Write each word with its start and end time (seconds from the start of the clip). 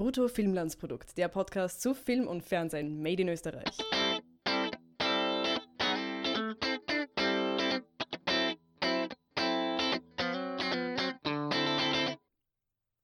Brutto 0.00 0.28
Filmlandsprodukt, 0.28 1.18
der 1.18 1.28
Podcast 1.28 1.82
zu 1.82 1.92
Film 1.92 2.26
und 2.26 2.42
Fernsehen 2.42 3.02
made 3.02 3.20
in 3.20 3.28
Österreich. 3.28 3.76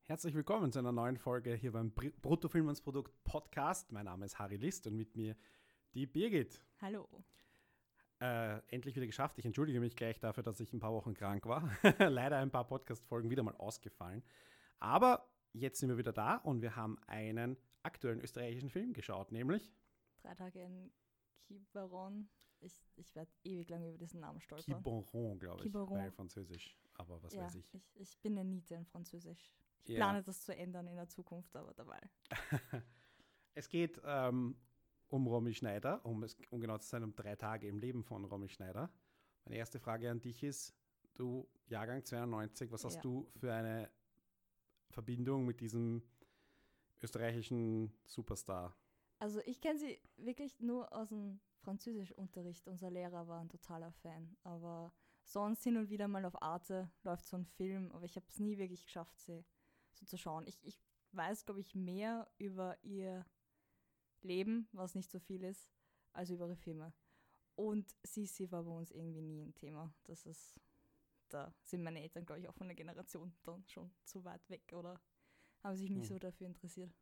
Herzlich 0.05 0.35
willkommen 0.35 0.73
zu 0.73 0.79
einer 0.79 0.91
neuen 0.91 1.19
Folge 1.19 1.53
hier 1.53 1.73
beim 1.73 1.93
Brutto 1.93 2.49
Filmlandsprodukt 2.49 3.13
Podcast. 3.25 3.93
Mein 3.93 4.07
Name 4.07 4.25
ist 4.25 4.39
Harry 4.39 4.57
List 4.57 4.87
und 4.87 4.97
mit 4.97 5.15
mir 5.15 5.37
die 5.93 6.07
Birgit. 6.07 6.63
Hallo. 6.81 7.07
Äh, 8.23 8.61
endlich 8.69 8.97
wieder 8.97 9.05
geschafft. 9.05 9.39
Ich 9.39 9.45
entschuldige 9.45 9.81
mich 9.81 9.97
gleich 9.97 10.19
dafür, 10.19 10.43
dass 10.43 10.61
ich 10.61 10.73
ein 10.73 10.81
paar 10.81 10.95
Wochen 10.95 11.13
krank 11.13 11.45
war. 11.45 11.71
Leider 11.99 12.39
ein 12.39 12.51
paar 12.51 12.67
Podcast-Folgen 12.67 13.29
wieder 13.29 13.43
mal 13.43 13.55
ausgefallen. 13.57 14.23
Aber 14.79 15.29
jetzt 15.57 15.81
sind 15.81 15.89
wir 15.89 15.99
wieder 15.99 16.13
da 16.13 16.37
und 16.37 16.63
wir 16.63 16.77
haben 16.77 16.99
einen 17.07 17.57
aktuellen 17.83 18.21
österreichischen 18.21 18.71
Film 18.71 18.93
geschaut, 18.93 19.33
nämlich 19.33 19.73
Drei 20.23 20.35
Tage 20.35 20.61
in 20.61 20.93
Quiberon. 21.47 22.29
Ich, 22.59 22.83
ich 22.97 23.15
werde 23.15 23.31
ewig 23.45 23.69
lang 23.69 23.87
über 23.87 23.99
diesen 23.99 24.21
Namen 24.21 24.41
stolpern. 24.41 24.83
Quiberon, 24.83 25.39
glaube 25.39 25.59
ich, 25.59 25.71
Quiberon. 25.71 25.99
weil 25.99 26.11
Französisch. 26.11 26.77
Aber 26.95 27.23
was 27.23 27.33
ja, 27.35 27.43
weiß 27.43 27.55
ich. 27.55 27.75
ich. 27.75 27.93
Ich 27.95 28.21
bin 28.21 28.37
eine 28.39 28.49
Niete 28.49 28.75
in 28.75 28.87
Französisch. 28.87 29.55
Ich 29.85 29.91
ja. 29.91 29.97
plane 29.97 30.23
das 30.23 30.43
zu 30.43 30.57
ändern 30.57 30.89
in 30.89 30.97
der 30.97 31.09
Zukunft, 31.09 31.55
aber 31.55 31.75
dabei. 31.75 32.01
es 33.55 33.69
geht 33.69 34.01
ähm, 34.05 34.57
um 35.09 35.27
Romy 35.29 35.55
Schneider, 35.55 36.05
um, 36.05 36.25
es, 36.25 36.37
um 36.51 36.61
genau 36.61 36.79
zu 36.79 36.89
sein, 36.89 37.05
um 37.05 37.15
drei 37.15 37.37
Tage 37.37 37.69
im 37.69 37.79
Leben 37.79 38.03
von 38.03 38.25
Romy 38.25 38.49
Schneider. 38.49 38.91
Meine 39.45 39.59
erste 39.59 39.79
Frage 39.79 40.11
an 40.11 40.21
dich 40.21 40.43
ist, 40.43 40.75
du 41.15 41.49
Jahrgang 41.67 42.05
92, 42.05 42.73
was 42.73 42.85
hast 42.85 42.97
ja. 42.97 43.01
du 43.03 43.31
für 43.37 43.53
eine 43.53 43.91
Verbindung 44.91 45.45
mit 45.45 45.61
diesem 45.61 46.03
österreichischen 47.03 47.93
Superstar? 48.07 48.77
Also 49.19 49.41
ich 49.47 49.61
kenne 49.61 49.79
sie 49.79 49.99
wirklich 50.17 50.61
nur 50.61 50.93
aus 50.93 51.09
dem 51.09 51.41
Französischunterricht. 51.61 52.69
Unser 52.69 52.91
Lehrer 52.91 53.27
war 53.29 53.41
ein 53.41 53.49
totaler 53.49 53.93
Fan. 53.93 54.37
Aber 54.43 54.93
sonst 55.25 55.65
hin 55.65 55.77
und 55.77 55.91
wieder 55.91 56.09
mal 56.09 56.25
auf 56.25 56.41
Arte 56.43 56.91
läuft 57.03 57.27
so 57.27 57.37
ein 57.37 57.47
Film, 57.47 57.91
aber 57.93 58.05
ich 58.05 58.17
habe 58.17 58.27
es 58.29 58.39
nie 58.39 58.59
wirklich 58.59 58.85
geschafft, 58.85 59.19
sie 59.19 59.45
so 59.93 60.07
zu 60.07 60.17
schauen. 60.17 60.47
Ich, 60.47 60.65
ich 60.65 60.79
weiß, 61.13 61.45
glaube 61.45 61.61
ich, 61.61 61.75
mehr 61.75 62.29
über 62.39 62.77
ihr 62.83 63.27
Leben, 64.23 64.69
was 64.73 64.95
nicht 64.95 65.11
so 65.11 65.19
viel 65.19 65.43
ist, 65.45 65.69
als 66.13 66.31
über 66.31 66.47
ihre 66.47 66.57
Filme. 66.57 66.93
Und 67.55 67.95
Sisi 68.03 68.51
war 68.51 68.65
bei 68.65 68.71
uns 68.71 68.91
irgendwie 68.91 69.23
nie 69.23 69.43
ein 69.43 69.55
Thema. 69.55 69.95
Das 70.05 70.27
ist 70.27 70.61
da 71.29 71.55
sind 71.63 71.83
meine 71.83 72.03
Eltern, 72.03 72.25
glaube 72.25 72.41
ich, 72.41 72.49
auch 72.49 72.55
von 72.55 72.69
der 72.69 72.77
Generation 72.77 73.35
dann 73.43 73.67
schon 73.67 73.91
zu 74.05 74.25
weit 74.25 74.49
weg 74.51 74.73
oder 74.73 75.01
haben 75.63 75.77
sich 75.77 75.91
nicht 75.91 76.09
hm. 76.09 76.17
so 76.17 76.19
dafür 76.19 76.47
interessiert. 76.47 76.95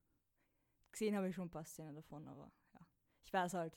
Gesehen 0.92 1.16
habe 1.16 1.28
ich 1.28 1.34
schon 1.34 1.48
ein 1.48 1.50
paar 1.50 1.64
Szenen 1.64 1.94
davon, 1.94 2.26
aber 2.28 2.52
ja. 2.72 2.86
Ich 3.24 3.32
weiß 3.32 3.54
halt, 3.54 3.76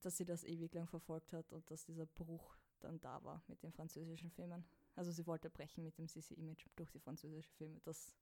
dass 0.00 0.16
sie 0.16 0.24
das 0.24 0.44
ewig 0.44 0.72
lang 0.74 0.86
verfolgt 0.86 1.32
hat 1.32 1.52
und 1.52 1.70
dass 1.70 1.84
dieser 1.84 2.06
Bruch 2.06 2.56
dann 2.80 3.00
da 3.00 3.22
war 3.24 3.42
mit 3.48 3.62
den 3.62 3.72
französischen 3.72 4.30
Filmen. 4.30 4.64
Also 4.94 5.10
sie 5.10 5.26
wollte 5.26 5.50
brechen 5.50 5.84
mit 5.84 5.98
dem 5.98 6.08
Sissi-Image 6.08 6.66
durch 6.76 6.90
die 6.90 7.00
französischen 7.00 7.52
Filme. 7.54 7.80
Das 7.84 8.16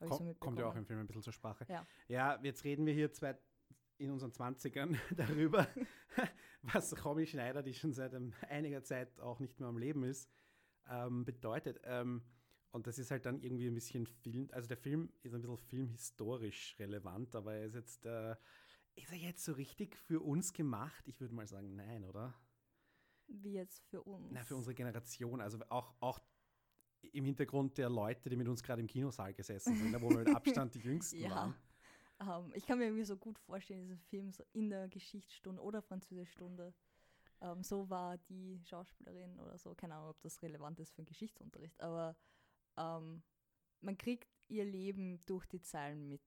habe 0.00 0.10
ich 0.10 0.16
so 0.16 0.24
mitbekommen. 0.24 0.56
Kommt 0.56 0.58
ja 0.58 0.66
auch 0.66 0.76
im 0.76 0.86
Film 0.86 1.00
ein 1.00 1.06
bisschen 1.06 1.22
zur 1.22 1.32
Sprache. 1.32 1.66
Ja, 1.68 1.86
ja 2.08 2.40
jetzt 2.42 2.64
reden 2.64 2.86
wir 2.86 2.94
hier 2.94 3.12
zwei, 3.12 3.38
in 3.98 4.10
unseren 4.10 4.32
20ern 4.32 4.98
darüber, 5.16 5.66
was 6.62 7.04
Romy 7.04 7.26
Schneider, 7.26 7.62
die 7.62 7.74
schon 7.74 7.92
seit 7.92 8.14
einiger 8.48 8.82
Zeit 8.82 9.20
auch 9.20 9.40
nicht 9.40 9.60
mehr 9.60 9.68
am 9.68 9.78
Leben 9.78 10.04
ist, 10.04 10.30
ähm, 10.88 11.24
bedeutet. 11.24 11.80
Ähm, 11.84 12.22
und 12.70 12.86
das 12.86 12.98
ist 12.98 13.10
halt 13.10 13.24
dann 13.24 13.40
irgendwie 13.40 13.68
ein 13.68 13.74
bisschen 13.74 14.06
Film, 14.06 14.48
also 14.52 14.66
der 14.66 14.76
Film 14.76 15.12
ist 15.22 15.34
ein 15.34 15.40
bisschen 15.40 15.58
filmhistorisch 15.58 16.76
relevant, 16.78 17.34
aber 17.36 17.54
er 17.54 17.66
ist 17.66 17.74
jetzt, 17.74 18.04
äh, 18.06 18.34
ist 18.96 19.12
er 19.12 19.18
jetzt 19.18 19.44
so 19.44 19.52
richtig 19.52 19.96
für 19.96 20.20
uns 20.20 20.52
gemacht? 20.52 21.06
Ich 21.06 21.20
würde 21.20 21.34
mal 21.34 21.46
sagen, 21.46 21.76
nein, 21.76 22.04
oder? 22.04 22.34
Wie 23.28 23.52
jetzt 23.52 23.82
für 23.86 24.02
uns? 24.02 24.30
Na, 24.32 24.42
für 24.42 24.56
unsere 24.56 24.74
Generation. 24.74 25.40
Also 25.40 25.58
auch, 25.68 25.94
auch 26.00 26.20
im 27.12 27.24
Hintergrund 27.24 27.78
der 27.78 27.90
Leute, 27.90 28.28
die 28.28 28.36
mit 28.36 28.48
uns 28.48 28.62
gerade 28.62 28.80
im 28.80 28.86
Kinosaal 28.86 29.34
gesessen 29.34 29.76
sind, 29.76 30.00
wo 30.00 30.10
wir 30.10 30.18
mit 30.18 30.34
Abstand 30.34 30.74
die 30.74 30.80
Jüngsten 30.80 31.20
ja. 31.20 31.30
waren. 31.30 31.54
Um, 32.20 32.46
ähm, 32.46 32.52
ich 32.54 32.66
kann 32.66 32.78
mir 32.78 32.84
irgendwie 32.86 33.04
so 33.04 33.16
gut 33.16 33.38
vorstellen, 33.38 33.80
diesen 33.80 33.98
Film 33.98 34.32
so 34.32 34.44
in 34.52 34.70
der 34.70 34.88
Geschichtsstunde 34.88 35.60
oder 35.60 35.82
Französischstunde 35.82 36.74
ähm, 37.44 37.62
so 37.62 37.88
war 37.90 38.16
die 38.16 38.62
Schauspielerin 38.64 39.38
oder 39.38 39.58
so. 39.58 39.74
Keine 39.74 39.94
Ahnung, 39.94 40.10
ob 40.10 40.20
das 40.22 40.40
relevant 40.42 40.80
ist 40.80 40.92
für 40.92 41.02
den 41.02 41.06
Geschichtsunterricht, 41.06 41.80
aber 41.80 42.16
ähm, 42.76 43.22
man 43.80 43.98
kriegt 43.98 44.28
ihr 44.48 44.64
Leben 44.64 45.24
durch 45.26 45.46
die 45.46 45.60
Zeilen 45.60 46.08
mit. 46.08 46.22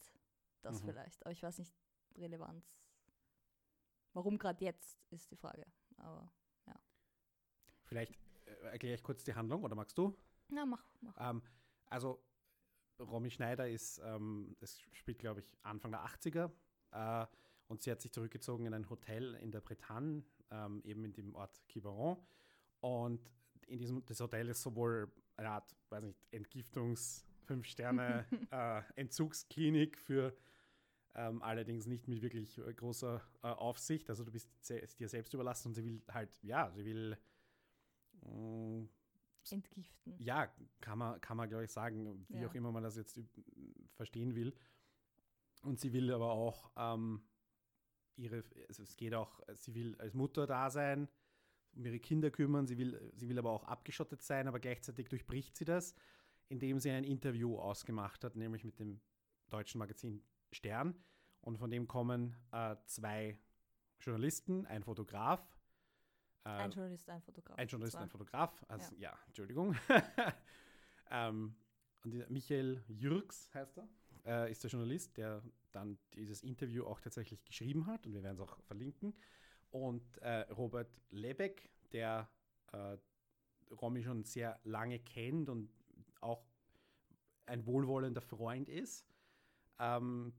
Das 0.61 0.81
mhm. 0.81 0.87
vielleicht. 0.87 1.25
Aber 1.25 1.31
ich 1.31 1.41
weiß 1.41 1.57
nicht, 1.57 1.75
Relevanz. 2.15 2.71
Warum 4.13 4.37
gerade 4.37 4.63
jetzt, 4.63 4.99
ist 5.09 5.29
die 5.31 5.35
Frage. 5.35 5.65
Aber 5.97 6.31
ja. 6.67 6.75
Vielleicht 7.85 8.13
äh, 8.45 8.71
erkläre 8.71 8.95
ich 8.95 9.03
kurz 9.03 9.23
die 9.23 9.33
Handlung 9.33 9.63
oder 9.63 9.75
magst 9.75 9.97
du? 9.97 10.15
Na, 10.49 10.65
mach. 10.65 10.85
mach. 11.01 11.15
Ähm, 11.19 11.41
also, 11.87 12.23
Romy 12.99 13.29
Schneider 13.29 13.67
ist, 13.69 13.99
ähm, 13.99 14.55
das 14.59 14.79
spielt, 14.91 15.19
glaube 15.19 15.41
ich, 15.41 15.55
Anfang 15.63 15.91
der 15.91 16.05
80er. 16.05 16.51
Äh, 16.91 17.27
und 17.67 17.81
sie 17.81 17.91
hat 17.91 18.01
sich 18.01 18.11
zurückgezogen 18.11 18.65
in 18.65 18.73
ein 18.73 18.89
Hotel 18.89 19.35
in 19.35 19.51
der 19.51 19.61
Bretagne 19.61 20.23
ähm, 20.51 20.81
eben 20.83 21.03
in 21.05 21.13
dem 21.13 21.35
Ort 21.35 21.61
Quiberon. 21.67 22.17
Und 22.79 23.21
in 23.67 23.79
diesem, 23.79 24.05
das 24.05 24.19
Hotel 24.19 24.49
ist 24.49 24.61
sowohl 24.61 25.11
eine 25.35 25.49
Art, 25.49 25.75
weiß 25.89 26.03
nicht, 26.03 26.19
Entgiftungs-, 26.31 27.25
Fünf-Sterne, 27.45 28.25
äh, 28.51 28.81
Entzugsklinik 28.95 29.97
für 29.97 30.35
ähm, 31.15 31.41
allerdings 31.41 31.87
nicht 31.87 32.07
mit 32.07 32.21
wirklich 32.21 32.57
äh, 32.59 32.73
großer 32.73 33.21
äh, 33.41 33.47
Aufsicht. 33.47 34.09
Also 34.09 34.23
du 34.23 34.31
bist 34.31 34.49
se 34.63 34.81
dir 34.99 35.09
selbst 35.09 35.33
überlassen 35.33 35.69
und 35.69 35.73
sie 35.73 35.83
will 35.83 36.01
halt, 36.09 36.37
ja, 36.43 36.71
sie 36.71 36.85
will 36.85 37.17
äh, 38.23 38.87
entgiften. 39.49 40.15
Ja, 40.19 40.53
kann 40.81 40.99
man, 40.99 41.19
kann 41.21 41.37
man 41.37 41.49
glaube 41.49 41.65
ich 41.65 41.71
sagen, 41.71 42.25
wie 42.29 42.41
ja. 42.41 42.47
auch 42.47 42.53
immer 42.53 42.71
man 42.71 42.83
das 42.83 42.97
jetzt 42.97 43.19
verstehen 43.95 44.35
will. 44.35 44.53
Und 45.63 45.79
sie 45.79 45.91
will 45.91 46.13
aber 46.13 46.31
auch 46.31 46.71
ähm, 46.77 47.23
ihre, 48.17 48.43
also 48.67 48.83
es 48.83 48.95
geht 48.97 49.13
auch, 49.13 49.41
sie 49.53 49.73
will 49.75 49.95
als 49.99 50.13
Mutter 50.13 50.47
da 50.47 50.69
sein, 50.69 51.07
um 51.75 51.85
ihre 51.85 51.99
Kinder 51.99 52.31
kümmern, 52.31 52.67
sie 52.67 52.77
will, 52.77 53.11
sie 53.15 53.29
will 53.29 53.37
aber 53.37 53.51
auch 53.51 53.63
abgeschottet 53.63 54.21
sein, 54.21 54.47
aber 54.47 54.59
gleichzeitig 54.59 55.07
durchbricht 55.09 55.55
sie 55.55 55.65
das, 55.65 55.95
indem 56.49 56.79
sie 56.79 56.91
ein 56.91 57.03
Interview 57.03 57.57
ausgemacht 57.57 58.23
hat, 58.23 58.35
nämlich 58.35 58.63
mit 58.63 58.79
dem 58.79 58.99
deutschen 59.49 59.79
Magazin 59.79 60.23
Stern. 60.51 60.95
Und 61.41 61.57
von 61.57 61.69
dem 61.69 61.87
kommen 61.87 62.35
äh, 62.51 62.75
zwei 62.85 63.37
Journalisten, 63.99 64.65
ein 64.65 64.83
Fotograf. 64.83 65.41
Äh, 66.43 66.49
ein 66.49 66.71
Journalist, 66.71 67.09
ein 67.09 67.21
Fotograf. 67.21 67.57
Ein 67.57 67.67
Journalist, 67.67 67.97
ein 67.97 68.09
Fotograf. 68.09 68.65
Also, 68.67 68.95
ja. 68.95 69.11
ja 69.11 69.19
Entschuldigung. 69.27 69.75
ähm, 71.11 71.55
und 72.03 72.29
Michael 72.29 72.83
Jürgs 72.87 73.53
heißt 73.53 73.77
er 73.77 73.87
äh, 74.27 74.51
ist 74.51 74.63
der 74.63 74.69
Journalist, 74.69 75.17
der 75.17 75.41
dann 75.77 75.97
dieses 76.13 76.43
Interview 76.43 76.85
auch 76.85 76.99
tatsächlich 76.99 77.43
geschrieben 77.45 77.87
hat 77.87 78.05
und 78.05 78.13
wir 78.13 78.23
werden 78.23 78.35
es 78.35 78.41
auch 78.41 78.59
verlinken. 78.63 79.13
Und 79.69 80.17
äh, 80.19 80.41
Robert 80.51 80.89
Lebeck, 81.09 81.69
der 81.91 82.29
äh, 82.71 82.97
Romy 83.81 84.03
schon 84.03 84.23
sehr 84.23 84.59
lange 84.63 84.99
kennt 84.99 85.49
und 85.49 85.69
auch 86.21 86.43
ein 87.45 87.65
wohlwollender 87.65 88.21
Freund 88.21 88.69
ist 88.69 89.05
ähm, 89.79 90.33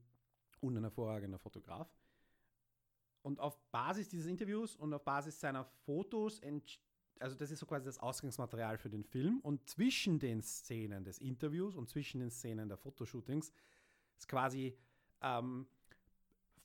und 0.59 0.77
ein 0.77 0.83
hervorragender 0.83 1.39
Fotograf. 1.39 1.89
Und 3.21 3.39
auf 3.39 3.59
Basis 3.71 4.09
dieses 4.09 4.27
Interviews 4.27 4.75
und 4.75 4.93
auf 4.93 5.03
Basis 5.03 5.39
seiner 5.39 5.65
Fotos 5.65 6.41
also 7.19 7.35
das 7.35 7.51
ist 7.51 7.59
so 7.59 7.65
quasi 7.65 7.85
das 7.85 7.99
Ausgangsmaterial 7.99 8.77
für 8.77 8.89
den 8.89 9.03
Film. 9.03 9.39
Und 9.41 9.69
zwischen 9.69 10.19
den 10.19 10.41
Szenen 10.41 11.03
des 11.03 11.17
Interviews 11.19 11.75
und 11.75 11.89
zwischen 11.89 12.21
den 12.21 12.31
Szenen 12.31 12.69
der 12.69 12.77
Fotoshootings 12.77 13.51
ist 14.17 14.27
quasi 14.27 14.77
ähm, 15.21 15.67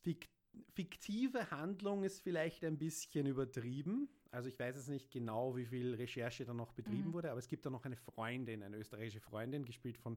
fik 0.02 0.28
fiktive 0.74 1.50
Handlung 1.50 2.04
ist 2.04 2.20
vielleicht 2.20 2.64
ein 2.64 2.78
bisschen 2.78 3.26
übertrieben. 3.26 4.08
Also 4.30 4.48
ich 4.48 4.58
weiß 4.58 4.76
jetzt 4.76 4.88
nicht 4.88 5.10
genau, 5.10 5.56
wie 5.56 5.66
viel 5.66 5.94
Recherche 5.94 6.44
da 6.44 6.54
noch 6.54 6.72
betrieben 6.72 7.08
mhm. 7.08 7.12
wurde, 7.12 7.30
aber 7.30 7.38
es 7.38 7.48
gibt 7.48 7.66
da 7.66 7.70
noch 7.70 7.84
eine 7.84 7.96
Freundin, 7.96 8.62
eine 8.62 8.76
österreichische 8.76 9.20
Freundin, 9.20 9.64
gespielt 9.64 9.98
von 9.98 10.16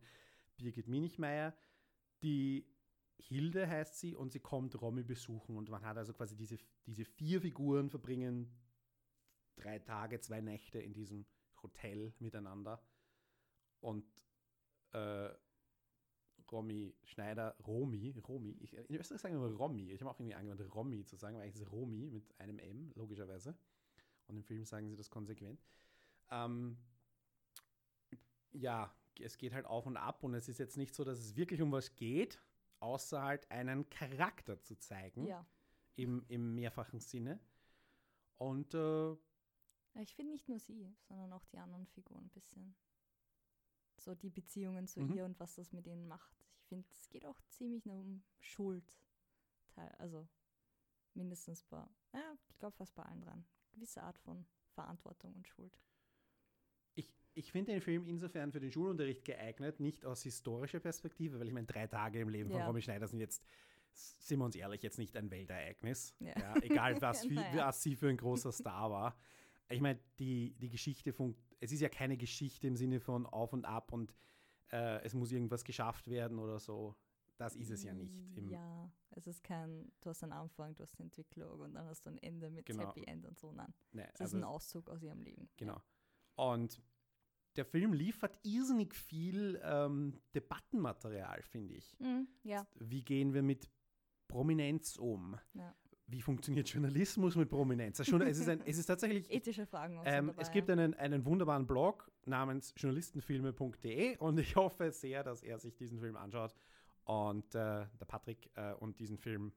Birgit 0.57 0.87
Minichmeier, 0.87 1.55
die 2.23 2.65
Hilde 3.19 3.67
heißt 3.67 3.99
sie 3.99 4.15
und 4.15 4.31
sie 4.31 4.39
kommt 4.39 4.79
Romy 4.79 5.03
besuchen 5.03 5.57
und 5.57 5.69
man 5.69 5.83
hat 5.83 5.97
also 5.97 6.13
quasi 6.13 6.35
diese, 6.35 6.57
diese 6.85 7.05
vier 7.05 7.41
Figuren 7.41 7.89
verbringen 7.89 8.51
drei 9.55 9.79
Tage, 9.79 10.19
zwei 10.19 10.41
Nächte 10.41 10.79
in 10.79 10.93
diesem 10.93 11.25
Hotel 11.61 12.13
miteinander 12.19 12.81
und 13.81 14.05
äh, 14.93 15.29
Romy 16.51 16.95
Schneider, 17.03 17.55
Romy, 17.65 18.11
Romy, 18.27 18.55
ich, 18.61 18.73
in 18.73 18.95
Österreich 18.95 19.21
sagen 19.21 19.41
wir 19.41 19.47
Romy, 19.55 19.91
ich 19.91 20.01
habe 20.01 20.11
auch 20.11 20.19
irgendwie 20.19 20.35
angewandt, 20.35 20.73
Romy 20.73 21.03
zu 21.05 21.15
sagen, 21.15 21.35
weil 21.35 21.43
eigentlich 21.43 21.61
ist 21.61 21.71
Romy 21.71 22.09
mit 22.09 22.39
einem 22.39 22.59
M, 22.59 22.91
logischerweise. 22.95 23.55
Und 24.27 24.37
im 24.37 24.43
Film 24.43 24.65
sagen 24.65 24.89
sie 24.89 24.95
das 24.95 25.09
konsequent. 25.09 25.61
Ähm, 26.29 26.77
ja, 28.51 28.93
es 29.19 29.37
geht 29.37 29.53
halt 29.53 29.65
auf 29.65 29.85
und 29.85 29.97
ab 29.97 30.23
und 30.23 30.33
es 30.33 30.47
ist 30.49 30.57
jetzt 30.59 30.77
nicht 30.77 30.93
so, 30.95 31.03
dass 31.03 31.19
es 31.19 31.35
wirklich 31.35 31.61
um 31.61 31.71
was 31.71 31.95
geht, 31.95 32.41
außer 32.79 33.21
halt 33.21 33.49
einen 33.51 33.89
Charakter 33.89 34.61
zu 34.61 34.77
zeigen, 34.77 35.25
Ja. 35.25 35.45
im, 35.95 36.25
im 36.27 36.55
mehrfachen 36.55 36.99
Sinne. 36.99 37.39
Und 38.37 38.73
äh, 38.73 39.15
Ich 40.01 40.13
finde 40.15 40.33
nicht 40.33 40.47
nur 40.47 40.59
sie, 40.59 40.93
sondern 41.07 41.33
auch 41.33 41.45
die 41.45 41.57
anderen 41.57 41.87
Figuren 41.87 42.25
ein 42.25 42.29
bisschen. 42.29 42.75
So 43.99 44.13
die 44.13 44.29
Beziehungen 44.29 44.87
zu 44.87 45.01
Mhm. 45.01 45.13
ihr 45.13 45.25
und 45.25 45.39
was 45.39 45.55
das 45.55 45.71
mit 45.73 45.87
ihnen 45.87 46.07
macht. 46.07 46.36
Ich 46.67 46.69
finde, 46.69 46.85
es 46.91 47.09
geht 47.09 47.25
auch 47.25 47.39
ziemlich 47.47 47.85
nur 47.85 47.95
um 48.01 48.21
Schuld. 48.39 48.99
Also 49.99 50.27
mindestens 51.13 51.63
bei, 51.63 51.77
ja, 52.13 52.33
ich 52.49 52.57
glaube 52.59 52.75
fast 52.75 52.93
bei 52.93 53.03
allen 53.03 53.21
dran. 53.21 53.45
Gewisse 53.71 54.03
Art 54.03 54.17
von 54.19 54.45
Verantwortung 54.73 55.33
und 55.33 55.47
Schuld. 55.47 55.79
ich, 56.95 57.09
ich 57.35 57.51
finde 57.53 57.71
den 57.71 57.79
Film 57.81 58.05
insofern 58.05 58.51
für 58.51 58.59
den 58.59 58.69
Schulunterricht 58.71 59.23
geeignet, 59.23 59.79
nicht 59.79 60.05
aus 60.05 60.23
historischer 60.23 60.81
Perspektive, 60.81 61.39
weil 61.39 61.47
ich 61.47 61.53
meine, 61.53 61.67
drei 61.67 61.87
Tage 61.87 62.19
im 62.19 62.27
Leben 62.27 62.49
von 62.49 62.59
Ja. 62.59 62.67
Romy 62.67 62.81
Schneider 62.81 63.07
sind 63.07 63.21
jetzt, 63.21 63.45
sind 63.93 64.39
wir 64.39 64.45
uns 64.45 64.55
ehrlich, 64.57 64.81
jetzt 64.83 64.97
nicht 64.97 65.15
ein 65.15 65.31
Weltereignis. 65.31 66.15
Ja. 66.19 66.37
Ja, 66.37 66.55
egal, 66.61 67.01
was, 67.01 67.23
wie, 67.29 67.35
Naja. 67.35 67.67
was 67.67 67.81
sie 67.81 67.95
für 67.95 68.09
ein 68.09 68.17
großer 68.17 68.51
Star 68.51 68.91
war. 68.91 69.17
Ich 69.69 69.79
meine, 69.79 69.99
die, 70.19 70.53
die 70.55 70.69
Geschichte, 70.69 71.13
funkt, 71.13 71.39
es 71.61 71.71
ist 71.71 71.79
ja 71.79 71.87
keine 71.89 72.17
Geschichte 72.17 72.67
im 72.67 72.75
Sinne 72.75 72.99
von 72.99 73.25
auf 73.25 73.53
und 73.53 73.63
ab 73.65 73.93
und 73.93 74.13
äh, 74.71 75.01
es 75.03 75.13
muss 75.13 75.31
irgendwas 75.31 75.63
geschafft 75.63 76.07
werden 76.09 76.39
oder 76.39 76.59
so. 76.59 76.95
Das 77.37 77.55
ist 77.55 77.69
es 77.69 77.83
ja 77.83 77.93
nicht. 77.93 78.15
Im, 78.35 78.49
ja, 78.49 78.91
es 79.11 79.27
ist 79.27 79.43
kein, 79.43 79.91
du 80.01 80.09
hast 80.09 80.23
einen 80.23 80.33
Anfang, 80.33 80.73
du 80.75 80.81
hast 80.83 80.97
eine 80.99 81.05
Entwicklung 81.05 81.59
und 81.61 81.75
dann 81.75 81.85
hast 81.85 82.05
du 82.05 82.09
ein 82.09 82.17
Ende 82.17 82.49
mit 82.49 82.65
Genau. 82.65 82.87
Happy 82.87 83.03
End 83.03 83.25
und 83.25 83.37
so. 83.37 83.51
Nein, 83.51 83.73
ne, 83.91 84.09
es 84.13 84.21
ist 84.21 84.33
ein 84.33 84.43
Auszug 84.43 84.89
aus 84.89 85.03
ihrem 85.03 85.21
Leben. 85.21 85.47
Genau. 85.57 85.79
Und 86.35 86.81
der 87.55 87.65
Film 87.65 87.93
liefert 87.93 88.39
irrsinnig 88.43 88.95
viel 88.95 89.59
ähm, 89.63 90.19
Debattenmaterial, 90.33 91.41
finde 91.43 91.75
ich. 91.75 91.95
Ja. 91.99 92.07
Mhm, 92.07 92.27
ja. 92.43 92.67
Wie 92.75 93.03
gehen 93.03 93.33
wir 93.33 93.43
mit 93.43 93.69
Prominenz 94.27 94.97
um? 94.97 95.37
Ja. 95.53 95.75
Wie 96.09 96.21
funktioniert 96.21 96.69
Journalismus 96.69 97.35
mit 97.35 97.49
Prominenz? 97.49 97.99
Also 97.99 98.11
schon, 98.11 98.21
es, 98.21 98.39
ist 98.39 98.47
ein, 98.47 98.61
es 98.65 98.77
ist 98.77 98.85
tatsächlich. 98.85 99.29
Ethische 99.31 99.65
Fragen 99.65 99.99
Ähm, 100.05 100.27
dabei, 100.27 100.41
es 100.41 100.51
gibt 100.51 100.69
einen, 100.69 100.93
einen 100.93 101.25
wunderbaren 101.25 101.67
Blog 101.67 102.09
namens 102.25 102.73
journalistenfilme.de 102.77 104.17
und 104.17 104.39
ich 104.39 104.55
hoffe 104.55 104.91
sehr, 104.91 105.23
dass 105.23 105.43
er 105.43 105.59
sich 105.59 105.75
diesen 105.75 105.99
Film 105.99 106.15
anschaut 106.15 106.55
und 107.03 107.53
äh, 107.55 107.85
der 107.99 108.05
Patrick 108.07 108.49
äh, 108.55 108.73
und 108.75 108.99
diesen 108.99 109.17
Film 109.17 109.51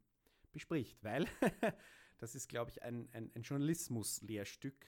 bespricht, 0.53 1.03
weil 1.05 1.27
das 2.19 2.35
ist, 2.35 2.49
glaube 2.49 2.71
ich, 2.71 2.83
ein, 2.83 3.09
ein, 3.13 3.31
ein 3.35 3.43
Journalismus-Lehrstück 3.43 4.87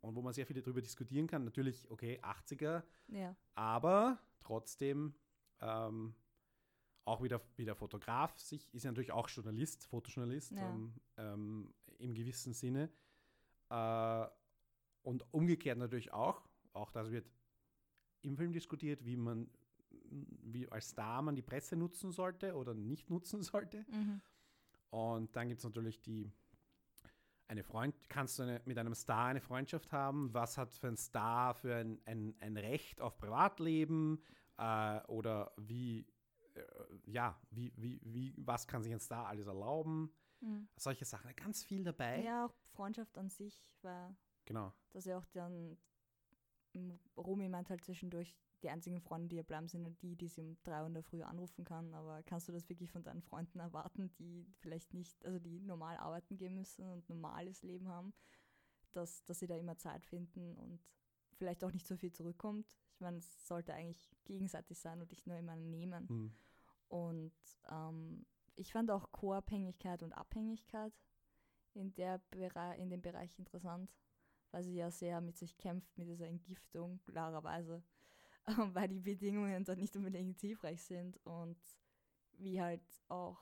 und 0.00 0.14
wo 0.14 0.22
man 0.22 0.32
sehr 0.32 0.46
viel 0.46 0.60
darüber 0.60 0.80
diskutieren 0.80 1.26
kann. 1.26 1.44
Natürlich, 1.44 1.90
okay, 1.90 2.20
80er, 2.22 2.82
Ja. 3.08 3.34
aber 3.54 4.18
trotzdem 4.38 5.14
ähm, 5.60 6.14
auch 7.10 7.22
wieder, 7.22 7.40
wieder 7.56 7.74
Fotograf, 7.74 8.38
sich, 8.38 8.72
ist 8.72 8.84
ja 8.84 8.90
natürlich 8.90 9.12
auch 9.12 9.28
Journalist, 9.28 9.84
Fotojournalist 9.86 10.52
Ja. 10.52 10.70
ähm, 10.70 10.94
ähm, 11.16 11.74
im 11.98 12.14
gewissen 12.14 12.54
Sinne. 12.54 12.90
Äh, 13.68 14.26
und 15.02 15.24
umgekehrt 15.32 15.78
natürlich 15.78 16.12
auch, 16.12 16.42
auch 16.72 16.90
das 16.90 17.10
wird 17.10 17.26
im 18.22 18.36
Film 18.36 18.52
diskutiert, 18.52 19.04
wie 19.04 19.16
man, 19.16 19.50
wie 20.10 20.70
als 20.70 20.90
Star 20.90 21.22
man 21.22 21.34
die 21.34 21.42
Presse 21.42 21.76
nutzen 21.76 22.12
sollte 22.12 22.54
oder 22.54 22.74
nicht 22.74 23.10
nutzen 23.10 23.42
sollte. 23.42 23.84
Mhm. 23.90 24.20
Und 24.90 25.34
dann 25.36 25.48
gibt 25.48 25.58
es 25.58 25.64
natürlich 25.64 26.00
die, 26.00 26.30
eine 27.48 27.64
Freund, 27.64 27.94
kannst 28.08 28.38
du 28.38 28.44
eine, 28.44 28.60
mit 28.64 28.78
einem 28.78 28.94
Star 28.94 29.26
eine 29.26 29.40
Freundschaft 29.40 29.90
haben? 29.92 30.32
Was 30.34 30.58
hat 30.58 30.72
für 30.72 30.88
ein 30.88 30.96
Star 30.96 31.54
für 31.54 31.74
ein, 31.74 32.00
ein, 32.04 32.34
ein 32.40 32.56
Recht 32.56 33.00
auf 33.00 33.18
Privatleben? 33.18 34.22
Äh, 34.58 35.00
oder 35.06 35.52
wie, 35.56 36.06
ja, 37.06 37.40
wie, 37.50 37.72
wie, 37.76 38.00
wie, 38.04 38.34
was 38.36 38.66
kann 38.66 38.82
sich 38.82 38.92
ein 38.92 39.00
Star 39.00 39.26
alles 39.26 39.46
erlauben? 39.46 40.12
Mhm. 40.40 40.68
Solche 40.76 41.04
Sachen, 41.04 41.34
ganz 41.36 41.62
viel 41.64 41.84
dabei. 41.84 42.22
Ja, 42.22 42.46
auch 42.46 42.54
Freundschaft 42.72 43.16
an 43.18 43.28
sich 43.30 43.62
war, 43.82 44.16
Genau. 44.46 44.72
dass 44.90 45.06
er 45.06 45.18
auch 45.18 45.26
dann, 45.32 45.76
m, 46.74 46.98
Romy 47.16 47.48
meint 47.48 47.68
halt 47.70 47.84
zwischendurch, 47.84 48.36
die 48.62 48.68
einzigen 48.70 49.00
Freunde, 49.00 49.28
die 49.28 49.36
ihr 49.36 49.42
bleiben, 49.42 49.68
sind 49.68 49.84
halt 49.86 50.00
die, 50.02 50.16
die 50.16 50.28
sie 50.28 50.42
um 50.42 50.56
drei 50.64 50.80
Uhr 50.80 50.86
in 50.86 50.94
der 50.94 51.02
Früh 51.02 51.22
anrufen 51.22 51.64
kann. 51.64 51.94
Aber 51.94 52.22
kannst 52.24 52.46
du 52.48 52.52
das 52.52 52.68
wirklich 52.68 52.90
von 52.90 53.02
deinen 53.02 53.22
Freunden 53.22 53.58
erwarten, 53.58 54.10
die 54.18 54.46
vielleicht 54.58 54.92
nicht, 54.92 55.24
also 55.24 55.38
die 55.38 55.60
normal 55.60 55.96
arbeiten 55.96 56.36
gehen 56.36 56.54
müssen 56.54 56.86
und 56.90 57.08
normales 57.08 57.62
Leben 57.62 57.88
haben, 57.88 58.12
dass, 58.92 59.24
dass 59.24 59.38
sie 59.38 59.46
da 59.46 59.56
immer 59.56 59.78
Zeit 59.78 60.04
finden 60.04 60.56
und 60.56 60.80
vielleicht 61.32 61.64
auch 61.64 61.72
nicht 61.72 61.86
so 61.86 61.96
viel 61.96 62.12
zurückkommt? 62.12 62.76
Ich 62.92 63.00
meine, 63.00 63.16
es 63.18 63.46
sollte 63.48 63.72
eigentlich 63.72 64.10
gegenseitig 64.24 64.78
sein 64.78 65.00
und 65.00 65.10
nicht 65.10 65.26
nur 65.26 65.38
immer 65.38 65.56
nehmen. 65.56 66.06
Hm. 66.08 66.32
Und 66.90 67.32
ähm, 67.70 68.26
ich 68.56 68.72
fand 68.72 68.90
auch 68.90 69.10
Co-Abhängigkeit 69.12 70.02
und 70.02 70.12
Abhängigkeit 70.12 70.92
in, 71.72 71.94
der 71.94 72.20
in 72.76 72.90
dem 72.90 73.00
Bereich 73.00 73.38
interessant, 73.38 73.90
weil 74.50 74.64
sie 74.64 74.74
ja 74.74 74.90
sehr 74.90 75.20
mit 75.20 75.38
sich 75.38 75.56
kämpft, 75.56 75.96
mit 75.96 76.08
dieser 76.08 76.26
Entgiftung, 76.26 77.00
klarerweise, 77.04 77.82
weil 78.74 78.88
die 78.88 79.00
Bedingungen 79.00 79.64
dort 79.64 79.78
nicht 79.78 79.96
unbedingt 79.96 80.40
hilfreich 80.40 80.82
sind 80.82 81.16
und 81.24 81.58
wie 82.32 82.60
halt 82.60 82.82
auch 83.08 83.38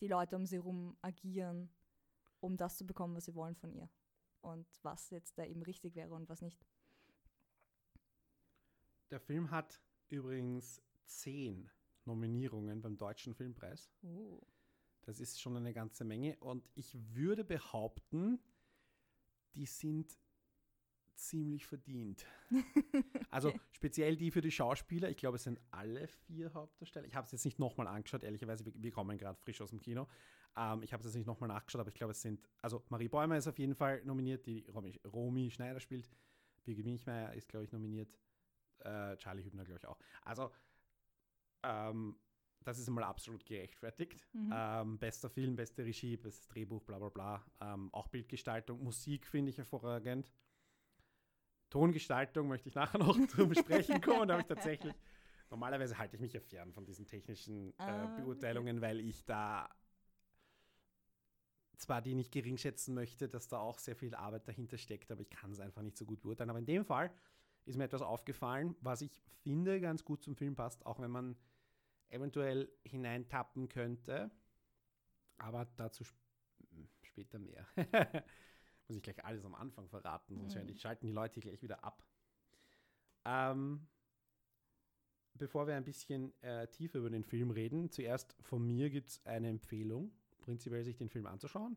die 0.00 0.08
Leute 0.08 0.36
um 0.36 0.44
sie 0.44 0.56
herum 0.56 0.96
agieren, 1.00 1.70
um 2.40 2.56
das 2.56 2.76
zu 2.76 2.86
bekommen, 2.86 3.16
was 3.16 3.24
sie 3.24 3.34
wollen 3.34 3.56
von 3.56 3.72
ihr. 3.72 3.88
Und 4.42 4.68
was 4.82 5.10
jetzt 5.10 5.38
da 5.38 5.44
eben 5.44 5.62
richtig 5.62 5.94
wäre 5.94 6.14
und 6.14 6.28
was 6.28 6.42
nicht. 6.42 6.64
Der 9.10 9.20
Film 9.20 9.50
hat 9.50 9.80
übrigens 10.10 10.82
zehn 11.06 11.70
Nominierungen 12.08 12.82
beim 12.82 12.96
Deutschen 12.96 13.34
Filmpreis. 13.34 13.90
Uh. 14.02 14.40
Das 15.02 15.20
ist 15.20 15.40
schon 15.40 15.56
eine 15.56 15.72
ganze 15.72 16.04
Menge. 16.04 16.36
Und 16.40 16.68
ich 16.74 16.96
würde 17.14 17.44
behaupten, 17.44 18.40
die 19.54 19.66
sind 19.66 20.18
ziemlich 21.14 21.66
verdient. 21.66 22.24
Also 23.30 23.52
speziell 23.72 24.16
die 24.16 24.30
für 24.30 24.40
die 24.40 24.50
Schauspieler. 24.50 25.10
Ich 25.10 25.18
glaube, 25.18 25.36
es 25.36 25.42
sind 25.42 25.60
alle 25.70 26.08
vier 26.08 26.52
Hauptdarsteller. 26.54 27.06
Ich 27.06 27.14
habe 27.14 27.26
es 27.26 27.32
jetzt 27.32 27.44
nicht 27.44 27.58
nochmal 27.58 27.86
angeschaut, 27.86 28.22
ehrlicherweise. 28.24 28.64
Wir, 28.64 28.72
wir 28.74 28.90
kommen 28.90 29.18
gerade 29.18 29.38
frisch 29.38 29.60
aus 29.60 29.70
dem 29.70 29.80
Kino. 29.80 30.08
Ähm, 30.56 30.82
ich 30.82 30.92
habe 30.92 31.02
es 31.02 31.06
jetzt 31.06 31.14
nicht 31.14 31.26
nochmal 31.26 31.48
nachgeschaut, 31.48 31.80
aber 31.80 31.90
ich 31.90 31.94
glaube, 31.94 32.12
es 32.12 32.22
sind. 32.22 32.40
Also 32.62 32.82
Marie 32.88 33.08
Bäumer 33.08 33.36
ist 33.36 33.46
auf 33.46 33.58
jeden 33.58 33.74
Fall 33.74 34.02
nominiert, 34.04 34.46
die 34.46 34.66
Romy, 34.68 34.98
Romy 35.04 35.50
Schneider 35.50 35.80
spielt. 35.80 36.08
Birgit 36.64 36.86
Minchmeier 36.86 37.34
ist, 37.34 37.48
glaube 37.48 37.64
ich, 37.64 37.72
nominiert. 37.72 38.18
Äh, 38.80 39.16
Charlie 39.16 39.44
Hübner, 39.44 39.64
glaube 39.64 39.78
ich, 39.78 39.86
auch. 39.86 39.98
Also, 40.22 40.50
ähm, 41.62 42.16
das 42.64 42.78
ist 42.78 42.90
mal 42.90 43.04
absolut 43.04 43.44
gerechtfertigt. 43.46 44.26
Mhm. 44.32 44.52
Ähm, 44.54 44.98
bester 44.98 45.30
Film, 45.30 45.56
beste 45.56 45.84
Regie, 45.84 46.16
bestes 46.16 46.46
Drehbuch, 46.48 46.82
bla 46.84 46.98
bla 46.98 47.08
bla. 47.08 47.44
Ähm, 47.60 47.88
auch 47.92 48.08
Bildgestaltung, 48.08 48.82
Musik 48.82 49.26
finde 49.26 49.50
ich 49.50 49.58
hervorragend. 49.58 50.32
Tongestaltung 51.70 52.48
möchte 52.48 52.68
ich 52.68 52.74
nachher 52.74 52.98
noch 52.98 53.16
zu 53.28 53.48
besprechen 53.48 54.00
kommen. 54.00 54.28
Da 54.28 54.34
habe 54.34 54.42
ich 54.42 54.48
tatsächlich. 54.48 54.94
Normalerweise 55.50 55.96
halte 55.96 56.16
ich 56.16 56.20
mich 56.20 56.34
ja 56.34 56.40
fern 56.40 56.72
von 56.72 56.84
diesen 56.84 57.06
technischen 57.06 57.70
äh, 57.78 57.82
Ah. 57.82 58.06
Beurteilungen, 58.18 58.82
weil 58.82 59.00
ich 59.00 59.24
da 59.24 59.68
zwar 61.78 62.02
die 62.02 62.14
nicht 62.14 62.32
gering 62.32 62.58
schätzen 62.58 62.94
möchte, 62.94 63.28
dass 63.28 63.48
da 63.48 63.58
auch 63.58 63.78
sehr 63.78 63.96
viel 63.96 64.14
Arbeit 64.14 64.46
dahinter 64.48 64.76
steckt, 64.76 65.10
aber 65.10 65.20
ich 65.22 65.30
kann 65.30 65.52
es 65.52 65.60
einfach 65.60 65.80
nicht 65.82 65.96
so 65.96 66.04
gut 66.04 66.20
beurteilen. 66.20 66.50
Aber 66.50 66.58
in 66.58 66.66
dem 66.66 66.84
Fall 66.84 67.10
ist 67.64 67.76
mir 67.76 67.84
etwas 67.84 68.02
aufgefallen, 68.02 68.74
was 68.80 69.00
ich 69.00 69.22
finde 69.42 69.80
ganz 69.80 70.04
gut 70.04 70.22
zum 70.22 70.34
Film 70.34 70.54
passt, 70.54 70.84
auch 70.84 71.00
wenn 71.00 71.10
man 71.10 71.36
eventuell 72.10 72.70
hineintappen 72.84 73.68
könnte. 73.68 74.30
Aber 75.36 75.64
dazu 75.76 76.02
sp 76.06 76.16
später 77.02 77.38
mehr. 77.38 77.66
Muss 78.86 78.96
ich 78.96 79.02
gleich 79.02 79.24
alles 79.24 79.44
am 79.44 79.54
Anfang 79.54 79.88
verraten, 79.88 80.36
sonst 80.36 80.54
Mhm. 80.54 80.76
schalten 80.76 81.06
die 81.06 81.12
Leute 81.12 81.40
gleich 81.40 81.60
wieder 81.62 81.82
ab. 81.84 82.02
Ähm, 83.24 83.86
bevor 85.34 85.66
wir 85.66 85.74
ein 85.76 85.84
bisschen 85.84 86.32
äh, 86.42 86.68
tiefer 86.68 86.98
über 86.98 87.10
den 87.10 87.24
Film 87.24 87.50
reden, 87.50 87.90
zuerst 87.90 88.34
von 88.40 88.64
mir 88.66 88.90
gibt 88.90 89.08
es 89.10 89.26
eine 89.26 89.48
Empfehlung, 89.48 90.12
prinzipiell 90.40 90.84
sich 90.84 90.96
den 90.96 91.08
Film 91.10 91.26
anzuschauen. 91.26 91.76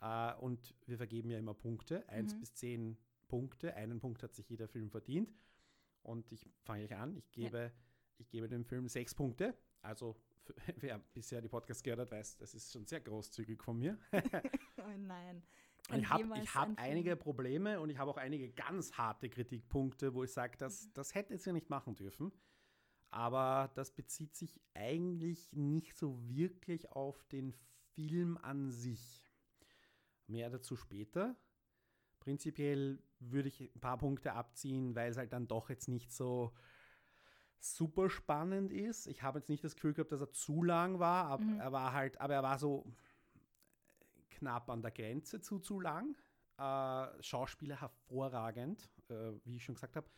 Äh, 0.00 0.34
und 0.34 0.74
wir 0.86 0.96
vergeben 0.96 1.30
ja 1.30 1.38
immer 1.38 1.54
Punkte, 1.54 2.08
1 2.08 2.34
Mhm. 2.34 2.40
bis 2.40 2.54
10 2.54 2.98
Punkte. 3.28 3.74
Einen 3.74 3.98
Punkt 4.00 4.22
hat 4.22 4.34
sich 4.34 4.48
jeder 4.48 4.68
Film 4.68 4.90
verdient. 4.90 5.32
Und 6.02 6.30
ich 6.32 6.46
fange 6.62 6.86
gleich 6.86 6.98
an. 7.00 7.16
Ich 7.16 7.30
gebe, 7.32 7.72
ich 8.18 8.28
gebe 8.30 8.48
dem 8.48 8.64
Film 8.64 8.88
sechs 8.88 9.14
Punkte. 9.14 9.56
Also, 9.82 10.16
für, 10.42 10.54
wer 10.76 10.98
bisher 10.98 11.40
die 11.40 11.48
Podcast 11.48 11.82
gehört 11.84 12.00
hat, 12.00 12.10
weiß, 12.10 12.38
das 12.38 12.54
ist 12.54 12.72
schon 12.72 12.86
sehr 12.86 13.00
großzügig 13.00 13.62
von 13.62 13.78
mir. 13.78 13.98
Oh 14.78 14.98
nein. 14.98 15.42
Kann 15.88 16.00
ich 16.00 16.08
habe 16.08 16.24
hab 16.54 16.78
einige 16.78 17.16
Probleme 17.16 17.80
und 17.80 17.90
ich 17.90 17.98
habe 17.98 18.10
auch 18.10 18.16
einige 18.16 18.50
ganz 18.50 18.92
harte 18.92 19.28
Kritikpunkte, 19.28 20.14
wo 20.14 20.22
ich 20.22 20.32
sage, 20.32 20.56
das, 20.58 20.92
das 20.92 21.14
hätte 21.14 21.32
jetzt 21.32 21.46
ja 21.46 21.52
nicht 21.52 21.70
machen 21.70 21.96
dürfen. 21.96 22.32
Aber 23.10 23.70
das 23.74 23.92
bezieht 23.92 24.36
sich 24.36 24.60
eigentlich 24.74 25.52
nicht 25.52 25.96
so 25.96 26.20
wirklich 26.28 26.90
auf 26.92 27.24
den 27.24 27.54
Film 27.94 28.36
an 28.38 28.70
sich. 28.70 29.28
Mehr 30.26 30.50
dazu 30.50 30.76
später. 30.76 31.36
Prinzipiell 32.20 33.02
würde 33.20 33.48
ich 33.48 33.60
ein 33.74 33.80
paar 33.80 33.98
Punkte 33.98 34.32
abziehen, 34.32 34.94
weil 34.94 35.10
es 35.10 35.16
halt 35.16 35.32
dann 35.32 35.46
doch 35.46 35.70
jetzt 35.70 35.88
nicht 35.88 36.12
so 36.12 36.52
super 37.60 38.08
spannend 38.10 38.72
ist. 38.72 39.06
Ich 39.06 39.22
habe 39.22 39.38
jetzt 39.38 39.48
nicht 39.48 39.64
das 39.64 39.74
Gefühl 39.74 39.94
gehabt, 39.94 40.12
dass 40.12 40.20
er 40.20 40.32
zu 40.32 40.62
lang 40.62 40.98
war, 40.98 41.26
aber 41.26 41.44
Mhm. 41.44 41.60
er 41.60 41.72
war 41.72 41.92
halt, 41.92 42.20
aber 42.20 42.34
er 42.34 42.42
war 42.42 42.58
so 42.58 42.84
knapp 44.30 44.68
an 44.70 44.82
der 44.82 44.90
Grenze 44.90 45.40
zu 45.40 45.58
zu 45.58 45.80
lang. 45.80 46.16
Äh, 46.58 47.22
Schauspieler 47.22 47.80
hervorragend, 47.80 48.88
äh, 49.08 49.32
wie 49.44 49.56
ich 49.56 49.64
schon 49.64 49.74
gesagt 49.74 49.96
habe. 49.96 50.08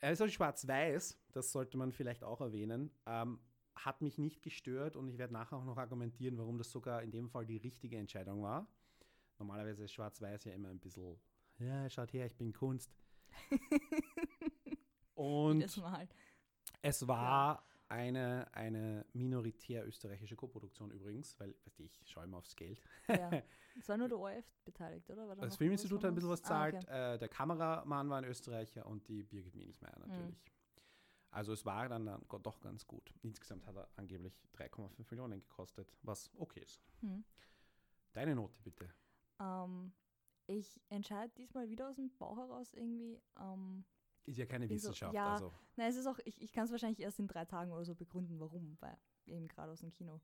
Er 0.00 0.12
ist 0.12 0.20
auch 0.20 0.28
schwarz-weiß, 0.28 1.18
das 1.32 1.52
sollte 1.52 1.78
man 1.78 1.92
vielleicht 1.92 2.22
auch 2.24 2.40
erwähnen. 2.42 2.90
Ähm, 3.06 3.38
hat 3.74 4.02
mich 4.02 4.18
nicht 4.18 4.42
gestört 4.42 4.94
und 4.96 5.08
ich 5.08 5.18
werde 5.18 5.32
nachher 5.32 5.56
auch 5.56 5.64
noch 5.64 5.78
argumentieren, 5.78 6.36
warum 6.38 6.58
das 6.58 6.70
sogar 6.70 7.02
in 7.02 7.10
dem 7.10 7.28
Fall 7.30 7.46
die 7.46 7.56
richtige 7.56 7.96
Entscheidung 7.96 8.42
war. 8.42 8.68
Normalerweise 9.38 9.84
ist 9.84 9.92
schwarz-weiß 9.92 10.44
ja 10.44 10.52
immer 10.52 10.68
ein 10.68 10.78
bisschen, 10.78 11.18
ja, 11.58 11.88
schaut 11.90 12.12
her, 12.12 12.26
ich 12.26 12.36
bin 12.36 12.52
Kunst. 12.52 12.94
Und 15.14 15.60
Jedes 15.60 15.76
Mal. 15.78 16.08
Es 16.84 17.08
war 17.08 17.64
eine, 17.88 18.46
eine 18.52 19.06
minoritär 19.12 19.86
österreichische 19.86 20.36
Koproduktion 20.36 20.90
übrigens, 20.90 21.38
weil, 21.40 21.54
weißt 21.64 21.78
du, 21.78 21.82
ich 21.82 21.98
schaue 22.04 22.24
immer 22.24 22.38
aufs 22.38 22.54
Geld. 22.56 22.82
Ja. 23.08 23.30
Es 23.76 23.88
war 23.88 23.96
nur 23.96 24.06
der 24.08 24.18
ORF 24.20 24.44
beteiligt, 24.64 25.10
oder? 25.10 25.26
Da 25.34 25.34
Das 25.34 25.56
Filminstitut 25.56 25.98
hat 26.04 26.08
ein 26.10 26.14
bisschen 26.14 26.30
was 26.30 26.42
Ah, 26.44 26.46
zahlt, 26.46 26.86
äh, 26.86 27.18
der 27.18 27.28
Kameramann 27.28 28.08
war 28.08 28.18
ein 28.18 28.24
Österreicher 28.24 28.86
und 28.86 29.08
die 29.08 29.24
Birgit 29.24 29.56
Minichmeier 29.56 29.98
Mhm. 29.98 30.06
natürlich. 30.06 30.44
Also 31.32 31.52
es 31.52 31.64
war 31.66 31.88
dann, 31.88 32.06
dann 32.06 32.24
doch 32.42 32.60
ganz 32.60 32.86
gut. 32.86 33.12
Insgesamt 33.22 33.66
hat 33.66 33.74
er 33.74 33.88
angeblich 33.96 34.38
3,5 34.52 35.10
Millionen 35.10 35.40
gekostet, 35.40 35.92
was 36.02 36.30
okay 36.36 36.60
ist. 36.60 36.80
Hm. 37.00 37.24
Deine 38.12 38.36
Note 38.36 38.62
bitte. 38.62 38.94
Ähm, 39.40 39.92
ich 40.46 40.80
entscheide 40.88 41.32
diesmal 41.36 41.68
wieder 41.68 41.88
aus 41.88 41.96
dem 41.96 42.16
Bauch 42.16 42.36
heraus 42.38 42.72
irgendwie. 42.74 43.20
Ähm, 43.40 43.84
Ist 44.26 44.38
ja 44.38 44.46
keine? 44.46 44.68
Wissenschaft, 44.68 45.14
Ja. 45.14 45.32
also. 45.34 45.52
Nein, 45.76 45.88
es 45.90 45.96
ist 45.96 46.06
auch, 46.06 46.18
ich, 46.24 46.40
ich 46.40 46.52
kann 46.52 46.64
es 46.64 46.70
wahrscheinlich 46.70 47.00
erst 47.00 47.18
in 47.18 47.26
drei 47.28 47.44
Tagen 47.44 47.72
oder 47.72 47.84
so 47.84 47.94
begründen, 47.94 48.40
warum, 48.40 48.76
weil 48.80 48.96
eben 49.26 49.48
gerade 49.48 49.72
aus 49.72 49.80
dem 49.80 49.90
Kino. 49.90 50.20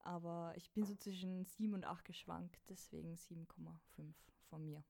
Aber 0.00 0.52
ich 0.56 0.70
bin 0.72 0.84
so 0.84 0.94
zwischen 0.94 1.44
7 1.44 1.72
und 1.74 1.84
8 1.84 2.04
geschwankt, 2.04 2.60
deswegen 2.68 3.14
7,5 3.14 4.12
von 4.50 4.64
mir. 4.64 4.84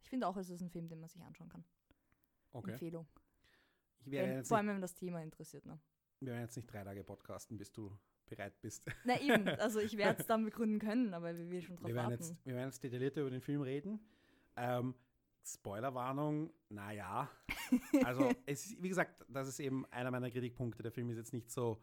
Ich 0.00 0.08
finde 0.08 0.26
auch, 0.26 0.36
es 0.36 0.48
ist 0.50 0.60
ein 0.60 0.70
Film, 0.70 0.88
den 0.88 1.00
man 1.00 1.08
sich 1.08 1.22
anschauen 1.22 1.48
kann. 1.48 1.64
Okay. 2.52 2.72
Empfehlung. 2.72 3.06
Wenn, 4.04 4.44
vor 4.44 4.56
allem, 4.58 4.68
wenn 4.68 4.80
das 4.80 4.94
Thema 4.94 5.22
interessiert. 5.22 5.66
Ne? 5.66 5.78
wir 6.20 6.32
werden 6.32 6.42
jetzt 6.42 6.56
nicht 6.56 6.72
drei 6.72 6.82
Tage 6.82 7.04
podcasten, 7.04 7.56
bis 7.58 7.70
du 7.72 7.96
bereit 8.26 8.60
bist. 8.60 8.84
Na 9.04 9.20
eben, 9.20 9.48
also 9.48 9.80
ich 9.80 9.96
werde 9.98 10.20
es 10.20 10.26
dann 10.26 10.44
begründen 10.44 10.78
können, 10.78 11.14
aber 11.14 11.36
wir 11.36 11.48
will 11.50 11.62
schon 11.62 11.76
drauf 11.76 11.86
Wir 11.88 11.94
werden, 11.94 12.10
warten. 12.10 12.22
jetzt, 12.24 12.46
wir 12.46 12.54
werden 12.54 12.68
jetzt 12.68 12.82
detaillierter 12.82 13.20
über 13.22 13.30
den 13.30 13.40
Film 13.40 13.62
reden. 13.62 14.00
Ähm, 14.56 14.94
Spoilerwarnung, 15.44 16.52
naja. 16.68 17.28
Also, 18.04 18.30
es 18.46 18.64
ist, 18.66 18.82
wie 18.82 18.88
gesagt, 18.88 19.24
das 19.28 19.46
ist 19.48 19.60
eben 19.60 19.84
einer 19.86 20.10
meiner 20.10 20.30
Kritikpunkte. 20.30 20.82
Der 20.82 20.90
Film 20.92 21.10
ist 21.10 21.18
jetzt 21.18 21.34
nicht 21.34 21.50
so 21.50 21.82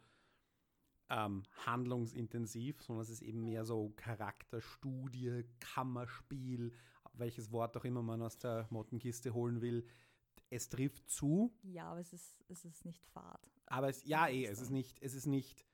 ähm, 1.10 1.44
handlungsintensiv, 1.64 2.82
sondern 2.82 3.04
es 3.04 3.10
ist 3.10 3.22
eben 3.22 3.44
mehr 3.44 3.64
so 3.64 3.90
Charakterstudie, 3.96 5.44
Kammerspiel, 5.60 6.72
welches 7.12 7.52
Wort 7.52 7.76
auch 7.76 7.84
immer 7.84 8.02
man 8.02 8.22
aus 8.22 8.38
der 8.38 8.66
Mottenkiste 8.70 9.32
holen 9.32 9.60
will. 9.60 9.86
Es 10.50 10.68
trifft 10.68 11.08
zu, 11.08 11.52
Ja, 11.62 11.90
aber 11.90 12.00
es 12.00 12.12
ist, 12.12 12.36
es 12.48 12.64
ist 12.64 12.84
nicht 12.84 13.04
fad. 13.06 13.40
aber 13.66 13.88
es, 13.88 14.04
ja, 14.04 14.26
Ja, 14.28 14.34
eh, 14.34 14.46
es 14.46 14.60
ist 14.60 14.70
nicht, 14.70 15.00
es 15.02 15.14
ist 15.14 15.26
nicht 15.26 15.64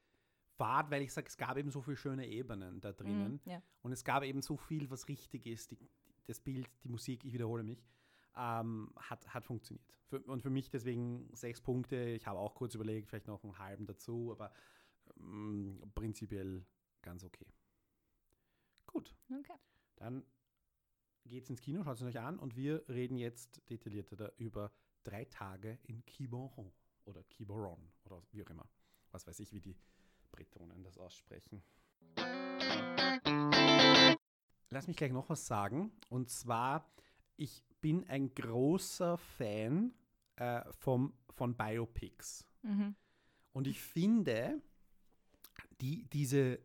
fad, 0.57 0.91
weil 0.91 1.03
ich 1.03 1.13
sage, 1.13 1.27
es 1.29 1.37
gab 1.37 1.57
eben 1.57 1.71
so 1.71 1.81
viele 1.81 1.97
schöne 1.97 2.27
Ebenen 2.27 2.81
da 2.81 2.93
drinnen. 2.93 3.41
Mhm, 3.45 3.51
ja. 3.51 3.63
Und 3.83 3.93
es 3.93 4.05
gab 4.05 4.23
eben 4.25 4.43
so 4.43 4.57
viel, 4.57 4.91
was 4.91 5.09
richtig 5.09 5.47
ist. 5.47 5.71
Die, 5.71 5.79
das 6.27 6.41
Bild, 6.41 6.69
die 6.83 6.89
Musik, 6.89 7.25
ich 7.25 7.33
wiederhole 7.33 7.63
mich, 7.63 7.85
ähm, 8.37 8.93
hat, 8.97 9.33
hat 9.35 9.45
funktioniert. 9.45 9.85
Für, 10.07 10.21
und 10.23 10.43
für 10.43 10.51
mich 10.51 10.71
deswegen 10.71 11.29
sechs 11.33 11.61
Punkte. 11.61 11.97
Ich 11.97 12.27
habe 12.27 12.39
auch 12.39 12.55
kurz 12.55 12.75
überlegt, 12.75 13.09
vielleicht 13.09 13.27
noch 13.27 13.43
einen 13.45 13.59
halben 13.59 13.87
dazu, 13.87 14.31
aber 14.33 14.53
ähm, 15.19 15.81
prinzipiell 15.95 16.65
ganz 17.03 17.25
okay. 17.25 17.47
Gut, 18.87 19.15
Okay. 19.39 19.59
dann 19.97 20.25
geht's 21.25 21.49
ins 21.51 21.61
Kino, 21.61 21.83
schaut 21.83 21.97
es 21.97 22.03
euch 22.03 22.19
an 22.19 22.39
und 22.39 22.57
wir 22.57 22.87
reden 22.89 23.17
jetzt 23.17 23.63
detaillierter 23.71 24.33
über 24.39 24.73
drei 25.03 25.25
Tage 25.25 25.79
in 25.85 26.05
Quiberon 26.05 26.73
oder 27.05 27.23
Quiberon 27.25 27.91
oder 28.05 28.23
wie 28.33 28.43
auch 28.43 28.51
immer. 28.51 28.69
Was 29.11 29.27
weiß 29.27 29.41
ich, 29.41 29.53
wie 29.53 29.61
die 29.61 29.77
Bretonen 30.31 30.83
das 30.83 30.99
aussprechen. 30.99 31.63
Lass 34.73 34.87
mich 34.87 34.97
gleich 34.97 35.13
noch 35.13 35.29
was 35.29 35.47
sagen. 35.47 35.93
Und 36.09 36.31
zwar, 36.31 36.91
ich 37.37 37.63
bin 37.83 38.09
ein 38.09 38.35
großer 38.35 39.19
Fan 39.19 39.93
äh, 40.37 40.63
vom, 40.79 41.13
von 41.29 41.55
Biopics. 41.55 42.47
Mhm. 42.63 42.95
Und 43.53 43.67
ich 43.67 43.83
finde, 43.83 44.63
die, 45.83 46.05
diese, 46.05 46.59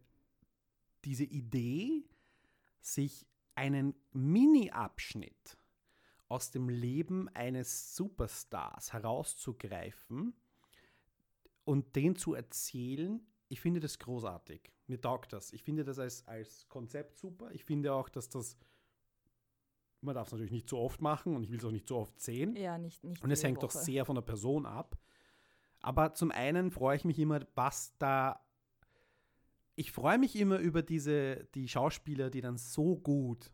diese 1.03 1.25
Idee, 1.25 2.05
sich 2.79 3.27
einen 3.55 3.93
Mini-Abschnitt 4.13 5.57
aus 6.29 6.51
dem 6.51 6.69
Leben 6.69 7.27
eines 7.29 7.93
Superstars 7.93 8.93
herauszugreifen 8.93 10.33
und 11.65 11.95
den 11.97 12.15
zu 12.15 12.35
erzählen, 12.35 13.19
ich 13.49 13.61
finde 13.61 13.79
das 13.79 13.99
großartig. 13.99 14.71
Mir 14.87 14.99
taugt 14.99 15.33
das. 15.33 15.53
Ich 15.53 15.63
finde 15.63 15.83
das 15.83 15.99
als, 15.99 16.27
als 16.27 16.67
Konzept 16.69 17.17
super. 17.17 17.51
Ich 17.51 17.63
finde 17.63 17.93
auch, 17.93 18.09
dass 18.09 18.29
das, 18.29 18.57
man 20.01 20.15
darf 20.15 20.27
es 20.27 20.33
natürlich 20.33 20.51
nicht 20.51 20.69
so 20.69 20.79
oft 20.79 21.01
machen 21.01 21.35
und 21.35 21.43
ich 21.43 21.51
will 21.51 21.57
es 21.59 21.65
auch 21.65 21.71
nicht 21.71 21.87
so 21.87 21.97
oft 21.97 22.19
sehen. 22.19 22.55
Ja, 22.55 22.77
nicht, 22.77 23.03
nicht 23.03 23.23
Und 23.23 23.31
es 23.31 23.43
hängt 23.43 23.63
doch 23.63 23.73
Woche. 23.73 23.83
sehr 23.83 24.05
von 24.05 24.15
der 24.15 24.21
Person 24.21 24.65
ab. 24.65 24.97
Aber 25.81 26.13
zum 26.13 26.31
einen 26.31 26.71
freue 26.71 26.97
ich 26.97 27.05
mich 27.05 27.19
immer, 27.19 27.41
was 27.55 27.95
da. 27.97 28.43
Ich 29.75 29.91
freue 29.91 30.17
mich 30.17 30.35
immer 30.35 30.57
über 30.57 30.81
diese, 30.81 31.45
die 31.53 31.67
Schauspieler, 31.67 32.29
die 32.31 32.41
dann 32.41 32.57
so 32.57 32.95
gut 32.95 33.51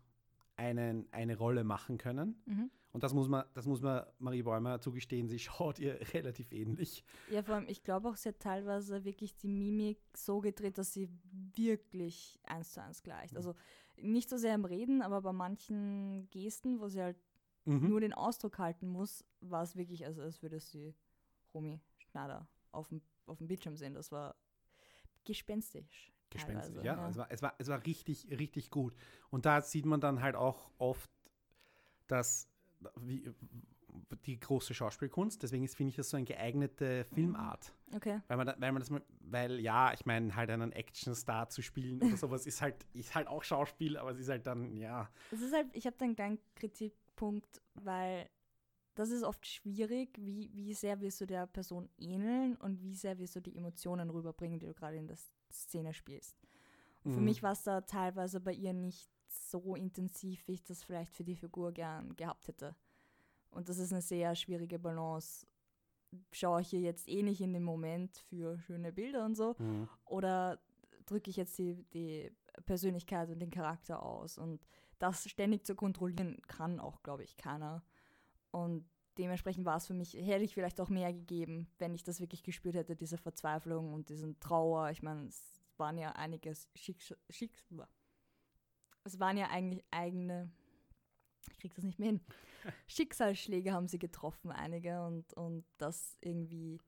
einen, 0.55 1.11
eine 1.11 1.37
Rolle 1.37 1.63
machen 1.63 1.97
können. 1.97 2.41
Mhm. 2.45 2.71
Und 2.93 3.03
das 3.03 3.13
muss 3.13 3.27
man, 3.27 3.43
das 3.55 3.65
muss 3.65 3.81
man 3.81 4.05
Marie 4.19 4.43
Bäumer 4.43 4.79
zugestehen, 4.79 5.27
sie 5.27 5.39
schaut 5.39 5.79
ihr 5.79 5.99
relativ 6.13 6.51
ähnlich. 6.51 7.03
Ja, 7.31 7.43
vor 7.43 7.55
allem, 7.55 7.67
ich 7.67 7.83
glaube 7.83 8.07
auch, 8.09 8.15
sie 8.15 8.29
hat 8.29 8.39
teilweise 8.39 9.03
wirklich 9.03 9.35
die 9.35 9.47
Mimik 9.47 9.99
so 10.15 10.39
gedreht, 10.39 10.77
dass 10.77 10.93
sie 10.93 11.09
wirklich 11.55 12.39
eins 12.43 12.73
zu 12.73 12.81
eins 12.81 13.03
gleicht. 13.03 13.33
Mhm. 13.33 13.37
Also 13.37 13.55
nicht 13.97 14.29
so 14.29 14.37
sehr 14.37 14.53
im 14.55 14.65
Reden, 14.65 15.01
aber 15.01 15.21
bei 15.21 15.33
manchen 15.33 16.29
Gesten, 16.29 16.79
wo 16.79 16.87
sie 16.87 17.01
halt 17.01 17.17
Mhm. 17.65 17.87
nur 17.89 18.01
den 18.01 18.13
Ausdruck 18.13 18.59
halten 18.59 18.87
muss, 18.87 19.23
war 19.39 19.63
es 19.63 19.75
wirklich, 19.77 20.05
also 20.05 20.21
als 20.21 20.41
würde 20.41 20.59
sie 20.59 20.93
Romy 21.53 21.79
Schneider 22.11 22.47
auf 22.73 22.89
dem, 22.89 23.01
auf 23.25 23.37
dem 23.37 23.47
Bildschirm 23.47 23.77
sehen. 23.77 23.93
Das 23.93 24.11
war 24.11 24.35
gespenstisch. 25.23 26.11
Gespenstisch, 26.29 26.73
teilweise, 26.75 26.85
ja. 26.85 27.09
Es, 27.09 27.17
war, 27.17 27.31
es, 27.31 27.41
war, 27.41 27.53
es 27.59 27.67
war 27.69 27.85
richtig, 27.85 28.27
richtig 28.37 28.69
gut. 28.69 28.93
Und 29.29 29.45
da 29.45 29.61
sieht 29.61 29.85
man 29.85 30.01
dann 30.01 30.21
halt 30.21 30.35
auch 30.35 30.71
oft, 30.77 31.09
dass 32.07 32.49
wie, 32.97 33.33
die 34.25 34.39
große 34.39 34.73
Schauspielkunst, 34.73 35.43
deswegen 35.43 35.67
finde 35.67 35.89
ich 35.89 35.95
das 35.95 36.09
so 36.09 36.17
eine 36.17 36.25
geeignete 36.25 37.05
Filmart. 37.05 37.73
Okay. 37.93 38.21
Weil 38.27 38.37
man, 38.37 38.47
da, 38.47 38.55
weil 38.57 38.71
man 38.71 38.81
das 38.81 38.91
weil 39.21 39.59
ja, 39.59 39.93
ich 39.93 40.05
meine, 40.05 40.35
halt 40.35 40.49
einen 40.49 40.71
Actionstar 40.71 41.49
zu 41.49 41.61
spielen 41.61 42.01
oder 42.01 42.17
sowas 42.17 42.45
ist 42.45 42.61
halt, 42.61 42.75
ist 42.93 43.15
halt 43.15 43.27
auch 43.27 43.43
Schauspiel, 43.43 43.97
aber 43.97 44.11
es 44.11 44.19
ist 44.19 44.29
halt 44.29 44.47
dann, 44.47 44.75
ja. 44.77 45.09
Es 45.31 45.41
ist 45.41 45.53
halt, 45.53 45.67
ich 45.73 45.85
habe 45.85 45.95
da 45.97 46.05
einen 46.05 46.15
kleinen 46.15 46.39
Kritikpunkt, 46.55 47.61
weil 47.75 48.29
das 48.95 49.09
ist 49.09 49.23
oft 49.23 49.45
schwierig, 49.47 50.09
wie, 50.19 50.51
wie 50.53 50.73
sehr 50.73 51.01
wirst 51.01 51.19
du 51.21 51.25
der 51.25 51.47
Person 51.47 51.89
ähneln 51.97 52.55
und 52.57 52.81
wie 52.81 52.95
sehr 52.95 53.17
wirst 53.17 53.35
du 53.35 53.41
die 53.41 53.55
Emotionen 53.55 54.09
rüberbringen, 54.09 54.59
die 54.59 54.67
du 54.67 54.73
gerade 54.73 54.97
in 54.97 55.07
der 55.07 55.17
Szene 55.51 55.93
spielst. 55.93 56.37
Und 57.03 57.11
Für 57.13 57.19
Mhm. 57.19 57.25
mich 57.25 57.43
war 57.43 57.53
es 57.53 57.63
da 57.63 57.81
teilweise 57.81 58.39
bei 58.39 58.53
ihr 58.53 58.73
nicht 58.73 59.09
so 59.33 59.75
intensiv, 59.75 60.47
wie 60.47 60.53
ich 60.53 60.63
das 60.63 60.83
vielleicht 60.83 61.13
für 61.13 61.23
die 61.23 61.35
Figur 61.35 61.71
gern 61.71 62.15
gehabt 62.15 62.47
hätte. 62.47 62.75
Und 63.49 63.69
das 63.69 63.77
ist 63.77 63.91
eine 63.91 64.01
sehr 64.01 64.35
schwierige 64.35 64.79
Balance. 64.79 65.45
Schaue 66.31 66.61
ich 66.61 66.69
hier 66.69 66.81
jetzt 66.81 67.07
eh 67.07 67.23
nicht 67.23 67.41
in 67.41 67.53
den 67.53 67.63
Moment 67.63 68.17
für 68.29 68.59
schöne 68.59 68.91
Bilder 68.91 69.25
und 69.25 69.35
so, 69.35 69.55
Mhm. 69.57 69.87
oder 70.05 70.59
drücke 71.05 71.29
ich 71.29 71.37
jetzt 71.37 71.57
die, 71.57 71.83
die 71.93 72.31
Persönlichkeit 72.65 73.29
und 73.29 73.39
den 73.39 73.49
Charakter 73.51 74.03
aus? 74.03 74.37
Und 74.37 74.65
das 74.99 75.27
ständig 75.29 75.65
zu 75.65 75.75
kontrollieren 75.75 76.41
kann 76.47 76.79
auch, 76.79 77.01
glaube 77.03 77.23
ich, 77.23 77.35
keiner. 77.35 77.83
Und 78.51 78.85
dementsprechend 79.17 79.65
war 79.65 79.77
es 79.77 79.87
für 79.87 79.93
mich, 79.93 80.13
hätte 80.13 80.43
ich 80.45 80.53
vielleicht 80.53 80.79
auch 80.79 80.89
mehr 80.89 81.11
gegeben, 81.13 81.67
wenn 81.79 81.93
ich 81.93 82.03
das 82.03 82.19
wirklich 82.19 82.43
gespürt 82.43 82.75
hätte, 82.75 82.95
diese 82.95 83.17
Verzweiflung 83.17 83.93
und 83.93 84.09
diesen 84.09 84.39
Trauer. 84.39 84.91
Ich 84.91 85.01
meine, 85.01 85.27
es 85.27 85.59
waren 85.77 85.97
ja 85.97 86.11
einige 86.11 86.53
Schicks 86.75 87.13
Schicks 87.29 87.63
es 89.03 89.19
waren 89.19 89.37
ja 89.37 89.49
eigentlich 89.49 89.83
eigene, 89.91 90.49
ich 91.51 91.57
krieg 91.59 91.73
das 91.75 91.83
nicht 91.83 91.99
mehr 91.99 92.09
hin, 92.09 92.21
Schicksalsschläge 92.87 93.73
haben 93.73 93.87
sie 93.87 93.99
getroffen, 93.99 94.51
einige, 94.51 95.03
und, 95.05 95.33
und 95.33 95.65
das 95.77 96.17
irgendwie 96.21 96.79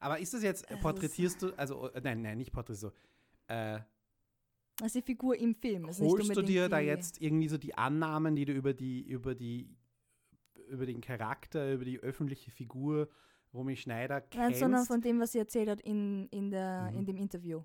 Aber 0.00 0.18
ist 0.18 0.34
das 0.34 0.42
jetzt, 0.42 0.70
ist- 0.70 0.80
porträtierst 0.80 1.42
du, 1.42 1.52
also, 1.56 1.90
äh, 1.90 2.00
nein, 2.02 2.22
nein, 2.22 2.38
nicht 2.38 2.52
porträtierst 2.52 2.84
du, 2.84 3.52
äh, 3.52 3.80
Das 4.78 4.88
ist 4.88 4.96
die 4.96 5.02
Figur 5.02 5.36
im 5.38 5.54
Film. 5.54 5.86
das 5.86 6.00
holst 6.00 6.36
du 6.36 6.42
dir 6.42 6.68
da 6.68 6.78
jetzt 6.78 7.20
irgendwie 7.20 7.48
so 7.48 7.58
die 7.58 7.74
Annahmen, 7.74 8.36
die 8.36 8.44
du 8.44 8.52
über 8.52 8.74
die, 8.74 9.02
über 9.02 9.34
die, 9.34 9.74
über 10.68 10.84
den 10.86 11.00
Charakter, 11.00 11.72
über 11.72 11.84
die 11.84 11.98
öffentliche 12.00 12.50
Figur 12.50 13.08
Romy 13.54 13.76
Schneider 13.76 14.20
kennst. 14.20 14.36
Nein, 14.36 14.54
sondern 14.54 14.84
von 14.84 15.00
dem, 15.00 15.18
was 15.20 15.32
sie 15.32 15.38
erzählt 15.38 15.68
hat 15.68 15.80
in, 15.80 16.28
in, 16.28 16.50
der, 16.50 16.90
Mhm. 16.92 16.98
in 16.98 17.06
dem 17.06 17.16
Interview. 17.16 17.62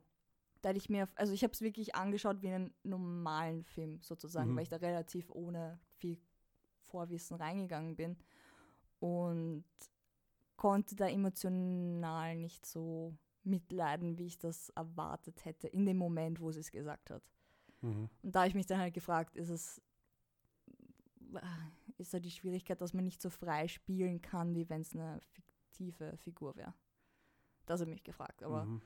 Da 0.62 0.70
hätte 0.70 0.77
ich 0.77 0.89
mir, 0.89 1.08
also 1.15 1.34
ich 1.34 1.44
habe 1.44 1.53
es 1.53 1.62
wirklich 1.62 1.96
angeschaut 1.96 2.41
wie 2.41 2.50
einen 2.50 2.74
normalen 2.84 3.63
Film 3.63 4.01
sozusagen, 4.01 4.51
Mhm. 4.51 4.56
weil 4.56 4.63
ich 4.63 4.70
da 4.70 4.77
relativ 4.77 5.30
ohne 5.32 5.80
viel 5.98 6.20
Vorwissen 6.84 7.38
reingegangen 7.38 7.96
bin 7.96 8.18
und 9.00 9.63
konnte 10.58 10.96
da 10.96 11.08
emotional 11.08 12.36
nicht 12.36 12.65
so 12.65 13.15
mitleiden, 13.44 14.20
wie 14.20 14.27
ich 14.27 14.38
das 14.38 14.70
erwartet 14.70 15.46
hätte 15.46 15.68
in 15.68 15.86
dem 15.88 15.98
Moment, 15.98 16.39
wo 16.39 16.51
sie 16.51 16.60
es 16.60 16.70
gesagt 16.72 17.10
hat. 17.10 17.24
Mhm. 17.82 18.08
Und 18.22 18.36
da 18.36 18.41
habe 18.41 18.50
ich 18.50 18.53
mich 18.56 18.68
dann 18.68 18.80
halt 18.80 18.94
gefragt, 18.94 19.36
ist 19.36 19.50
es 19.50 19.82
ist 21.98 22.13
da 22.13 22.20
die 22.20 22.32
Schwierigkeit, 22.32 22.82
dass 22.82 22.94
man 22.94 23.06
nicht 23.06 23.22
so 23.22 23.30
frei 23.30 23.68
spielen 23.68 24.22
kann, 24.22 24.53
wie 24.56 24.70
wenn 24.70 24.82
es 24.82 24.94
eine 24.94 25.20
fiktive 25.32 26.18
Figur 26.18 26.56
wäre. 26.56 26.74
Das 27.65 27.80
habe 27.80 27.89
ich 27.89 27.96
mich 27.96 28.03
gefragt. 28.03 28.44
Aber 28.44 28.65
Mhm. 28.65 28.82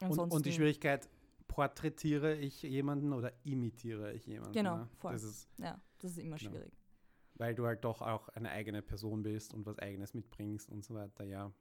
Und, 0.00 0.18
und 0.18 0.46
die 0.46 0.52
Schwierigkeit, 0.52 1.08
porträtiere 1.48 2.36
ich 2.36 2.62
jemanden 2.62 3.12
oder 3.12 3.32
imitiere 3.44 4.12
ich 4.12 4.26
jemanden? 4.26 4.52
Genau, 4.52 4.76
ne? 4.78 4.88
voll. 4.98 5.12
Das 5.12 5.22
ist, 5.24 5.48
Ja, 5.58 5.80
das 5.98 6.12
ist 6.12 6.18
immer 6.18 6.36
Genau. 6.36 6.50
schwierig. 6.52 6.72
weil 7.34 7.54
du 7.54 7.66
halt 7.66 7.84
doch 7.84 8.02
auch 8.02 8.28
eine 8.30 8.50
eigene 8.50 8.82
Person 8.82 9.22
bist 9.22 9.54
und 9.54 9.64
was 9.66 9.78
Eigenes 9.78 10.12
mitbringst 10.14 10.70
und 10.70 10.84
so 10.84 10.94
weiter, 10.94 11.24
ja. 11.24 11.52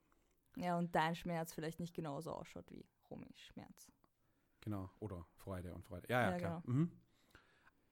Ja, 0.55 0.77
und 0.77 0.93
dein 0.95 1.15
Schmerz 1.15 1.53
vielleicht 1.53 1.79
nicht 1.79 1.93
genauso 1.93 2.31
ausschaut 2.31 2.65
wie 2.71 2.83
Romis 3.11 3.39
Schmerz. 3.39 3.91
Genau. 4.61 4.89
Oder 4.99 5.25
Freude 5.35 5.73
und 5.75 5.83
Freude. 5.85 6.07
Ja, 6.09 6.21
ja, 6.23 6.31
Ja, 6.31 6.37
klar. 6.37 6.63
Mhm. 6.65 6.91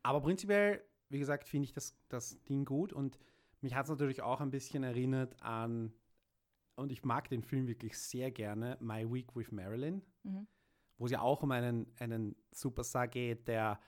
Aber 0.04 0.22
prinzipiell, 0.22 0.84
wie 1.10 1.20
gesagt, 1.20 1.48
finde 1.48 1.66
ich 1.66 1.74
das, 1.74 1.96
das 2.10 2.44
Ding 2.46 2.66
gut 2.66 2.92
und 2.92 3.20
mich 3.62 3.74
hat 3.76 3.86
es 3.86 3.90
natürlich 3.92 4.22
auch 4.22 4.42
ein 4.42 4.50
bisschen 4.52 4.84
erinnert 4.84 5.42
an, 5.42 5.94
und 6.76 6.92
ich 6.92 7.04
mag 7.04 7.30
den 7.30 7.42
Film 7.44 7.68
wirklich 7.68 7.98
sehr 7.98 8.32
gerne, 8.32 8.78
My 8.80 9.12
Week 9.12 9.36
with 9.36 9.52
Marilyn, 9.52 10.02
Mhm. 10.24 10.48
wo 10.98 11.06
es 11.06 11.12
ja 11.12 11.22
auch 11.22 11.44
um 11.44 11.52
einen, 11.52 11.88
einen 12.00 12.36
Superstar 12.52 13.08
geht, 13.08 13.48
der 13.48 13.80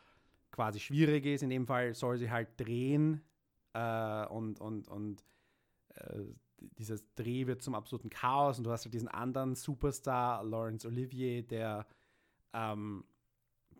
quasi 0.51 0.79
schwierig 0.79 1.25
ist. 1.25 1.43
In 1.43 1.49
dem 1.49 1.65
Fall 1.67 1.93
soll 1.93 2.17
sie 2.17 2.31
halt 2.31 2.49
drehen 2.59 3.21
äh, 3.73 4.25
und, 4.27 4.59
und, 4.59 4.87
und 4.87 5.23
äh, 5.95 6.23
dieses 6.59 7.03
Dreh 7.13 7.45
wird 7.45 7.61
zum 7.61 7.75
absoluten 7.75 8.09
Chaos 8.09 8.57
und 8.57 8.63
du 8.63 8.71
hast 8.71 8.85
halt 8.85 8.93
diesen 8.93 9.07
anderen 9.09 9.55
Superstar, 9.55 10.43
Laurence 10.43 10.85
Olivier, 10.85 11.43
der 11.43 11.85
ähm, 12.53 13.03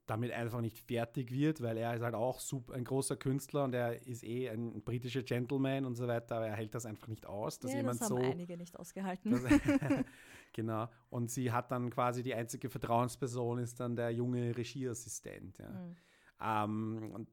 damit 0.08 0.32
einfach 0.32 0.62
nicht 0.62 0.80
fertig 0.80 1.32
wird, 1.32 1.62
weil 1.62 1.78
er 1.78 1.94
ist 1.94 2.02
halt 2.02 2.16
auch 2.16 2.40
super, 2.40 2.74
ein 2.74 2.86
großer 2.86 3.18
Künstler 3.18 3.66
und 3.66 3.76
er 3.76 4.08
ist 4.08 4.24
eh 4.24 4.50
ein 4.50 4.82
britischer 4.82 5.22
Gentleman 5.22 5.86
und 5.86 5.96
so 5.96 6.08
weiter, 6.08 6.38
aber 6.38 6.48
er 6.48 6.56
hält 6.56 6.74
das 6.74 6.86
einfach 6.86 7.08
nicht 7.08 7.26
aus, 7.26 7.60
dass 7.60 7.72
ja, 7.72 7.80
jemand 7.80 8.02
das 8.02 8.10
haben 8.10 8.22
so 8.22 8.24
einige 8.24 8.58
nicht 8.58 8.80
ausgehalten. 8.80 9.32
das, 9.32 9.44
genau. 10.54 10.88
Und 11.10 11.30
sie 11.30 11.52
hat 11.52 11.72
dann 11.72 11.90
quasi 11.90 12.24
die 12.24 12.34
einzige 12.34 12.70
Vertrauensperson 12.70 13.60
ist 13.60 13.80
dann 13.82 13.96
der 13.98 14.12
junge 14.12 14.56
Regieassistent. 14.56 15.58
Ja. 15.60 15.70
Mhm. 15.70 15.96
Ähm, 16.40 17.12
und, 17.12 17.30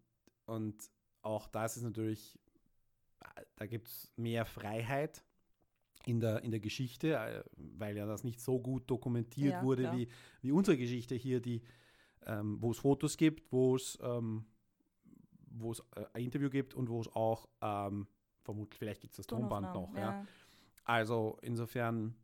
und 0.47 0.90
auch 1.23 1.47
das 1.47 1.76
ist 1.76 1.85
natürlich, 1.85 2.38
äh, 3.21 3.43
da 3.54 3.66
gibt 3.66 3.87
es 3.87 4.12
mehr 4.16 4.45
Freiheit 4.45 5.25
in 6.07 6.19
der, 6.19 6.43
in 6.43 6.50
der 6.50 6.61
Geschichte, 6.61 7.14
äh, 7.14 7.45
weil 7.57 7.97
ja 7.97 8.04
das 8.04 8.25
nicht 8.25 8.40
so 8.40 8.59
gut 8.59 8.90
dokumentiert 8.90 9.52
Ja, 9.52 9.62
wurde 9.62 9.83
klar. 9.83 9.97
wie, 9.97 10.09
wie 10.43 10.50
unsere 10.50 10.76
Geschichte 10.76 11.14
hier, 11.14 11.40
die, 11.40 11.62
ähm, 12.26 12.57
wo 12.61 12.71
es 12.71 12.78
Fotos 12.78 13.16
gibt, 13.16 13.52
wo 13.52 13.76
es 13.76 13.99
ähm, 14.02 14.47
wo 15.57 15.73
es 15.73 15.81
äh, 15.97 16.04
ein 16.12 16.25
Interview 16.25 16.50
gibt 16.50 16.75
und 16.75 16.88
wo 16.88 17.00
es 17.00 17.09
auch 17.14 17.49
ähm, 17.61 18.07
vermutlich, 18.43 18.78
vielleicht 18.78 19.00
gibt 19.00 19.12
es 19.12 19.19
das 19.19 19.26
Tonband 19.26 19.66
noch. 19.66 19.73
Tonaufnahmen, 19.73 20.26
Ja. 20.26 20.33
Also 20.85 21.38
insofern, 21.40 22.14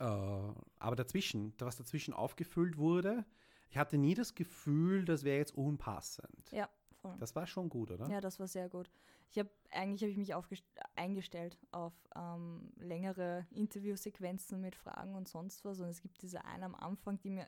äh, 0.00 0.04
aber 0.04 0.96
dazwischen, 0.96 1.54
was 1.58 1.76
dazwischen 1.76 2.12
aufgefüllt 2.12 2.78
wurde, 2.78 3.24
ich 3.68 3.78
hatte 3.78 3.96
nie 3.96 4.14
das 4.14 4.34
Gefühl, 4.34 5.04
das 5.04 5.22
wäre 5.22 5.38
jetzt 5.38 5.54
unpassend. 5.54 6.50
Ja, 6.50 6.68
voll. 6.96 7.16
Das 7.18 7.36
war 7.36 7.46
schon 7.46 7.68
gut, 7.68 7.92
oder? 7.92 8.08
Ja, 8.08 8.20
das 8.20 8.40
war 8.40 8.48
sehr 8.48 8.68
gut. 8.68 8.90
Ich 9.30 9.38
habe 9.38 9.48
eigentlich 9.70 10.02
habe 10.02 10.10
ich 10.10 10.50
mich 10.50 10.64
eingestellt 10.96 11.56
auf 11.70 11.92
ähm, 12.16 12.72
längere 12.78 13.46
Interviewsequenzen 13.52 14.60
mit 14.60 14.74
Fragen 14.74 15.14
und 15.14 15.28
sonst 15.28 15.64
was. 15.64 15.78
Und 15.78 15.88
es 15.88 16.02
gibt 16.02 16.20
diese 16.22 16.44
eine 16.44 16.64
am 16.64 16.74
Anfang, 16.74 17.20
die 17.20 17.30
mir 17.30 17.46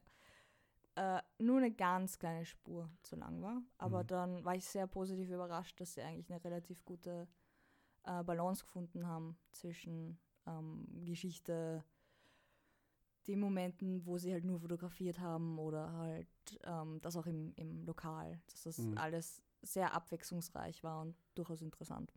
äh, 0.96 1.20
nur 1.38 1.58
eine 1.58 1.72
ganz 1.72 2.18
kleine 2.18 2.44
Spur 2.44 2.90
zu 3.02 3.16
lang 3.16 3.42
war. 3.42 3.62
Aber 3.78 4.02
Mhm. 4.02 4.06
dann 4.08 4.44
war 4.44 4.54
ich 4.54 4.66
sehr 4.66 4.86
positiv 4.86 5.30
überrascht, 5.30 5.80
dass 5.80 5.94
sie 5.94 6.02
eigentlich 6.02 6.30
eine 6.30 6.42
relativ 6.44 6.84
gute 6.84 7.28
äh, 8.04 8.22
Balance 8.24 8.64
gefunden 8.64 9.06
haben 9.06 9.38
zwischen 9.52 10.18
ähm, 10.46 10.86
Geschichte, 11.04 11.84
den 13.28 13.38
Momenten, 13.38 14.04
wo 14.04 14.18
sie 14.18 14.32
halt 14.32 14.44
nur 14.44 14.60
fotografiert 14.60 15.20
haben 15.20 15.58
oder 15.58 15.92
halt 15.92 16.28
ähm, 16.64 17.00
das 17.02 17.16
auch 17.16 17.26
im, 17.26 17.52
im 17.54 17.84
Lokal, 17.84 18.40
dass 18.48 18.64
das 18.64 18.78
Mhm. 18.78 18.98
alles 18.98 19.42
sehr 19.62 19.94
abwechslungsreich 19.94 20.82
war 20.82 21.00
und 21.02 21.16
durchaus 21.34 21.62
interessant. 21.62 22.12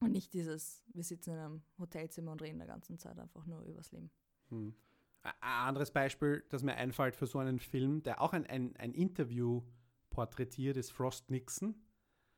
Und 0.00 0.12
nicht 0.12 0.32
dieses, 0.32 0.82
wir 0.88 1.04
sitzen 1.04 1.30
in 1.30 1.38
einem 1.38 1.62
Hotelzimmer 1.78 2.32
und 2.32 2.42
reden 2.42 2.58
der 2.58 2.66
ganzen 2.66 2.98
Zeit 2.98 3.18
einfach 3.18 3.46
nur 3.46 3.62
übers 3.62 3.92
Leben. 3.92 4.10
Hm. 4.50 4.74
Ein 5.22 5.32
anderes 5.42 5.90
Beispiel, 5.90 6.44
das 6.48 6.62
mir 6.62 6.74
einfällt 6.76 7.14
für 7.14 7.26
so 7.26 7.38
einen 7.38 7.58
Film, 7.58 8.02
der 8.02 8.20
auch 8.20 8.32
ein, 8.32 8.46
ein, 8.46 8.74
ein 8.76 8.92
Interview 8.92 9.62
porträtiert, 10.08 10.76
ist 10.76 10.90
Frost 10.92 11.30
Nixon, 11.30 11.74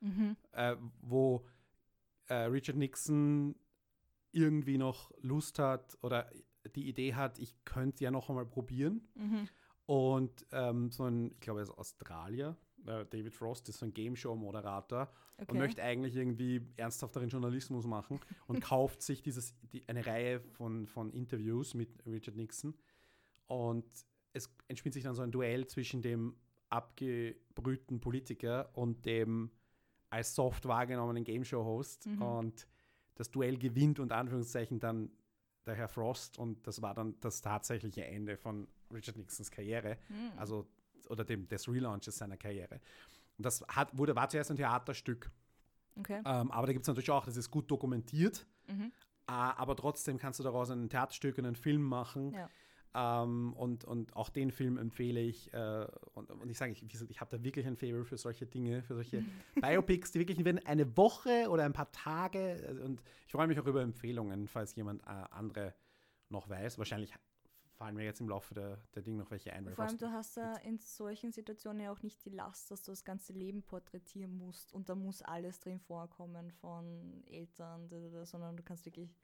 Mhm. 0.01 0.37
äh, 0.51 0.77
wo 1.01 1.47
äh, 2.27 2.35
Richard 2.35 2.77
Nixon 2.77 3.55
irgendwie 4.33 4.77
noch 4.79 5.13
Lust 5.21 5.61
hat 5.61 5.97
oder 6.03 6.29
die 6.75 6.89
Idee 6.89 7.15
hat, 7.15 7.39
ich 7.39 7.55
könnte 7.65 8.03
ja 8.03 8.11
noch 8.11 8.29
einmal 8.29 8.47
probieren. 8.47 9.07
Mhm. 9.15 9.49
Und 9.87 10.47
ähm, 10.51 10.91
so 10.91 11.05
ein, 11.05 11.31
ich 11.33 11.41
glaube, 11.41 11.61
er 11.61 11.65
ist 11.65 11.71
Australier, 11.71 12.57
äh, 12.87 13.05
David 13.07 13.35
Frost 13.35 13.69
ist 13.69 13.79
so 13.79 13.87
ein 13.87 13.93
Game 13.95 14.17
Show-Moderator 14.17 15.11
Okay. 15.39 15.51
und 15.53 15.59
möchte 15.59 15.83
eigentlich 15.83 16.15
irgendwie 16.15 16.61
ernsthafteren 16.77 17.29
Journalismus 17.29 17.87
machen 17.87 18.21
und 18.47 18.61
kauft 18.61 19.03
sich 19.03 19.23
dieses, 19.23 19.55
die, 19.73 19.89
eine 19.89 20.07
Reihe 20.07 20.41
von, 20.41 20.87
von 20.87 21.11
Interviews 21.13 21.75
mit 21.75 22.05
Richard 22.07 22.37
Nixon. 22.37 22.75
Und 23.47 23.85
es 24.33 24.55
entspinnt 24.69 24.95
sich 24.95 25.03
dann 25.05 25.15
so 25.15 25.23
ein 25.23 25.33
Duell 25.33 25.67
zwischen 25.67 26.01
dem 26.03 26.37
abgebrühten 26.69 28.01
Politiker 28.01 28.71
und 28.77 29.05
dem 29.07 29.51
als 30.11 30.35
soft 30.35 30.67
wahrgenommenen 30.67 31.25
Game 31.25 31.45
Show-Host. 31.45 32.07
Mhm. 32.07 32.23
Und 32.23 32.67
das 33.15 33.31
Duell 33.31 33.57
gewinnt 33.59 33.99
unter 33.99 34.17
Anführungszeichen 34.17 34.79
dann 34.81 35.11
der 35.67 35.75
Herr 35.75 35.89
Frost 35.89 36.39
und 36.39 36.67
das 36.67 36.83
war 36.83 36.93
dann 36.95 37.19
das 37.21 37.41
tatsächliche 37.41 38.05
Ende 38.05 38.37
von 38.37 38.67
Richard 38.93 39.17
Nixons 39.17 39.51
Karriere 39.51 39.97
Mhm. 40.09 40.39
also 40.39 40.67
oder 41.11 41.25
dem, 41.25 41.49
des 41.49 41.69
Relaunches 41.69 42.17
seiner 42.19 42.37
Karriere. 42.37 42.81
Und 43.39 43.47
das 43.47 43.63
hat, 43.69 43.97
wurde, 43.97 44.15
war 44.15 44.29
zuerst 44.29 44.51
ein 44.51 44.57
Theaterstück, 44.57 45.31
okay. 45.99 46.21
ähm, 46.25 46.51
aber 46.51 46.67
da 46.67 46.73
gibt 46.73 46.83
es 46.85 46.89
natürlich 46.89 47.11
auch, 47.11 47.25
das 47.25 47.37
ist 47.37 47.51
gut 47.51 47.71
dokumentiert, 47.71 48.47
Mhm. 48.69 48.93
äh, 49.27 49.33
aber 49.33 49.75
trotzdem 49.75 50.19
kannst 50.19 50.39
du 50.39 50.45
daraus 50.45 50.71
ein 50.71 50.89
Theaterstück 50.89 51.37
und 51.39 51.47
einen 51.47 51.57
Film 51.57 51.83
machen. 51.83 52.33
Ja. 52.33 52.49
Ähm, 52.95 53.55
und, 53.55 53.85
und 53.85 54.15
auch 54.15 54.29
den 54.29 54.51
Film 54.53 54.77
empfehle 54.77 55.19
ich. 55.21 55.53
Äh, 55.55 55.87
und, 56.13 56.31
und 56.31 56.51
ich 56.51 56.59
sage, 56.59 56.73
ich, 56.73 56.83
ich 57.11 57.21
habe 57.23 57.37
da 57.39 57.43
wirklich 57.43 57.67
ein 57.67 57.77
Favor 57.77 58.05
für 58.05 58.19
solche 58.19 58.45
Dinge, 58.47 58.83
für 58.83 58.95
solche 58.95 59.25
Biopics, 59.61 60.13
die 60.13 60.19
wirklich 60.19 60.45
werden 60.45 60.61
eine 60.67 60.95
Woche 60.97 61.49
oder 61.49 61.65
ein 61.65 61.73
paar 61.73 61.91
Tage. 61.91 62.57
äh, 62.63 62.83
Und 62.85 63.03
ich 63.27 63.33
freue 63.33 63.47
mich 63.47 63.59
auch 63.59 63.67
über 63.67 63.81
Empfehlungen, 63.83 64.47
falls 64.47 64.75
jemand 64.77 65.03
äh, 65.05 65.07
andere 65.31 65.75
noch 66.29 66.49
weiß. 66.51 66.77
Wahrscheinlich 66.79 67.15
fallen 67.83 67.97
mir 67.97 68.05
jetzt 68.05 68.21
im 68.21 68.29
Laufe 68.29 68.55
der, 68.55 68.79
der 68.95 69.03
Dinge 69.03 69.19
noch 69.19 69.31
welche 69.33 69.53
ein. 69.53 69.69
Vor 69.75 69.85
allem, 69.85 69.99
du 69.99 70.13
hast 70.13 70.37
da 70.37 70.55
in 70.59 70.79
solchen 70.79 71.33
Situationen 71.33 71.81
ja 71.83 71.91
auch 71.93 72.03
nicht 72.03 72.25
die 72.25 72.31
Last, 72.31 72.71
dass 72.71 72.83
du 72.83 72.93
das 72.93 73.05
ganze 73.05 73.33
Leben 73.33 73.63
porträtieren 73.63 74.33
musst 74.39 74.73
und 74.73 74.89
da 74.89 74.95
muss 74.95 75.21
alles 75.23 75.59
drin 75.59 75.81
vorkommen 75.81 76.53
von 76.53 77.25
Eltern, 77.27 77.89
sondern 78.25 78.57
du 78.57 78.63
kannst 78.63 78.87
wirklich 78.87 79.19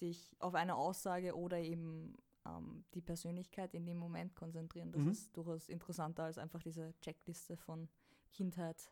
dich 0.00 0.34
auf 0.40 0.54
eine 0.54 0.74
Aussage 0.74 1.36
oder 1.36 1.58
eben 1.58 2.16
ähm, 2.46 2.84
die 2.94 3.00
Persönlichkeit 3.00 3.74
in 3.74 3.86
dem 3.86 3.98
Moment 3.98 4.34
konzentrieren. 4.34 4.90
Das 4.90 5.02
Mhm. 5.02 5.10
ist 5.12 5.36
durchaus 5.36 5.68
interessanter 5.68 6.24
als 6.24 6.38
einfach 6.38 6.62
diese 6.62 6.94
Checkliste 7.00 7.56
von 7.56 7.88
Kindheit, 8.32 8.90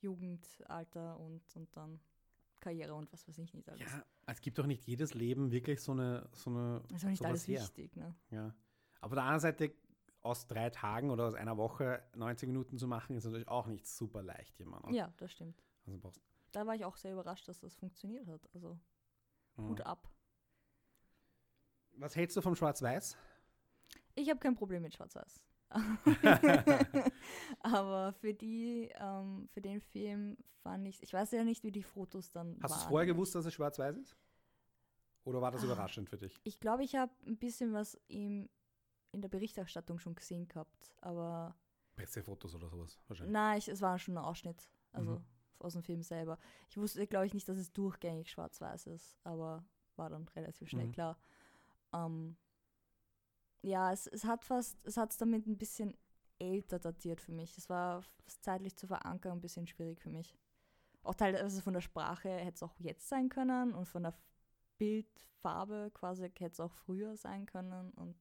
Jugend, 0.00 0.46
Alter 0.68 1.18
und, 1.18 1.42
und 1.56 1.74
dann 1.74 2.00
Karriere 2.60 2.94
und 2.94 3.10
was 3.14 3.26
weiß 3.26 3.38
ich 3.38 3.54
nicht 3.54 3.68
alles. 3.70 3.90
Ja, 3.90 4.04
es 4.26 4.40
gibt 4.40 4.58
doch 4.58 4.66
nicht 4.66 4.84
jedes 4.86 5.14
Leben 5.14 5.50
wirklich 5.52 5.80
so 5.80 5.92
eine 5.92 6.28
so 6.32 6.50
eine 6.50 6.82
ist 6.94 7.04
auch 7.04 7.08
nicht 7.08 7.24
alles 7.24 7.46
her. 7.48 7.60
wichtig. 7.60 7.96
Ne? 7.96 8.14
Ja. 8.30 8.54
Aber 9.00 9.12
auf 9.12 9.14
der 9.14 9.22
anderen 9.22 9.40
Seite 9.40 9.72
aus 10.22 10.46
drei 10.48 10.70
Tagen 10.70 11.10
oder 11.10 11.24
aus 11.26 11.34
einer 11.34 11.56
Woche 11.56 12.02
90 12.16 12.48
Minuten 12.48 12.78
zu 12.78 12.88
machen, 12.88 13.16
ist 13.16 13.24
natürlich 13.24 13.46
auch 13.48 13.66
nicht 13.66 13.86
super 13.86 14.22
leicht 14.22 14.58
jemand. 14.58 14.90
Ja, 14.92 15.12
das 15.18 15.30
stimmt. 15.32 15.62
Also 15.86 15.98
brauchst, 15.98 16.20
Da 16.50 16.66
war 16.66 16.74
ich 16.74 16.84
auch 16.84 16.96
sehr 16.96 17.12
überrascht, 17.12 17.46
dass 17.46 17.60
das 17.60 17.74
funktioniert 17.76 18.26
hat. 18.26 18.48
Also 18.54 18.78
Mhm. 19.56 19.68
Hut 19.68 19.80
ab. 19.82 20.10
Was 21.92 22.14
hältst 22.14 22.36
du 22.36 22.42
vom 22.42 22.54
Schwarz-Weiß? 22.54 23.16
Ich 24.16 24.28
habe 24.28 24.38
kein 24.38 24.54
Problem 24.54 24.82
mit 24.82 24.92
Schwarz-Weiß. 24.94 25.42
Aber 27.60 28.12
für 28.12 28.32
die, 28.34 28.90
ähm, 29.00 29.48
für 29.52 29.60
den 29.60 29.80
Film 29.80 30.36
fand 30.62 30.86
ich, 30.86 31.02
ich 31.02 31.12
weiß 31.12 31.32
ja 31.32 31.44
nicht, 31.44 31.62
wie 31.64 31.72
die 31.72 31.82
Fotos 31.82 32.30
dann 32.30 32.56
Hast 32.62 32.84
du 32.84 32.88
vorher 32.88 33.06
gewusst, 33.06 33.34
dass 33.34 33.44
es 33.46 33.54
Schwarz-Weiß 33.54 33.96
ist? 33.96 34.16
Oder 35.24 35.40
war 35.40 35.50
das 35.50 35.62
Ah. 35.62 35.66
überraschend 35.66 36.08
für 36.08 36.18
dich? 36.18 36.38
Ich 36.44 36.60
glaube, 36.60 36.84
ich 36.84 36.94
habe 36.94 37.12
ein 37.26 37.36
bisschen 37.36 37.72
was 37.72 37.98
im, 38.08 38.48
in 39.12 39.20
der 39.22 39.28
Berichterstattung 39.28 39.98
schon 39.98 40.14
gesehen 40.14 40.46
gehabt, 40.46 40.92
aber 41.00 41.56
Pressefotos 41.96 42.54
oder 42.54 42.68
sowas 42.68 43.00
wahrscheinlich. 43.08 43.32
nein, 43.32 43.58
ich, 43.58 43.68
es 43.68 43.80
war 43.80 43.98
schon 43.98 44.16
ein 44.18 44.24
Ausschnitt, 44.24 44.70
also 44.92 45.14
Mhm. 45.14 45.24
aus 45.58 45.72
dem 45.72 45.82
Film 45.82 46.02
selber. 46.02 46.38
Ich 46.68 46.76
wusste, 46.76 47.06
glaube 47.06 47.26
ich, 47.26 47.34
nicht, 47.34 47.48
dass 47.48 47.56
es 47.58 47.72
durchgängig 47.72 48.30
schwarz-weiß 48.30 48.86
ist, 48.88 49.16
aber 49.24 49.64
war 49.96 50.10
dann 50.10 50.28
relativ 50.36 50.68
schnell 50.68 50.88
Mhm. 50.88 50.92
klar. 50.92 51.18
Ähm, 51.92 52.36
ja, 53.66 53.92
es, 53.92 54.06
es 54.06 54.24
hat 54.24 54.44
fast, 54.44 54.78
es 54.86 54.96
hat 54.96 55.10
es 55.10 55.16
damit 55.16 55.46
ein 55.46 55.58
bisschen 55.58 55.96
älter 56.38 56.78
datiert 56.78 57.20
für 57.20 57.32
mich. 57.32 57.58
Es 57.58 57.68
war 57.68 58.02
zeitlich 58.40 58.76
zu 58.76 58.86
verankern 58.86 59.32
ein 59.32 59.40
bisschen 59.40 59.66
schwierig 59.66 60.00
für 60.00 60.10
mich. 60.10 60.36
Auch 61.02 61.14
teilweise 61.14 61.60
von 61.62 61.74
der 61.74 61.80
Sprache 61.80 62.28
hätte 62.28 62.54
es 62.54 62.62
auch 62.62 62.78
jetzt 62.78 63.08
sein 63.08 63.28
können 63.28 63.74
und 63.74 63.88
von 63.88 64.04
der 64.04 64.14
Bildfarbe 64.78 65.90
quasi 65.94 66.22
hätte 66.22 66.52
es 66.52 66.60
auch 66.60 66.70
früher 66.70 67.16
sein 67.16 67.46
können 67.46 67.90
und 67.92 68.16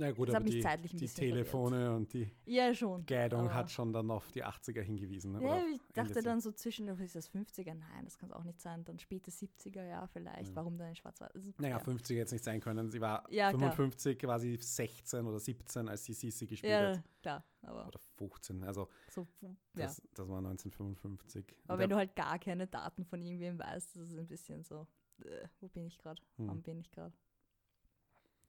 Na 0.00 0.12
gut, 0.12 0.30
Das 0.30 0.36
aber 0.36 0.46
die, 0.46 0.60
zeitlich 0.60 0.92
die 0.92 0.96
bisschen 0.98 1.28
verwirrt. 1.28 1.46
Telefone 1.50 1.94
und 1.94 2.12
die 2.14 2.32
ja 2.46 2.74
schon. 2.74 3.04
Guidung 3.04 3.52
hat 3.52 3.70
schon 3.70 3.92
dann 3.92 4.10
auf 4.10 4.30
die 4.32 4.42
80er 4.42 4.80
hingewiesen. 4.80 5.38
Ja, 5.42 5.62
ich 5.74 5.80
dachte 5.92 6.08
Ende 6.10 6.22
dann 6.22 6.40
so 6.40 6.52
zwischen, 6.52 6.88
ist 6.88 7.14
das 7.14 7.30
50er? 7.30 7.74
Nein, 7.74 8.04
das 8.04 8.16
kann 8.18 8.30
es 8.30 8.34
auch 8.34 8.42
nicht 8.44 8.60
sein. 8.62 8.82
Dann 8.84 8.98
späte 8.98 9.30
70er, 9.30 9.84
ja, 9.84 10.06
vielleicht. 10.06 10.48
Ja. 10.48 10.56
Warum 10.56 10.78
dann 10.78 10.88
in 10.88 10.96
Schwarz-Weiß? 10.96 11.34
Also, 11.34 11.52
Naja, 11.58 11.76
ja. 11.76 11.78
50 11.84 12.16
jetzt 12.16 12.32
nicht 12.32 12.42
sein 12.44 12.60
können. 12.60 12.90
Sie 12.90 13.00
war 13.00 13.30
Ja, 13.30 13.50
klar. 13.50 13.72
55, 13.72 14.18
quasi 14.18 14.56
16 14.58 15.26
oder 15.26 15.38
17, 15.38 15.86
als 15.88 16.02
sie 16.04 16.14
Sisi 16.14 16.46
gespielt 16.46 16.72
ja, 16.72 16.96
hat. 16.96 17.02
klar, 17.20 17.44
aber 17.60 17.86
Oder 17.86 18.00
15. 18.16 18.64
Also 18.64 18.88
so, 19.10 19.28
das, 19.74 20.00
das 20.14 20.28
war 20.28 20.38
1955. 20.38 21.44
Aber 21.64 21.74
Und 21.74 21.78
wenn 21.80 21.90
du 21.90 21.96
halt 21.96 22.16
gar 22.16 22.38
keine 22.38 22.66
Daten 22.66 23.04
von 23.04 23.20
irgendwem 23.20 23.58
weißt, 23.58 23.96
das 23.96 24.10
ist 24.10 24.18
ein 24.18 24.26
bisschen 24.26 24.64
so, 24.64 24.86
äh, 25.24 25.46
wo 25.60 25.68
bin 25.68 25.84
ich 25.84 25.98
gerade? 25.98 26.22
Hm. 26.38 26.48
Wann 26.48 26.62
bin 26.62 26.78
ich 26.78 26.90
gerade? 26.90 27.12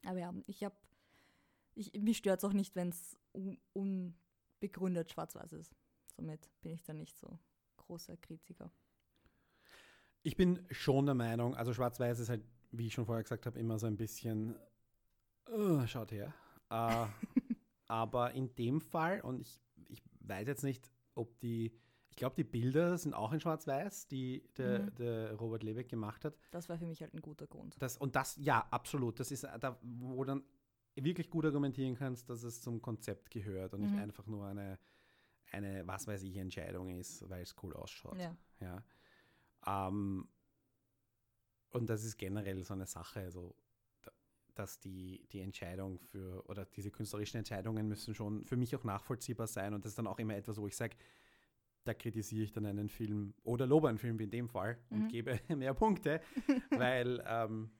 Aber 0.05 0.17
ja, 0.17 0.33
ich 0.47 0.63
habe, 0.63 0.75
ich, 1.75 1.93
mich 1.93 2.17
stört 2.17 2.39
es 2.39 2.43
auch 2.43 2.53
nicht, 2.53 2.75
wenn 2.75 2.89
es 2.89 3.17
un, 3.34 3.57
unbegründet 3.73 5.12
schwarz-weiß 5.12 5.53
ist. 5.53 5.73
Somit 6.15 6.49
bin 6.62 6.71
ich 6.73 6.84
da 6.84 6.93
nicht 6.93 7.17
so 7.17 7.39
großer 7.77 8.17
Kritiker. 8.17 8.71
Ich 10.23 10.36
bin 10.36 10.65
schon 10.69 11.05
der 11.07 11.15
Meinung, 11.15 11.55
also 11.55 11.73
Schwarz-Weiß 11.73 12.19
ist 12.19 12.29
halt, 12.29 12.43
wie 12.71 12.88
ich 12.88 12.93
schon 12.93 13.05
vorher 13.05 13.23
gesagt 13.23 13.45
habe, 13.47 13.57
immer 13.60 13.79
so 13.79 13.88
ein 13.88 13.97
bisschen, 13.97 14.55
äh, 15.47 15.88
schaut 15.88 16.12
her. 16.12 16.31
Äh, 16.69 17.07
aber 17.88 18.31
in 18.34 18.53
dem 18.55 18.81
Fall, 18.81 19.21
und 19.21 19.39
ich, 19.41 19.60
ich 19.88 20.01
weiß 20.19 20.47
jetzt 20.47 20.63
nicht, 20.63 20.91
ob 21.15 21.39
die, 21.39 21.73
ich 22.10 22.17
glaube, 22.17 22.36
die 22.36 22.43
Bilder 22.43 22.97
sind 22.99 23.15
auch 23.15 23.31
in 23.31 23.39
Schwarz-Weiß, 23.39 24.10
die 24.10 24.43
der, 24.57 24.79
Mhm. 24.84 24.95
der 24.95 25.34
Robert 25.36 25.63
Lebeck 25.63 25.89
gemacht 25.89 26.23
hat. 26.23 26.38
Das 26.51 26.69
war 26.69 26.77
für 26.77 26.86
mich 26.86 27.01
halt 27.01 27.13
ein 27.15 27.21
guter 27.21 27.47
Grund. 27.47 27.75
Das, 27.79 27.97
und 27.97 28.15
das, 28.15 28.36
ja, 28.38 28.67
absolut. 28.69 29.19
Das 29.19 29.31
ist 29.31 29.43
da, 29.43 29.79
wo 29.81 30.23
dann 30.23 30.43
wirklich 30.95 31.30
gut 31.30 31.45
argumentieren 31.45 31.95
kannst, 31.95 32.30
dass 32.30 32.43
es 32.43 32.62
zum 32.62 32.82
Konzept 32.82 33.32
gehört 33.32 33.73
und 33.73 33.82
nicht 33.82 33.93
Mhm. 33.93 33.99
einfach 33.99 34.27
nur 34.27 34.45
eine, 34.45 34.77
eine, 35.51 35.86
was 35.88 36.08
weiß 36.08 36.23
ich, 36.23 36.36
Entscheidung 36.38 36.89
ist, 36.89 37.27
weil 37.30 37.41
es 37.43 37.56
cool 37.63 37.73
ausschaut. 37.75 38.17
Ja. 38.19 38.36
Ja. 38.60 39.88
Ähm, 39.88 40.27
und 41.71 41.89
das 41.89 42.04
ist 42.04 42.17
generell 42.17 42.63
so 42.63 42.73
eine 42.73 42.86
Sache, 42.86 43.21
also, 43.21 43.56
da- 44.01 44.12
dass 44.56 44.80
die, 44.80 45.25
die 45.32 45.39
Entscheidung 45.41 45.99
für, 45.99 46.43
oder 46.49 46.65
diese 46.65 46.91
künstlerischen 46.91 47.38
Entscheidungen 47.38 47.88
müssen 47.88 48.13
schon 48.13 48.43
für 48.45 48.58
mich 48.58 48.75
auch 48.75 48.84
nachvollziehbar 48.84 49.47
sein. 49.47 49.73
Und 49.73 49.86
das 49.86 49.91
ist 49.93 49.97
dann 49.97 50.08
auch 50.08 50.19
immer 50.19 50.36
etwas, 50.36 50.58
wo 50.58 50.67
ich 50.67 50.75
sage, 50.75 50.95
da 51.84 51.93
kritisiere 51.93 52.43
ich 52.43 52.51
dann 52.51 52.65
einen 52.65 52.89
Film 52.89 53.34
oder 53.43 53.65
lobe 53.65 53.88
einen 53.89 53.97
Film 53.97 54.19
wie 54.19 54.25
in 54.25 54.32
dem 54.32 54.49
Fall 54.49 54.77
und 54.89 55.06
Mhm. 55.06 55.08
gebe 55.08 55.39
mehr 55.56 55.73
Punkte, 55.73 56.21
weil, 56.71 57.23
ähm, 57.25 57.71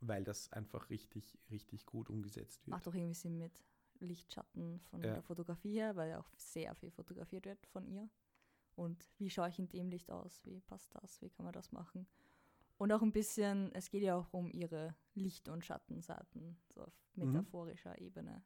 weil 0.00 0.24
das 0.24 0.52
einfach 0.52 0.90
richtig, 0.90 1.38
richtig 1.50 1.86
gut 1.86 2.08
umgesetzt 2.10 2.66
wird. 2.66 2.70
Macht 2.70 2.88
auch 2.88 2.94
irgendwie 2.94 3.14
Sinn 3.14 3.38
mit 3.38 3.52
Lichtschatten 4.00 4.80
von 4.80 5.02
Ja. 5.02 5.14
der 5.14 5.22
Fotografie 5.22 5.74
her, 5.74 5.96
weil 5.96 6.10
ja 6.10 6.20
auch 6.20 6.30
sehr 6.36 6.74
viel 6.74 6.90
fotografiert 6.90 7.44
wird 7.44 7.66
von 7.66 7.86
ihr. 7.86 8.08
Und 8.76 9.10
wie 9.18 9.28
schaue 9.28 9.48
ich 9.50 9.58
in 9.58 9.68
dem 9.68 9.90
Licht 9.90 10.10
aus? 10.10 10.44
Wie 10.46 10.60
passt 10.60 10.94
das? 10.94 11.20
Wie 11.20 11.28
kann 11.28 11.44
man 11.44 11.52
das 11.52 11.70
machen? 11.72 12.06
Und 12.78 12.92
auch 12.92 13.02
ein 13.02 13.12
bisschen, 13.12 13.70
es 13.74 13.90
geht 13.90 14.02
ja 14.02 14.16
auch 14.16 14.32
um 14.32 14.50
ihre 14.50 14.94
Licht- 15.14 15.50
und 15.50 15.66
Schattenseiten, 15.66 16.56
so 16.68 16.82
auf 16.82 16.94
Mhm. 17.14 17.26
metaphorischer 17.32 17.98
Ebene. 18.00 18.42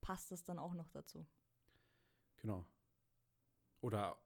Passt 0.00 0.32
das 0.32 0.42
dann 0.42 0.58
auch 0.58 0.74
noch 0.74 0.88
dazu? 0.88 1.24
Genau. 2.38 2.64
Oder 3.80 4.18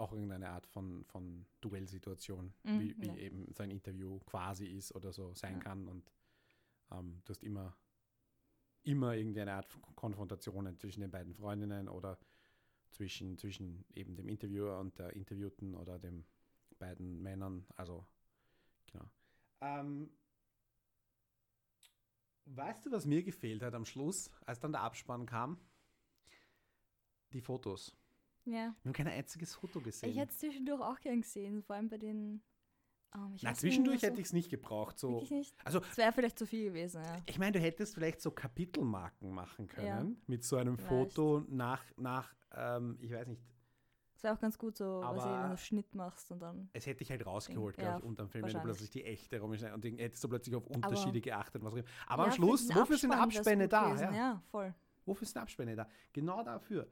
auch 0.00 0.12
irgendeine 0.12 0.50
Art 0.50 0.66
von, 0.66 1.04
von 1.04 1.46
Duellsituation, 1.60 2.52
Mhm, 2.64 2.80
wie, 2.80 2.96
wie 3.00 3.06
ja. 3.06 3.16
eben 3.16 3.52
so 3.52 3.62
ein 3.62 3.70
Interview 3.70 4.18
quasi 4.20 4.66
ist 4.66 4.94
oder 4.94 5.12
so 5.12 5.34
sein 5.34 5.54
Ja. 5.54 5.60
kann. 5.60 5.88
Und 5.88 6.10
ähm, 6.90 7.20
du 7.24 7.30
hast 7.30 7.42
immer, 7.44 7.76
immer 8.82 9.14
irgendeine 9.14 9.52
Art 9.54 9.66
von 9.66 9.82
Konfrontationen 9.94 10.76
zwischen 10.78 11.00
den 11.02 11.10
beiden 11.10 11.34
Freundinnen 11.34 11.88
oder 11.88 12.18
zwischen, 12.90 13.38
zwischen 13.38 13.84
eben 13.94 14.16
dem 14.16 14.28
Interviewer 14.28 14.78
und 14.80 14.98
der 14.98 15.14
Interviewten 15.14 15.74
oder 15.74 15.98
den 15.98 16.24
beiden 16.78 17.22
Männern. 17.22 17.66
Also, 17.76 18.06
genau. 18.90 19.08
Ähm, 19.60 20.10
weißt 22.46 22.86
du, 22.86 22.90
was 22.92 23.04
mir 23.06 23.22
gefehlt 23.22 23.62
hat 23.62 23.74
am 23.74 23.84
Schluss, 23.84 24.30
als 24.46 24.60
dann 24.60 24.72
der 24.72 24.82
Abspann 24.82 25.26
kam? 25.26 25.60
Die 27.32 27.40
Fotos. 27.40 27.96
Ja. 28.44 28.74
Wir 28.82 28.88
haben 28.88 28.92
kein 28.92 29.08
einziges 29.08 29.54
Foto 29.54 29.80
gesehen. 29.80 30.10
Ich 30.10 30.16
hätte 30.18 30.32
es 30.32 30.38
zwischendurch 30.38 30.80
auch 30.80 30.98
gern 31.00 31.20
gesehen, 31.20 31.62
vor 31.62 31.76
allem 31.76 31.88
bei 31.88 31.98
den. 31.98 32.42
ähm, 33.14 33.32
ich 33.34 33.42
Na, 33.42 33.54
zwischendurch 33.54 34.00
so- 34.00 34.06
hätte 34.06 34.20
ich 34.20 34.26
es 34.28 34.32
nicht 34.32 34.50
gebraucht. 34.50 34.98
So. 34.98 35.20
Nicht? 35.30 35.54
Also, 35.64 35.80
Es 35.90 35.96
wäre 35.96 36.12
vielleicht 36.12 36.38
zu 36.38 36.46
viel 36.46 36.64
gewesen, 36.68 37.02
ja. 37.02 37.16
ich 37.26 37.38
meine, 37.38 37.52
du 37.52 37.60
hättest 37.60 37.94
vielleicht 37.94 38.20
so 38.20 38.30
Kapitelmarken 38.30 39.30
machen 39.30 39.66
können 39.66 39.86
Ja. 39.86 40.06
mit 40.26 40.44
so 40.44 40.56
einem 40.56 40.76
Vielleicht. 40.78 41.12
Foto 41.14 41.44
nach, 41.48 41.82
nach 41.96 42.34
ähm, 42.54 42.98
ich 43.00 43.12
weiß 43.12 43.26
nicht, 43.28 43.42
Es 44.14 44.22
wäre 44.24 44.34
auch 44.34 44.40
ganz 44.40 44.58
gut 44.58 44.76
so, 44.76 45.00
was 45.02 45.16
ich, 45.18 45.24
wenn 45.24 45.32
Aber- 45.32 45.48
du 45.50 45.56
Schnitt 45.58 45.94
machst 45.94 46.30
und 46.30 46.40
dann. 46.40 46.68
es 46.72 46.84
hätte 46.86 47.02
ich 47.02 47.10
halt 47.10 47.24
rausgeholt, 47.24 47.76
Ja, 47.78 47.84
glaube 47.84 47.98
ich, 48.00 48.04
unterm 48.04 48.28
Film, 48.28 48.44
wenn 48.46 48.52
du 48.52 48.60
plötzlich 48.60 48.90
die 48.90 49.04
echte 49.04 49.40
rumschneidest 49.40 49.74
und 49.74 49.84
dann 49.84 49.98
hättest 49.98 50.22
du 50.24 50.28
plötzlich 50.28 50.54
auf 50.56 50.66
Unterschiede 50.66 51.20
geachtet. 51.20 51.62
Was. 51.62 51.72
Aber 52.06 52.22
Ja, 52.24 52.28
am 52.28 52.32
Schluss, 52.32 52.68
wofür 52.74 52.96
sind 52.98 53.12
Abspänne 53.12 53.64
gut 53.64 53.72
da? 53.72 53.86
gewesen, 53.88 54.04
Ja? 54.04 54.12
ja, 54.14 54.42
voll. 54.50 54.74
Wofür 55.06 55.26
sind 55.26 55.38
Abspänne 55.38 55.74
da? 55.74 55.88
Genau 56.12 56.42
dafür. 56.42 56.86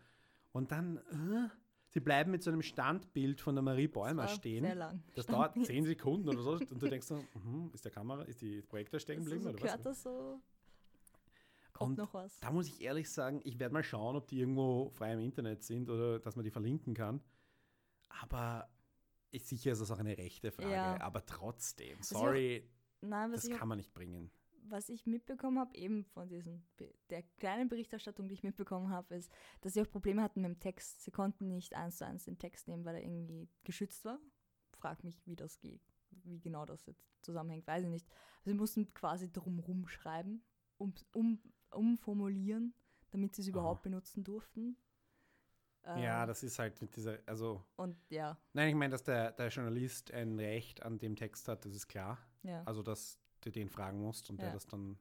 Und 0.52 0.72
dann, 0.72 0.96
äh, 0.96 1.48
sie 1.88 2.00
bleiben 2.00 2.30
mit 2.30 2.42
so 2.42 2.50
einem 2.50 2.62
Standbild 2.62 3.40
von 3.40 3.54
der 3.54 3.62
Marie 3.62 3.88
Bäumer 3.88 4.28
stehen. 4.28 4.64
Sehr 4.64 4.74
lang. 4.74 5.02
Das 5.14 5.26
dauert 5.26 5.54
zehn 5.64 5.84
Sekunden 5.84 6.28
oder 6.28 6.42
so. 6.42 6.52
Und 6.52 6.82
du 6.82 6.88
denkst 6.88 7.06
so, 7.06 7.24
mhm, 7.34 7.70
ist 7.72 7.84
der 7.84 7.92
Kamera, 7.92 8.22
ist 8.22 8.40
die 8.40 8.62
Projektor 8.62 8.98
stecken 9.00 9.22
geblieben 9.24 9.42
so 9.44 9.50
oder 9.50 9.62
was? 9.62 9.82
das 9.82 10.02
so? 10.02 10.40
Kommt 11.72 11.90
Und 11.98 12.04
noch 12.04 12.14
was? 12.14 12.40
Da 12.40 12.50
muss 12.50 12.66
ich 12.66 12.80
ehrlich 12.80 13.08
sagen, 13.10 13.40
ich 13.44 13.58
werde 13.60 13.72
mal 13.72 13.84
schauen, 13.84 14.16
ob 14.16 14.26
die 14.26 14.40
irgendwo 14.40 14.90
frei 14.90 15.12
im 15.12 15.20
Internet 15.20 15.62
sind 15.62 15.88
oder 15.88 16.18
dass 16.18 16.34
man 16.34 16.44
die 16.44 16.50
verlinken 16.50 16.94
kann. 16.94 17.22
Aber 18.08 18.68
ist 19.30 19.48
sicher 19.48 19.72
ist 19.72 19.80
das 19.80 19.90
auch 19.90 19.98
eine 19.98 20.16
rechte 20.18 20.50
Frage. 20.50 20.72
Ja. 20.72 21.00
Aber 21.00 21.24
trotzdem, 21.24 22.00
ist 22.00 22.14
auch- 22.14 22.20
sorry, 22.22 22.68
Nein, 23.00 23.30
das 23.30 23.48
kann 23.48 23.68
man 23.68 23.78
nicht 23.78 23.94
bringen. 23.94 24.30
Was 24.70 24.88
ich 24.88 25.06
mitbekommen 25.06 25.58
habe, 25.58 25.76
eben 25.76 26.04
von 26.04 26.28
diesen, 26.28 26.66
der 27.10 27.22
kleinen 27.38 27.68
Berichterstattung, 27.68 28.28
die 28.28 28.34
ich 28.34 28.42
mitbekommen 28.42 28.90
habe, 28.90 29.14
ist, 29.14 29.30
dass 29.60 29.74
sie 29.74 29.82
auch 29.82 29.90
Probleme 29.90 30.22
hatten 30.22 30.42
mit 30.42 30.50
dem 30.50 30.60
Text. 30.60 31.02
Sie 31.02 31.10
konnten 31.10 31.48
nicht 31.48 31.74
eins 31.74 31.98
zu 31.98 32.06
eins 32.06 32.24
den 32.24 32.38
Text 32.38 32.68
nehmen, 32.68 32.84
weil 32.84 32.96
er 32.96 33.02
irgendwie 33.02 33.48
geschützt 33.64 34.04
war. 34.04 34.18
Frag 34.72 35.02
mich, 35.04 35.26
wie 35.26 35.36
das 35.36 35.58
geht, 35.60 35.82
wie 36.10 36.38
genau 36.40 36.64
das 36.64 36.86
jetzt 36.86 37.04
zusammenhängt, 37.22 37.66
weiß 37.66 37.84
ich 37.84 37.90
nicht. 37.90 38.08
Sie 38.44 38.54
mussten 38.54 38.92
quasi 38.94 39.30
drumrum 39.30 39.88
schreiben, 39.88 40.42
um, 40.78 40.94
um, 41.12 41.40
umformulieren, 41.70 42.74
damit 43.10 43.34
sie 43.34 43.42
es 43.42 43.48
überhaupt 43.48 43.82
benutzen 43.82 44.24
durften. 44.24 44.76
ja, 45.84 46.22
Ähm, 46.22 46.28
das 46.28 46.42
ist 46.42 46.58
halt 46.58 46.80
mit 46.80 46.94
dieser, 46.94 47.18
also, 47.26 47.64
Und 47.76 47.96
ja, 48.10 48.38
nein, 48.52 48.68
ich 48.68 48.74
meine, 48.74 48.92
dass 48.92 49.02
der, 49.02 49.32
der 49.32 49.48
Journalist 49.48 50.12
ein 50.12 50.38
Recht 50.38 50.82
an 50.82 50.98
dem 50.98 51.16
Text 51.16 51.48
hat, 51.48 51.64
das 51.64 51.74
ist 51.74 51.88
klar. 51.88 52.18
ja. 52.42 52.62
Also, 52.64 52.82
dass 52.82 53.18
du 53.40 53.50
den 53.50 53.68
fragen 53.68 54.00
musst 54.00 54.30
und 54.30 54.38
der 54.40 54.48
Ja. 54.48 54.54
das 54.54 54.66
dann, 54.66 54.98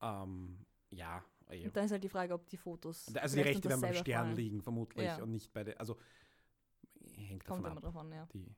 ähm, 0.00 0.66
ja, 0.90 1.24
eh. 1.48 1.66
Und 1.66 1.76
dann 1.76 1.84
ist 1.86 1.92
halt 1.92 2.04
die 2.04 2.08
Frage, 2.08 2.34
ob 2.34 2.48
die 2.48 2.56
Fotos. 2.56 3.14
also 3.16 3.36
die 3.36 3.42
Rechte 3.42 3.68
werden 3.68 3.80
beim 3.80 3.94
Stern 3.94 4.24
fallen. 4.26 4.36
liegen, 4.36 4.62
vermutlich, 4.62 5.04
Ja. 5.06 5.22
und 5.22 5.30
nicht 5.30 5.52
bei 5.52 5.64
der, 5.64 5.78
also, 5.80 5.96
hängt 7.14 7.42
davon 7.48 7.62
Kommt 7.62 7.78
immer 7.78 7.88
ab, 7.88 7.96
an, 7.96 8.12
ja. 8.12 8.26
die, 8.32 8.54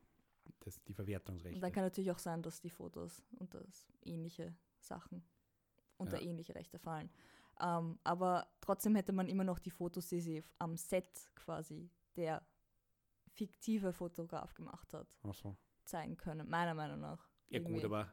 das, 0.61 0.81
die 0.85 0.89
Und 0.91 0.95
Verwertungsrechte. 0.97 1.61
dann 1.61 1.73
kann 1.73 1.85
natürlich 1.85 2.11
auch 2.11 2.19
sein, 2.19 2.43
dass 2.43 2.61
die 2.61 2.71
Fotos 2.71 3.23
unter 3.39 3.61
s- 3.69 3.87
ähnliche 4.05 4.55
Sachen, 4.81 5.23
unter 5.97 6.21
Ja. 6.21 6.29
ähnliche 6.29 6.55
Rechte 6.55 6.79
fallen. 6.79 7.11
Ähm, 7.61 7.99
aber 8.05 8.47
trotzdem 8.61 8.95
hätte 8.95 9.13
man 9.13 9.29
immer 9.29 9.45
noch 9.45 9.59
die 9.59 9.71
Fotos, 9.71 10.09
die 10.09 10.21
sie 10.21 10.45
am 10.59 10.77
Set 10.77 11.31
quasi 11.35 11.91
der 12.17 12.47
fiktive 13.35 13.93
Fotograf 13.93 14.55
gemacht 14.55 14.93
hat, 14.95 15.17
so. 15.35 15.57
zeigen 15.85 16.17
können, 16.17 16.49
meiner 16.49 16.75
Meinung 16.75 17.01
nach. 17.01 17.29
Ja 17.49 17.59
gut, 17.61 17.69
Irgendwie. 17.71 17.85
aber 17.87 18.05
den 18.05 18.13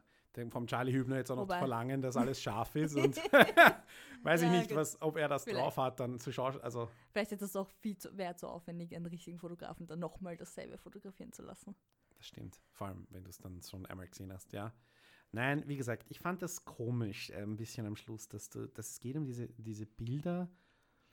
vom 0.50 0.66
Charlie 0.66 0.92
Hübner 0.92 1.16
jetzt 1.16 1.30
auch 1.30 1.36
noch 1.36 1.42
Wobei- 1.44 1.54
zu 1.54 1.58
verlangen, 1.60 2.02
dass 2.02 2.16
alles 2.16 2.40
scharf 2.42 2.74
ist 2.76 2.96
und 2.96 3.16
weiß 4.22 4.42
ich 4.42 4.48
Ja, 4.48 4.52
nicht, 4.56 4.68
gut. 4.68 4.76
was, 4.78 5.00
ob 5.02 5.16
er 5.16 5.28
das 5.28 5.44
Vielleicht. 5.44 5.60
drauf 5.64 5.76
hat, 5.76 6.00
dann 6.00 6.18
zu 6.18 6.32
schauen. 6.32 6.60
Also 6.60 6.88
Vielleicht 7.12 7.32
ist 7.32 7.42
es 7.42 7.56
auch 7.56 7.68
viel 7.80 7.96
zu, 7.96 8.16
wäre 8.16 8.36
zu 8.36 8.48
aufwendig, 8.48 8.94
einen 8.94 9.06
richtigen 9.06 9.38
Fotografen 9.38 9.86
dann 9.86 9.98
nochmal 9.98 10.36
dasselbe 10.36 10.78
fotografieren 10.78 11.32
zu 11.32 11.42
lassen. 11.42 11.74
das 12.16 12.26
stimmt. 12.26 12.60
Vor 12.72 12.88
allem, 12.88 13.06
wenn 13.10 13.24
du 13.24 13.30
es 13.30 13.38
dann 13.38 13.60
schon 13.62 13.86
einmal 13.86 14.08
gesehen 14.08 14.32
hast, 14.32 14.52
ja. 14.52 14.72
Nein, 15.32 15.64
wie 15.66 15.76
gesagt, 15.76 16.06
ich 16.08 16.20
fand 16.20 16.40
das 16.40 16.64
komisch 16.64 17.30
äh, 17.30 17.42
ein 17.42 17.56
bisschen 17.56 17.86
am 17.86 17.96
Schluss, 17.96 18.28
dass, 18.28 18.48
du, 18.48 18.68
dass 18.68 18.90
es 18.90 19.00
geht 19.00 19.16
um 19.16 19.24
diese, 19.24 19.48
diese 19.58 19.84
Bilder 19.84 20.48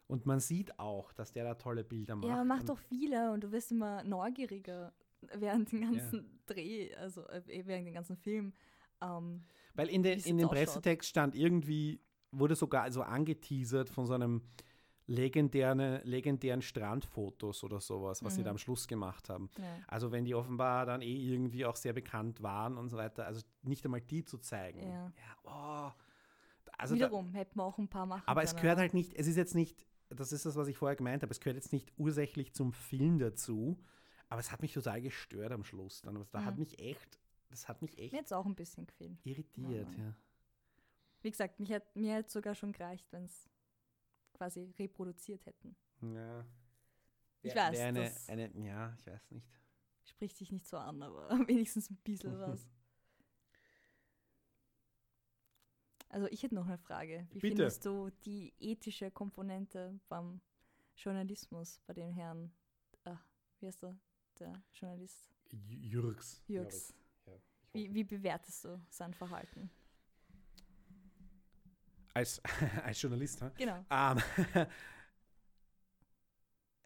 und 0.07 0.25
man 0.25 0.39
sieht 0.39 0.79
auch, 0.79 1.11
dass 1.13 1.31
der 1.31 1.43
da 1.43 1.55
tolle 1.55 1.83
Bilder 1.83 2.15
macht. 2.15 2.27
Ja, 2.29 2.37
er 2.37 2.45
macht 2.45 2.69
doch 2.69 2.77
viele 2.77 3.31
und 3.31 3.43
du 3.43 3.51
wirst 3.51 3.71
immer 3.71 4.03
neugieriger 4.03 4.93
während 5.35 5.71
dem 5.71 5.81
ganzen 5.81 6.39
Dreh, 6.45 6.93
also 6.95 7.27
äh, 7.29 7.41
während 7.65 7.87
dem 7.87 7.93
ganzen 7.93 8.15
Film. 8.17 8.53
Ähm, 9.03 9.43
Weil 9.75 9.89
in, 9.89 10.03
es 10.05 10.25
in 10.25 10.37
dem. 10.37 10.47
Pressetext 10.49 11.09
stand 11.09 11.35
irgendwie, 11.35 11.99
wurde 12.31 12.55
sogar 12.55 12.91
so 12.91 13.01
angeteasert 13.03 13.89
von 13.89 14.05
so 14.05 14.13
einem 14.13 14.41
legendären, 15.05 16.01
legendären 16.05 16.61
Strandfotos 16.61 17.63
oder 17.63 17.81
sowas, 17.81 18.23
was 18.23 18.35
sie 18.35 18.41
Mhm. 18.41 18.45
da 18.45 18.51
am 18.51 18.57
Schluss 18.57 18.87
gemacht 18.87 19.29
haben. 19.29 19.49
ja. 19.57 19.65
Also 19.87 20.11
wenn 20.11 20.23
die 20.25 20.33
offenbar 20.33 20.85
dann 20.85 21.01
eh 21.01 21.13
irgendwie 21.33 21.65
auch 21.65 21.75
sehr 21.75 21.91
bekannt 21.93 22.41
waren 22.41 22.77
und 22.77 22.89
so 22.89 22.97
weiter, 22.97 23.25
also 23.25 23.41
nicht 23.63 23.83
einmal 23.85 24.01
die 24.01 24.23
zu 24.23 24.37
zeigen. 24.37 24.81
Ja. 24.81 25.11
oh. 25.43 25.91
also 26.77 26.95
da, 26.95 27.05
Wiederum 27.05 27.33
hätten 27.33 27.57
wir 27.59 27.63
auch 27.63 27.77
ein 27.77 27.89
paar 27.89 28.05
machen 28.05 28.23
aber 28.25 28.43
es 28.43 28.51
können, 28.51 28.61
gehört 28.61 28.79
halt 28.79 28.93
nicht, 28.93 29.13
es 29.15 29.27
ist 29.27 29.35
jetzt 29.35 29.55
nicht, 29.55 29.85
das 30.09 30.31
ist 30.31 30.45
das, 30.45 30.55
was 30.55 30.67
ich 30.69 30.77
vorher 30.77 30.95
gemeint 30.95 31.21
habe, 31.21 31.31
es 31.31 31.39
gehört 31.41 31.57
jetzt 31.57 31.73
nicht 31.73 31.91
ursächlich 31.97 32.53
zum 32.53 32.71
Film 32.71 33.19
dazu, 33.19 33.77
aber 34.29 34.39
es 34.39 34.51
hat 34.53 34.61
mich 34.61 34.73
total 34.73 35.01
gestört 35.01 35.51
am 35.51 35.63
Schluss. 35.65 36.01
Dann, 36.01 36.25
da 36.31 36.45
hat 36.45 36.53
Mhm. 36.55 36.59
mich 36.61 36.79
echt, 36.79 37.19
das 37.53 37.67
hat 37.67 37.81
mich 37.81 37.97
echt 37.97 38.11
Mir 38.13 38.19
hat 38.19 38.25
es 38.25 38.31
auch 38.33 38.45
ein 38.45 38.55
bisschen 38.55 38.85
gefehlt. 38.87 39.17
irritiert, 39.25 39.91
Ja. 39.91 40.03
ja. 40.03 40.15
Wie 41.21 41.31
gesagt, 41.31 41.59
mich 41.59 41.69
hätt, 41.69 41.95
mir 41.95 42.15
hätte 42.15 42.29
sogar 42.31 42.53
schon 42.55 42.71
gereicht, 42.73 43.05
wenn 43.11 43.25
es 43.25 43.49
quasi 44.33 44.73
reproduziert 44.77 45.45
hätten. 45.45 45.75
Ja. 46.01 46.45
Ich 47.43 47.53
Wär- 47.55 47.69
weiß, 47.71 47.79
eine, 47.79 48.03
das- 48.03 48.29
eine, 48.29 48.51
ja, 48.65 48.93
ich 48.99 49.07
weiß 49.07 49.31
nicht. 49.31 49.47
Spricht 50.05 50.35
sich 50.37 50.51
nicht 50.51 50.65
so 50.67 50.77
an, 50.77 51.01
aber 51.01 51.29
wenigstens 51.47 51.89
ein 51.89 51.97
bisschen 52.03 52.37
was. 52.39 52.67
Also 56.09 56.27
ich 56.27 56.43
hätte 56.43 56.55
noch 56.55 56.67
eine 56.67 56.77
Frage. 56.77 57.27
Wie 57.31 57.39
Bitte. 57.39 57.47
findest 57.55 57.85
du 57.85 58.09
die 58.25 58.53
ethische 58.59 59.09
Komponente 59.11 59.99
beim 60.09 60.41
Journalismus 60.95 61.79
bei 61.87 61.93
dem 61.93 62.11
Herrn, 62.11 62.51
ah, 63.05 63.17
wie 63.59 63.65
heißt 63.67 63.83
er, 63.83 63.97
der 64.39 64.61
Journalist 64.73 65.31
J- 65.51 65.61
Jürgs. 65.83 66.43
Jürgs? 66.47 66.93
Wie, 67.73 67.93
wie 67.93 68.03
bewertest 68.03 68.65
du 68.65 68.79
sein 68.89 69.13
Verhalten? 69.13 69.69
Als, 72.13 72.39
als 72.83 73.01
Journalist, 73.01 73.41
ha? 73.41 73.51
Genau. 73.57 73.83
Ähm, 73.89 74.17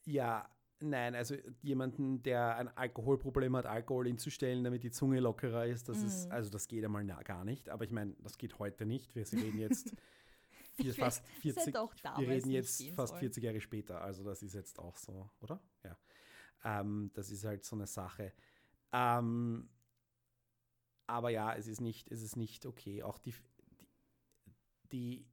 ja, 0.05 0.49
nein, 0.79 1.15
also 1.15 1.35
jemanden, 1.61 2.23
der 2.23 2.55
ein 2.55 2.69
Alkoholproblem 2.77 3.57
hat, 3.57 3.65
Alkohol 3.65 4.07
hinzustellen, 4.07 4.63
damit 4.63 4.83
die 4.83 4.91
Zunge 4.91 5.19
lockerer 5.19 5.65
ist, 5.65 5.89
das 5.89 6.01
ist, 6.01 6.27
Mhm. 6.27 6.31
also 6.31 6.49
das 6.49 6.67
geht 6.69 6.85
einmal 6.85 7.05
gar 7.05 7.43
nicht. 7.43 7.67
Aber 7.69 7.83
ich 7.83 7.91
meine, 7.91 8.13
das 8.21 8.37
geht 8.37 8.57
heute 8.59 8.85
nicht. 8.85 9.13
Wir 9.15 9.29
reden 9.33 9.59
jetzt 9.59 9.93
vier, 10.77 10.93
fast 10.93 11.23
weiß, 11.23 11.29
es 11.35 11.41
40, 11.41 11.65
hätte 11.67 11.81
auch 11.81 11.93
wir 12.19 12.29
reden 12.29 12.49
jetzt 12.51 12.81
fast 12.91 13.09
sollen. 13.09 13.19
40 13.19 13.43
Jahre 13.43 13.59
später. 13.59 13.99
Also 14.01 14.23
das 14.23 14.41
ist 14.41 14.53
jetzt 14.53 14.79
auch 14.79 14.95
so, 14.95 15.29
oder? 15.41 15.59
Ja. 15.83 15.97
Ähm, 16.63 17.11
das 17.13 17.29
ist 17.31 17.43
halt 17.43 17.65
so 17.65 17.75
eine 17.75 17.87
Sache. 17.87 18.31
Ähm, 18.93 19.69
aber 21.07 21.29
ja, 21.29 21.53
es 21.55 21.67
ist 21.67 21.81
nicht, 21.81 22.11
es 22.11 22.21
ist 22.21 22.35
nicht 22.37 22.65
okay. 22.65 23.03
Auch 23.03 23.17
die, 23.17 23.33
die, 24.91 25.25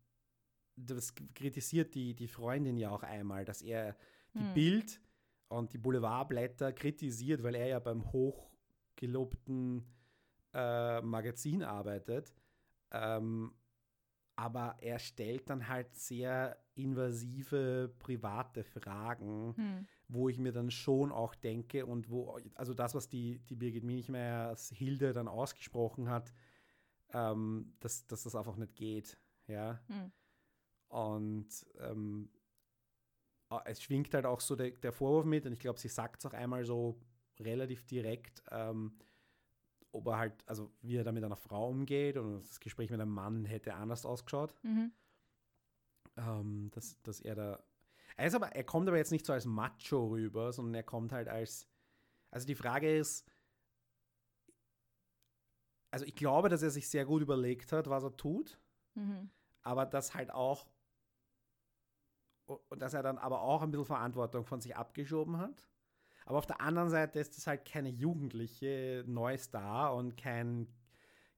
das 0.76 1.14
kritisiert 1.34 1.94
die, 1.94 2.14
die 2.14 2.28
Freundin 2.28 2.76
ja 2.76 2.90
auch 2.90 3.02
einmal, 3.02 3.44
dass 3.44 3.62
er 3.62 3.96
die 4.38 4.44
Hm. 4.44 4.54
Bild 4.54 5.00
und 5.48 5.72
die 5.72 5.78
Boulevardblätter 5.78 6.72
kritisiert, 6.72 7.42
weil 7.42 7.54
er 7.54 7.66
ja 7.68 7.78
beim 7.78 8.10
hochgelobten 8.12 9.84
äh, 10.52 11.00
Magazin 11.02 11.62
arbeitet. 11.62 12.34
Ähm, 12.90 13.54
aber 14.36 14.76
er 14.80 14.98
stellt 14.98 15.48
dann 15.48 15.68
halt 15.68 15.94
sehr 15.94 16.58
invasive 16.74 17.94
private 17.98 18.64
Fragen, 18.64 19.54
Hm. 19.56 19.86
Wo 20.08 20.28
ich 20.28 20.38
mir 20.38 20.52
dann 20.52 20.70
schon 20.70 21.12
auch 21.12 21.34
denke 21.34 21.86
und 21.86 22.10
wo, 22.10 22.38
also 22.54 22.74
das, 22.74 22.94
was 22.94 23.08
die, 23.08 23.38
die 23.40 23.56
Birgit 23.56 23.84
Minichmeier 23.84 24.48
als 24.48 24.70
Hilde 24.70 25.12
dann 25.12 25.28
ausgesprochen 25.28 26.08
hat, 26.08 26.32
ähm, 27.12 27.74
dass, 27.80 28.06
dass 28.06 28.24
das 28.24 28.34
einfach 28.34 28.56
nicht 28.56 28.74
geht. 28.74 29.18
Ja. 29.46 29.80
Hm. 29.88 30.12
Und 30.88 31.66
ähm, 31.78 32.30
es 33.64 33.82
schwingt 33.82 34.12
halt 34.14 34.26
auch 34.26 34.40
so 34.40 34.56
der, 34.56 34.70
der 34.72 34.92
Vorwurf 34.92 35.24
mit, 35.24 35.46
und 35.46 35.52
ich 35.52 35.60
glaube, 35.60 35.78
sie 35.78 35.88
sagt 35.88 36.20
es 36.20 36.26
auch 36.26 36.34
einmal 36.34 36.64
so 36.64 37.00
relativ 37.40 37.84
direkt, 37.86 38.42
ähm, 38.50 38.98
ob 39.92 40.06
er 40.08 40.18
halt, 40.18 40.48
also 40.48 40.72
wie 40.82 40.96
er 40.96 41.04
da 41.04 41.12
mit 41.12 41.24
einer 41.24 41.36
Frau 41.36 41.68
umgeht 41.68 42.16
und 42.16 42.40
das 42.40 42.58
Gespräch 42.60 42.90
mit 42.90 43.00
einem 43.00 43.12
Mann 43.12 43.44
hätte 43.44 43.74
anders 43.74 44.04
ausgeschaut, 44.04 44.54
Mhm. 44.62 44.92
ähm, 46.16 46.70
dass, 46.72 47.00
dass 47.02 47.20
er 47.20 47.34
da. 47.34 47.64
Er, 48.16 48.26
ist 48.28 48.34
aber, 48.34 48.48
er 48.54 48.64
kommt 48.64 48.88
aber 48.88 48.96
jetzt 48.96 49.12
nicht 49.12 49.26
so 49.26 49.32
als 49.32 49.44
Macho 49.44 50.06
rüber, 50.08 50.52
sondern 50.52 50.74
er 50.74 50.82
kommt 50.84 51.12
halt 51.12 51.28
als. 51.28 51.68
Also 52.30 52.46
die 52.46 52.54
Frage 52.54 52.96
ist, 52.96 53.26
also 55.90 56.04
ich 56.04 56.16
glaube, 56.16 56.48
dass 56.48 56.62
er 56.62 56.70
sich 56.70 56.88
sehr 56.88 57.04
gut 57.04 57.22
überlegt 57.22 57.72
hat, 57.72 57.88
was 57.88 58.02
er 58.04 58.16
tut 58.16 58.58
Mhm. 58.96 59.28
aber 59.62 59.86
dass 59.86 60.14
halt 60.14 60.30
auch, 60.30 60.68
und 62.46 62.80
dass 62.80 62.94
er 62.94 63.02
dann 63.02 63.18
aber 63.18 63.42
auch 63.42 63.62
ein 63.62 63.70
bisschen 63.70 63.86
Verantwortung 63.86 64.44
von 64.44 64.60
sich 64.60 64.76
abgeschoben 64.76 65.38
hat. 65.38 65.68
Aber 66.26 66.38
auf 66.38 66.46
der 66.46 66.60
anderen 66.60 66.90
Seite 66.90 67.18
ist 67.18 67.36
es 67.36 67.46
halt 67.46 67.64
keine 67.64 67.88
jugendliche 67.88 69.04
Neustar 69.06 69.94
und 69.94 70.16
kein, 70.16 70.68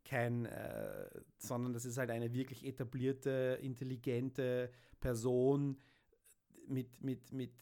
kein 0.05 0.47
äh, 0.47 1.09
sondern 1.39 1.73
das 1.73 1.85
ist 1.85 1.99
halt 1.99 2.11
eine 2.11 2.33
wirklich 2.33 2.65
etablierte, 2.65 3.59
intelligente 3.63 4.71
Person 5.01 5.81
mit, 6.69 7.03
mit, 7.03 7.33
mit, 7.33 7.53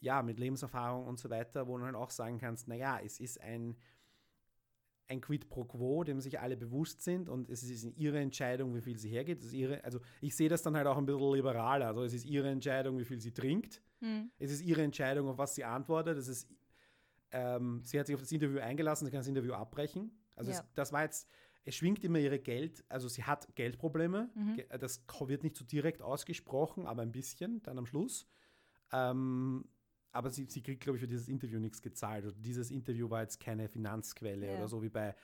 ja, 0.00 0.22
mit 0.22 0.38
Lebenserfahrung 0.38 1.06
und 1.06 1.18
so 1.18 1.30
weiter, 1.30 1.66
wo 1.66 1.78
du 1.78 1.84
halt 1.84 1.94
auch 1.94 2.10
sagen 2.10 2.38
kannst, 2.38 2.68
naja, 2.68 2.98
es 3.02 3.20
ist 3.20 3.40
ein, 3.40 3.76
ein 5.08 5.20
Quid 5.20 5.48
pro 5.48 5.64
quo, 5.64 6.04
dem 6.04 6.20
sich 6.20 6.40
alle 6.40 6.56
bewusst 6.56 7.02
sind 7.02 7.28
und 7.28 7.50
es 7.50 7.62
ist 7.62 7.84
ihre 7.96 8.18
Entscheidung, 8.18 8.74
wie 8.74 8.80
viel 8.80 8.98
sie 8.98 9.10
hergeht. 9.10 9.40
Es 9.40 9.46
ist 9.46 9.52
ihre, 9.52 9.82
also 9.84 10.00
ich 10.20 10.34
sehe 10.34 10.48
das 10.48 10.62
dann 10.62 10.76
halt 10.76 10.86
auch 10.86 10.96
ein 10.96 11.06
bisschen 11.06 11.34
liberaler. 11.34 11.88
Also 11.88 12.02
es 12.02 12.14
ist 12.14 12.24
ihre 12.24 12.48
Entscheidung, 12.48 12.98
wie 12.98 13.04
viel 13.04 13.20
sie 13.20 13.32
trinkt. 13.32 13.82
Hm. 14.00 14.30
Es 14.38 14.50
ist 14.50 14.62
ihre 14.62 14.82
Entscheidung, 14.82 15.28
auf 15.28 15.38
was 15.38 15.54
sie 15.54 15.64
antwortet. 15.64 16.16
Es 16.18 16.28
ist, 16.28 16.48
ähm, 17.30 17.82
sie 17.84 17.98
hat 17.98 18.06
sich 18.06 18.14
auf 18.14 18.22
das 18.22 18.32
Interview 18.32 18.58
eingelassen, 18.60 19.04
sie 19.06 19.10
kann 19.10 19.20
das 19.20 19.28
Interview 19.28 19.52
abbrechen. 19.52 20.10
Also 20.34 20.50
Ja. 20.50 20.58
es, 20.58 20.64
das 20.74 20.92
war 20.92 21.02
jetzt, 21.02 21.28
es 21.64 21.76
schwingt 21.76 22.02
immer 22.04 22.18
ihre 22.18 22.38
Geld, 22.38 22.84
also 22.88 23.08
sie 23.08 23.24
hat 23.24 23.54
Geldprobleme. 23.54 24.30
Mhm. 24.34 24.62
Das 24.80 25.04
wird 25.26 25.42
nicht 25.44 25.56
so 25.56 25.64
direkt 25.64 26.02
ausgesprochen, 26.02 26.86
aber 26.86 27.02
ein 27.02 27.12
bisschen 27.12 27.62
dann 27.62 27.78
am 27.78 27.86
Schluss. 27.86 28.26
Ähm, 28.92 29.64
aber 30.10 30.30
sie, 30.30 30.44
sie 30.46 30.62
kriegt, 30.62 30.82
glaube 30.82 30.96
ich, 30.98 31.00
für 31.00 31.08
dieses 31.08 31.28
Interview 31.28 31.58
nichts 31.58 31.80
gezahlt. 31.80 32.24
Und 32.26 32.44
dieses 32.44 32.70
Interview 32.70 33.08
war 33.08 33.22
jetzt 33.22 33.40
keine 33.40 33.68
Finanzquelle 33.68 34.46
Ja. 34.46 34.56
oder 34.58 34.68
so 34.68 34.82
wie 34.82 34.90
bei 34.90 35.14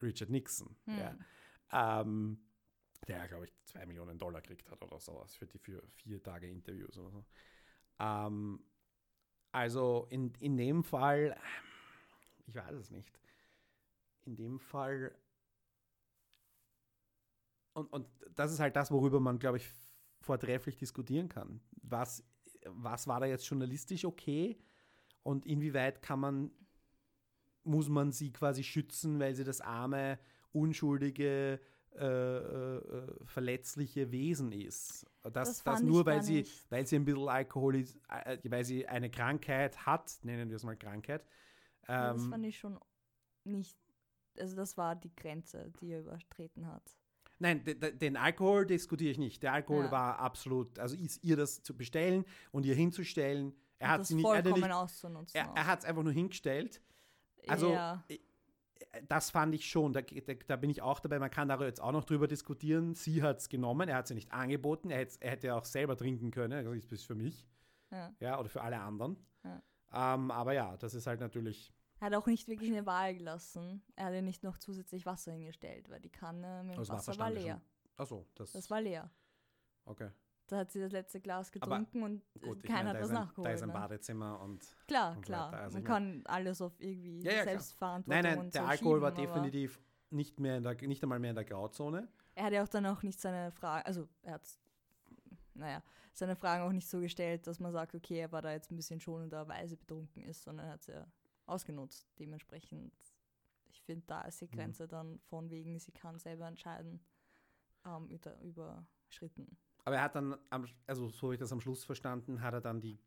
Richard 0.00 0.30
Nixon. 0.30 0.74
Hm. 0.86 0.98
Ja. 0.98 2.00
Ähm, 2.00 2.38
der, 3.06 3.28
glaube 3.28 3.46
ich, 3.46 3.52
zwei 3.64 3.84
Millionen 3.86 4.18
Dollar 4.18 4.40
gekriegt 4.40 4.70
hat 4.70 4.82
oder 4.82 4.98
sowas 4.98 5.34
für 5.36 5.46
die 5.46 5.58
für 5.58 5.82
vier 5.94 6.22
Tage 6.22 6.48
Interviews 6.48 6.96
oder 6.98 7.10
so. 7.10 7.24
Ähm, 7.98 8.64
also 9.52 10.06
in, 10.10 10.32
in 10.40 10.56
dem 10.56 10.82
Fall, 10.82 11.36
ich 12.46 12.54
weiß 12.54 12.74
es 12.76 12.90
nicht. 12.90 13.20
In 14.24 14.36
dem 14.36 14.58
Fall, 14.58 15.14
und, 17.74 17.92
und 17.92 18.06
das 18.34 18.52
ist 18.52 18.60
halt 18.60 18.76
das, 18.76 18.90
worüber 18.90 19.20
man, 19.20 19.38
glaube 19.38 19.58
ich, 19.58 19.68
vortrefflich 20.20 20.76
diskutieren 20.76 21.28
kann. 21.28 21.60
Was, 21.82 22.24
was 22.66 23.06
war 23.06 23.20
da 23.20 23.26
jetzt 23.26 23.46
journalistisch 23.48 24.04
okay 24.04 24.58
und 25.22 25.46
inwieweit 25.46 26.02
kann 26.02 26.20
man, 26.20 26.50
muss 27.64 27.88
man 27.88 28.12
sie 28.12 28.32
quasi 28.32 28.64
schützen, 28.64 29.18
weil 29.20 29.34
sie 29.34 29.44
das 29.44 29.60
arme, 29.60 30.18
unschuldige, 30.52 31.60
äh, 31.94 32.04
äh, 32.04 32.76
äh, 32.78 33.24
verletzliche 33.26 34.10
Wesen 34.10 34.50
ist. 34.52 35.06
Das, 35.22 35.62
Das 35.62 35.62
das, 35.62 35.82
nur, 35.82 36.06
weil 36.06 36.22
sie, 36.22 36.38
nicht. 36.38 36.70
weil 36.70 36.86
sie 36.86 36.96
ein 36.96 37.04
bisschen 37.04 37.28
Alkoholis, 37.28 37.96
äh, 38.08 38.38
weil 38.44 38.64
sie 38.64 38.86
eine 38.88 39.10
Krankheit 39.10 39.86
hat, 39.86 40.18
nennen 40.22 40.48
wir 40.48 40.56
es 40.56 40.64
mal 40.64 40.76
Krankheit. 40.76 41.24
Ja, 41.96 42.12
das 42.12 42.24
Ähm, 42.24 42.30
fand 42.30 42.44
ich 42.46 42.58
schon 42.58 42.78
nicht, 43.44 43.76
also 44.38 44.56
das 44.56 44.76
war 44.76 44.96
die 44.96 45.14
Grenze, 45.14 45.72
die 45.80 45.90
er 45.92 46.00
übertreten 46.00 46.66
hat. 46.66 46.96
Nein, 47.42 47.64
de- 47.64 47.74
de- 47.74 47.92
den 47.92 48.16
Alkohol 48.16 48.64
diskutiere 48.66 49.10
ich 49.10 49.18
nicht. 49.18 49.42
Der 49.42 49.52
Alkohol 49.52 49.84
Ja. 49.86 49.90
war 49.90 50.18
absolut, 50.20 50.78
also 50.78 50.94
ist 50.96 51.22
ihr 51.24 51.36
das 51.36 51.62
zu 51.62 51.76
bestellen 51.76 52.24
und 52.52 52.64
ihr 52.64 52.74
hinzustellen. 52.74 53.52
Er 53.78 53.88
hat 53.88 54.00
das 54.00 54.08
sie 54.08 54.14
nicht, 54.14 54.24
er 54.24 54.42
er, 55.34 55.52
er 55.56 55.66
hat 55.66 55.80
es 55.80 55.84
einfach 55.84 56.02
nur 56.04 56.12
hingestellt. 56.12 56.80
also- 57.48 57.72
ja. 57.72 58.02
Das 59.08 59.30
fand 59.30 59.54
ich 59.54 59.68
schon, 59.68 59.92
da, 59.92 60.02
da, 60.02 60.34
da 60.46 60.56
bin 60.56 60.68
ich 60.68 60.82
auch 60.82 61.00
dabei. 61.00 61.18
Man 61.18 61.30
kann 61.30 61.48
darüber 61.48 61.66
jetzt 61.66 61.80
auch 61.80 61.92
noch 61.92 62.04
drüber 62.04 62.28
diskutieren. 62.28 62.94
Sie 62.94 63.22
hat 63.22 63.38
es 63.38 63.48
genommen, 63.48 63.88
er 63.88 63.96
hat 63.96 64.06
sie 64.06 64.14
nicht 64.14 64.32
angeboten. 64.32 64.90
Er, 64.90 65.06
er 65.20 65.30
hätte 65.30 65.54
auch 65.54 65.64
selber 65.64 65.96
trinken 65.96 66.30
können. 66.30 66.52
Also 66.52 66.72
ist 66.72 66.92
das 66.92 67.02
für 67.02 67.14
mich 67.14 67.46
Ja. 67.90 68.12
ja, 68.20 68.38
oder 68.38 68.48
für 68.48 68.60
alle 68.60 68.78
anderen. 68.80 69.16
Ja. 69.44 69.62
Ähm, 70.14 70.30
aber 70.30 70.52
ja, 70.52 70.76
das 70.76 70.94
ist 70.94 71.06
halt 71.06 71.20
natürlich. 71.20 71.72
Er 72.02 72.06
hat 72.06 72.14
auch 72.16 72.26
nicht 72.26 72.48
wirklich 72.48 72.68
eine 72.68 72.84
Wahl 72.84 73.14
gelassen. 73.14 73.80
Er 73.94 74.06
hat 74.06 74.14
ja 74.14 74.22
nicht 74.22 74.42
noch 74.42 74.58
zusätzlich 74.58 75.06
Wasser 75.06 75.30
hingestellt, 75.30 75.88
weil 75.88 76.00
die 76.00 76.10
Kanne 76.10 76.64
mit 76.64 76.74
dem 76.74 76.80
Also 76.80 76.94
das 76.94 77.06
Wasser, 77.06 77.20
war 77.20 77.30
leer. 77.30 77.52
schon. 77.52 77.62
Achso, 77.96 78.26
das, 78.34 78.50
Das 78.50 78.68
war 78.70 78.80
leer. 78.80 79.08
okay. 79.84 80.10
Da 80.48 80.58
hat 80.58 80.72
sie 80.72 80.80
das 80.80 80.90
letzte 80.90 81.20
Glas 81.20 81.52
Aber 81.60 81.60
getrunken 81.78 82.02
und 82.02 82.24
äh, 82.34 82.40
Gut, 82.40 82.64
keiner 82.64 82.76
meine, 82.78 82.88
hat 82.88 82.96
da 82.96 83.00
ist 83.04 83.08
ein, 83.10 83.14
nachgeholt. 83.14 83.46
Da 83.46 83.52
ist 83.52 83.62
ein 83.62 83.68
ne? 83.68 83.72
Badezimmer 83.74 84.40
und 84.40 84.76
Klar, 84.88 85.14
und 85.16 85.22
klar. 85.22 85.52
Also 85.52 85.76
Man 85.78 85.84
kann 85.84 86.22
alles 86.26 86.60
auf 86.60 86.72
irgendwie 86.80 87.20
Ja, 87.22 87.34
ja. 87.34 87.44
Selbstverantwortung 87.44 88.20
Nein, 88.20 88.32
nein, 88.34 88.44
und 88.46 88.52
der 88.54 88.62
so 88.62 88.68
Alkohol 88.68 89.00
war 89.00 89.12
aber 89.12 89.20
definitiv 89.20 89.80
nicht 90.10 90.40
mehr 90.40 90.56
in 90.56 90.64
der, 90.64 90.74
nicht 90.74 91.04
einmal 91.04 91.20
mehr 91.20 91.30
in 91.30 91.36
der 91.36 91.44
Grauzone. 91.44 92.08
Er 92.34 92.46
hat 92.46 92.52
ja 92.52 92.64
auch 92.64 92.68
dann 92.68 92.84
auch 92.86 93.04
nicht 93.04 93.20
seine 93.20 93.52
Frage, 93.52 93.86
also 93.86 94.08
er 94.22 94.32
hat, 94.34 94.42
naja, 95.54 95.80
seine 96.12 96.34
Fragen 96.34 96.64
auch 96.64 96.72
nicht 96.72 96.88
so 96.88 96.98
gestellt, 96.98 97.46
dass 97.46 97.60
man 97.60 97.70
sagt, 97.70 97.94
okay, 97.94 98.18
er 98.18 98.32
war 98.32 98.42
da 98.42 98.50
jetzt 98.50 98.72
ein 98.72 98.76
bisschen 98.76 98.98
schonenderweise 98.98 99.76
betrunken 99.76 100.24
ist, 100.24 100.42
sondern 100.42 100.66
er 100.66 100.72
hat 100.72 100.80
es 100.80 100.88
ja 100.88 101.06
ausgenutzt. 101.46 102.08
Dementsprechend, 102.18 102.92
ich 103.70 103.80
finde, 103.82 104.04
da 104.06 104.22
ist 104.22 104.40
die 104.40 104.46
Mhm. 104.46 104.50
Grenze 104.50 104.88
dann 104.88 105.18
von 105.20 105.50
wegen, 105.50 105.78
sie 105.78 105.92
kann 105.92 106.18
selber 106.18 106.46
entscheiden, 106.46 107.00
ähm, 107.84 108.08
über, 108.08 108.38
überschritten. 108.40 109.56
Aber 109.84 109.96
er 109.96 110.02
hat 110.02 110.14
dann, 110.14 110.36
am, 110.50 110.66
also 110.86 111.08
so 111.08 111.26
habe 111.28 111.34
ich 111.34 111.40
das 111.40 111.52
am 111.52 111.60
Schluss 111.60 111.84
verstanden, 111.84 112.40
hat 112.40 112.54
er 112.54 112.60
dann 112.60 112.80
die 112.80 112.98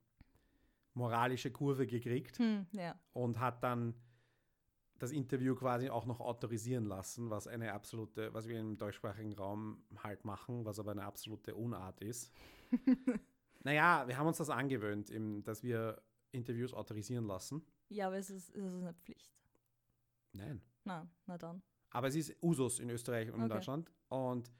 moralische 0.94 1.52
Kurve 1.52 1.88
gekriegt 1.88 2.38
Hm, 2.40 2.68
ja. 2.72 2.98
und 3.14 3.40
hat 3.40 3.64
dann 3.64 3.94
das 4.98 5.12
Interview 5.12 5.56
quasi 5.56 5.90
auch 5.90 6.06
noch 6.06 6.22
autorisieren 6.22 6.86
lassen, 6.86 7.30
was 7.30 7.48
eine 7.48 7.74
absolute, 7.74 8.34
was 8.34 8.48
wir 8.48 8.58
im 8.60 8.78
deutschsprachigen 8.78 9.34
Raum 9.34 9.84
halt 10.04 10.24
machen, 10.24 10.64
was 10.66 10.80
aber 10.80 10.92
eine 10.92 11.04
absolute 11.04 11.54
Unart 11.54 12.00
ist. 12.02 12.32
naja, 13.64 14.08
wir 14.08 14.18
haben 14.18 14.28
uns 14.28 14.38
das 14.38 14.50
angewöhnt, 14.50 15.10
eben, 15.10 15.44
dass 15.44 15.64
wir 15.64 16.02
Interviews 16.32 16.74
autorisieren 16.74 17.26
lassen. 17.26 17.66
Ja, 17.90 18.08
aber 18.08 18.18
es 18.18 18.30
ist, 18.30 18.50
es 18.50 18.64
ist 18.64 18.74
eine 18.74 18.94
Pflicht. 18.94 19.32
Nein. 20.34 20.62
Na, 20.84 21.08
na 21.26 21.38
dann. 21.38 21.62
Aber 21.92 22.08
es 22.08 22.16
ist 22.16 22.36
Usus 22.42 22.80
in 22.80 22.90
Österreich 22.90 23.30
und 23.30 23.36
in 23.36 23.44
Okay. 23.46 23.54
Deutschland. 23.54 23.92
Und 24.10 24.52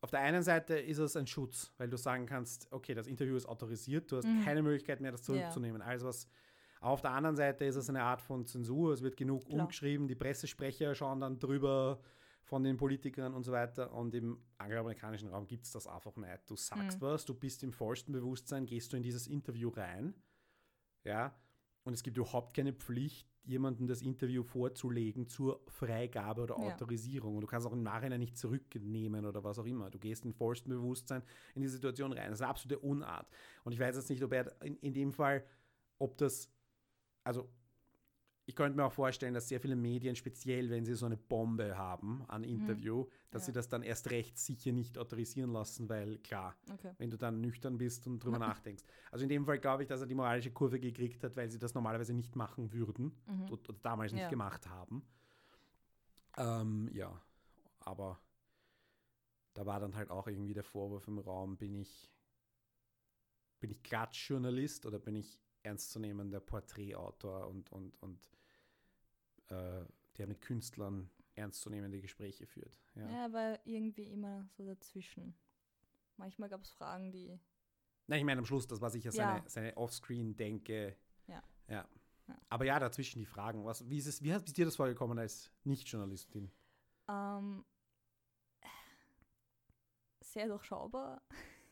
auf 0.00 0.10
der 0.10 0.20
einen 0.20 0.42
Seite 0.42 0.74
ist 0.78 0.98
es 0.98 1.16
ein 1.16 1.26
Schutz, 1.26 1.72
weil 1.78 1.88
du 1.88 1.96
sagen 1.96 2.26
kannst, 2.26 2.70
okay, 2.72 2.94
das 2.94 3.06
Interview 3.06 3.36
ist 3.36 3.46
autorisiert, 3.46 4.10
du 4.10 4.16
hast 4.18 4.26
Mhm. 4.26 4.42
keine 4.44 4.62
Möglichkeit 4.62 5.00
mehr, 5.00 5.12
das 5.12 5.22
zurückzunehmen. 5.22 5.80
Also 5.80 6.06
was 6.06 6.28
auf 6.80 7.00
der 7.00 7.12
anderen 7.12 7.36
Seite 7.36 7.64
ist 7.64 7.76
es 7.76 7.88
eine 7.88 8.02
Art 8.02 8.20
von 8.20 8.44
Zensur, 8.44 8.92
es 8.92 9.02
wird 9.02 9.16
genug 9.16 9.46
Klar. 9.46 9.60
umgeschrieben, 9.62 10.08
die 10.08 10.16
Pressesprecher 10.16 10.94
schauen 10.96 11.20
dann 11.20 11.38
drüber 11.38 12.00
von 12.42 12.64
den 12.64 12.76
Politikern 12.76 13.32
und 13.34 13.44
so 13.44 13.52
weiter. 13.52 13.92
Und 13.92 14.12
im 14.16 14.42
angloamerikanischen 14.58 15.28
Raum 15.28 15.46
gibt 15.46 15.64
es 15.64 15.70
das 15.70 15.86
einfach 15.86 16.16
nicht. 16.16 16.50
Du 16.50 16.56
sagst 16.56 17.00
Mhm. 17.00 17.04
was, 17.06 17.24
du 17.24 17.34
bist 17.34 17.62
im 17.62 17.72
vollsten 17.72 18.12
Bewusstsein, 18.12 18.66
gehst 18.66 18.92
du 18.92 18.96
in 18.96 19.02
dieses 19.04 19.28
Interview 19.28 19.68
rein. 19.70 20.12
Ja, 21.04 21.32
und 21.84 21.94
es 21.94 22.02
gibt 22.02 22.16
überhaupt 22.16 22.54
keine 22.54 22.72
Pflicht, 22.72 23.28
jemandem 23.44 23.86
das 23.88 24.02
Interview 24.02 24.44
vorzulegen 24.44 25.26
zur 25.26 25.60
Freigabe 25.66 26.42
oder 26.42 26.56
Ja. 26.58 26.72
Autorisierung. 26.74 27.34
Und 27.34 27.40
du 27.40 27.46
kannst 27.48 27.66
auch 27.66 27.72
im 27.72 27.82
Nachhinein 27.82 28.20
nicht 28.20 28.36
zurücknehmen 28.38 29.26
oder 29.26 29.42
was 29.42 29.58
auch 29.58 29.64
immer. 29.66 29.90
Du 29.90 29.98
gehst 29.98 30.24
in 30.24 30.32
vollstem 30.32 30.70
Bewusstsein 30.70 31.22
in 31.54 31.62
die 31.62 31.68
Situation 31.68 32.12
rein. 32.12 32.30
Das 32.30 32.38
ist 32.38 32.42
eine 32.42 32.50
absolute 32.50 32.78
Unart. 32.78 33.26
Und 33.64 33.72
ich 33.72 33.80
weiß 33.80 33.96
jetzt 33.96 34.10
nicht, 34.10 34.22
ob 34.22 34.32
er 34.32 34.54
in, 34.62 34.76
in 34.76 34.94
dem 34.94 35.12
Fall, 35.12 35.44
ob 35.98 36.16
das, 36.18 36.48
also 37.24 37.48
ich 38.52 38.56
könnte 38.56 38.76
mir 38.76 38.84
auch 38.84 38.92
vorstellen, 38.92 39.32
dass 39.32 39.48
sehr 39.48 39.60
viele 39.60 39.76
Medien, 39.76 40.14
speziell 40.14 40.68
wenn 40.68 40.84
sie 40.84 40.94
so 40.94 41.06
eine 41.06 41.16
Bombe 41.16 41.78
haben 41.78 42.22
an 42.28 42.44
Interview, 42.44 43.06
dass 43.30 43.42
Ja. 43.42 43.46
sie 43.46 43.52
das 43.52 43.70
dann 43.70 43.82
erst 43.82 44.10
recht 44.10 44.36
sicher 44.36 44.72
nicht 44.72 44.98
autorisieren 44.98 45.50
lassen, 45.52 45.88
weil 45.88 46.18
klar, 46.18 46.54
Okay. 46.70 46.92
wenn 46.98 47.08
du 47.10 47.16
dann 47.16 47.40
nüchtern 47.40 47.78
bist 47.78 48.06
und 48.06 48.22
drüber 48.22 48.38
nachdenkst. 48.60 48.84
Also 49.10 49.22
in 49.22 49.30
dem 49.30 49.46
Fall 49.46 49.58
glaube 49.58 49.84
ich, 49.84 49.88
dass 49.88 50.02
er 50.02 50.06
die 50.06 50.14
moralische 50.14 50.50
Kurve 50.50 50.78
gekriegt 50.78 51.24
hat, 51.24 51.34
weil 51.34 51.48
sie 51.50 51.58
das 51.58 51.72
normalerweise 51.72 52.12
nicht 52.12 52.36
machen 52.36 52.74
würden 52.74 53.16
Mhm. 53.26 53.44
oder, 53.50 53.70
oder 53.70 53.78
damals 53.82 54.12
nicht 54.12 54.24
Ja. 54.24 54.28
gemacht 54.28 54.68
haben. 54.68 55.02
Ähm, 56.36 56.90
ja, 56.92 57.18
aber 57.80 58.20
da 59.54 59.64
war 59.64 59.80
dann 59.80 59.94
halt 59.96 60.10
auch 60.10 60.26
irgendwie 60.26 60.52
der 60.52 60.62
Vorwurf 60.62 61.08
im 61.08 61.18
Raum, 61.18 61.56
bin 61.56 61.74
ich, 61.74 62.12
bin 63.60 63.70
ich 63.70 63.82
Klatschjournalist 63.82 64.84
oder 64.84 64.98
bin 64.98 65.16
ich 65.16 65.40
ernstzunehmender 65.62 66.40
Porträtautor 66.40 67.46
und, 67.46 67.70
und, 67.70 67.94
und 68.02 68.31
äh, 69.52 69.84
der 70.18 70.26
mit 70.26 70.40
Künstlern 70.40 71.10
ernstzunehmende 71.34 72.00
Gespräche 72.00 72.46
führt. 72.46 72.80
Ja. 72.94 73.08
Ja, 73.10 73.24
aber 73.24 73.58
irgendwie 73.64 74.04
immer 74.04 74.48
so 74.56 74.64
dazwischen. 74.66 75.34
Manchmal 76.16 76.48
gab 76.48 76.62
es 76.62 76.70
Fragen, 76.70 77.10
die. 77.10 77.38
Nein, 78.06 78.18
ich 78.18 78.24
meine 78.24 78.38
am 78.40 78.44
Schluss, 78.46 78.66
das 78.66 78.80
war 78.80 78.90
sicher 78.90 79.12
seine, 79.12 79.38
Ja. 79.38 79.44
seine 79.48 79.76
Offscreen-Denke. 79.76 80.96
Ja. 81.26 81.42
ja. 81.68 81.88
Ja. 82.28 82.38
Aber 82.50 82.64
ja, 82.64 82.78
dazwischen 82.78 83.18
die 83.18 83.26
Fragen. 83.26 83.64
Was, 83.64 83.88
wie, 83.88 83.98
ist 83.98 84.06
es, 84.06 84.22
wie 84.22 84.30
ist 84.30 84.56
dir 84.56 84.64
das 84.64 84.76
vorgekommen 84.76 85.18
als 85.18 85.50
Nicht-Journalistin? 85.64 86.50
Ähm, 87.08 87.64
sehr 90.20 90.48
durchschaubar. 90.48 91.22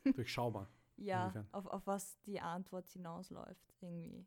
Durchschaubar. 0.05 0.69
Ja, 1.03 1.29
Inwiefern? 1.29 1.49
auf, 1.53 1.67
auf 1.67 1.87
was 1.87 2.21
die 2.27 2.41
Antwort 2.43 2.87
hinausläuft, 2.91 3.75
irgendwie. 3.81 4.27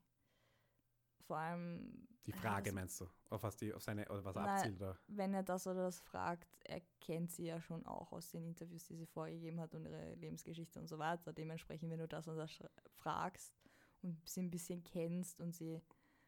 Vor 1.27 1.38
allem. 1.38 2.07
Die 2.25 2.31
Frage 2.31 2.69
also, 2.69 2.75
meinst 2.75 3.01
du? 3.01 3.07
Auf 3.29 3.43
was, 3.43 3.57
die, 3.57 3.73
auf 3.73 3.83
seine, 3.83 4.07
oder 4.09 4.23
was 4.23 4.36
er 4.36 4.43
abzielt? 4.43 4.81
Oder? 4.81 4.97
Wenn 5.07 5.33
er 5.33 5.43
das 5.43 5.67
oder 5.67 5.83
das 5.83 5.99
fragt, 5.99 6.57
er 6.63 6.81
kennt 7.01 7.31
sie 7.31 7.45
ja 7.45 7.59
schon 7.59 7.86
auch 7.86 8.12
aus 8.12 8.29
den 8.29 8.45
Interviews, 8.45 8.86
die 8.86 8.95
sie 8.95 9.05
vorgegeben 9.05 9.59
hat 9.59 9.75
und 9.75 9.86
ihre 9.86 10.13
Lebensgeschichte 10.15 10.79
und 10.79 10.88
so 10.88 10.99
weiter. 10.99 11.33
Dementsprechend, 11.33 11.89
wenn 11.91 11.99
du 11.99 12.07
das 12.07 12.27
und 12.27 12.38
das 12.38 12.51
fragst 12.95 13.53
und 14.01 14.17
sie 14.27 14.41
ein 14.41 14.51
bisschen 14.51 14.83
kennst 14.83 15.41
und 15.41 15.53
sie 15.53 15.81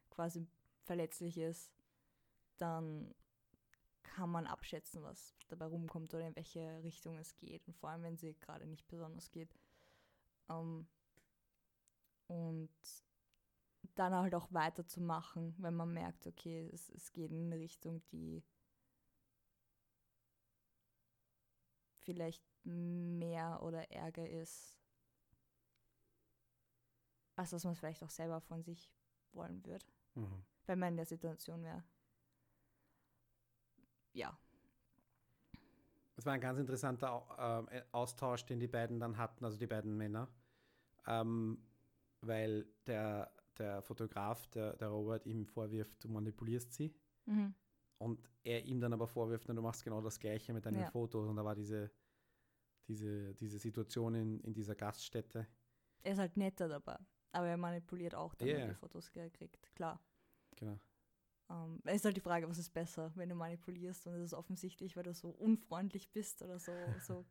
quasi 0.10 0.48
verletzlich 0.84 1.38
ist, 1.38 1.72
dann 2.58 3.14
kann 4.04 4.30
man 4.30 4.48
abschätzen, 4.48 5.04
was 5.04 5.34
dabei 5.48 5.66
rumkommt 5.66 6.14
oder 6.14 6.28
in 6.28 6.36
welche 6.36 6.84
Richtung 6.84 7.18
es 7.18 7.36
geht. 7.36 7.68
Und 7.68 7.76
vor 7.76 7.90
allem, 7.90 8.04
wenn 8.04 8.18
sie 8.18 8.34
gerade 8.34 8.66
nicht 8.66 8.88
besonders 8.88 9.30
geht. 9.32 9.54
Ähm, 10.50 10.88
und 12.28 12.70
dann 13.96 14.14
halt 14.14 14.36
auch 14.36 14.48
weiterzumachen, 14.52 15.56
wenn 15.60 15.76
man 15.76 15.94
merkt, 15.94 16.28
okay, 16.28 16.70
es, 16.74 16.90
es 16.90 17.12
geht 17.14 17.32
in 17.32 17.46
eine 17.52 17.60
Richtung, 17.60 18.02
die 18.12 18.44
vielleicht 22.04 22.44
mehr 22.64 23.62
oder 23.64 23.92
ärger 23.92 24.30
ist, 24.30 24.78
als 27.36 27.52
dass 27.52 27.64
man 27.64 27.74
es 27.74 27.80
vielleicht 27.80 28.04
auch 28.04 28.10
selber 28.10 28.42
von 28.42 28.64
sich 28.64 28.90
wollen 29.34 29.66
würde, 29.66 29.86
Mhm. 30.16 30.44
wenn 30.66 30.80
man 30.80 30.90
in 30.90 30.98
der 30.98 31.06
Situation 31.06 31.64
wäre. 31.64 31.84
Ja, 34.14 34.38
Es 36.18 36.26
war 36.26 36.34
ein 36.34 36.42
ganz 36.42 36.60
interessanter 36.60 37.26
ähm, 37.38 37.82
Austausch, 37.92 38.46
den 38.46 38.60
die 38.60 38.68
beiden 38.68 39.00
dann 39.00 39.18
hatten, 39.18 39.44
also 39.44 39.58
die 39.58 39.68
beiden 39.68 39.98
Männer. 39.98 40.30
Ähm, 41.08 41.60
weil 42.22 42.66
der, 42.88 43.32
der 43.60 43.82
Fotograf, 43.82 44.48
der, 44.48 44.76
der 44.78 44.90
Robert, 44.90 45.26
ihm 45.26 45.46
vorwirft, 45.46 46.04
du 46.04 46.10
manipulierst 46.10 46.74
sie. 46.74 46.94
mhm. 47.26 47.54
Und 47.98 48.30
er 48.44 48.64
ihm 48.66 48.82
dann 48.82 48.92
aber 48.94 49.08
vorwirft, 49.08 49.48
du 49.48 49.54
machst 49.62 49.84
genau 49.86 50.02
das 50.02 50.20
Gleiche 50.20 50.54
mit 50.54 50.66
deinen 50.66 50.82
Ja. 50.82 50.92
Fotos. 50.92 51.28
Und 51.30 51.38
da 51.38 51.46
war 51.46 51.56
diese, 51.56 51.90
diese, 52.88 53.34
diese 53.36 53.58
Situation 53.58 54.16
in, 54.16 54.40
in 54.42 54.54
dieser 54.54 54.76
Gaststätte. 54.76 55.48
er 56.04 56.12
ist 56.14 56.20
halt 56.20 56.38
netter 56.38 56.68
dabei, 56.68 56.98
aber 57.32 57.48
er 57.48 57.58
manipuliert 57.58 58.14
auch, 58.14 58.36
damit 58.36 58.54
Ja, 58.54 58.60
er 58.60 58.68
die 58.68 58.74
Fotos 58.76 59.12
gekriegt, 59.12 59.74
klar. 59.76 60.00
Genau. 60.58 60.78
Ähm, 61.50 61.80
es 61.86 61.96
ist 61.98 62.06
halt 62.06 62.18
die 62.18 62.22
Frage, 62.22 62.50
was 62.50 62.58
ist 62.58 62.72
besser, 62.74 63.12
wenn 63.16 63.30
du 63.30 63.36
manipulierst 63.36 64.08
und 64.08 64.14
es 64.16 64.22
ist 64.26 64.34
offensichtlich, 64.34 64.96
weil 64.98 65.04
du 65.04 65.14
so 65.14 65.30
unfreundlich 65.30 66.12
bist 66.12 66.42
oder 66.42 66.60
so, 66.60 66.74
so 67.00 67.26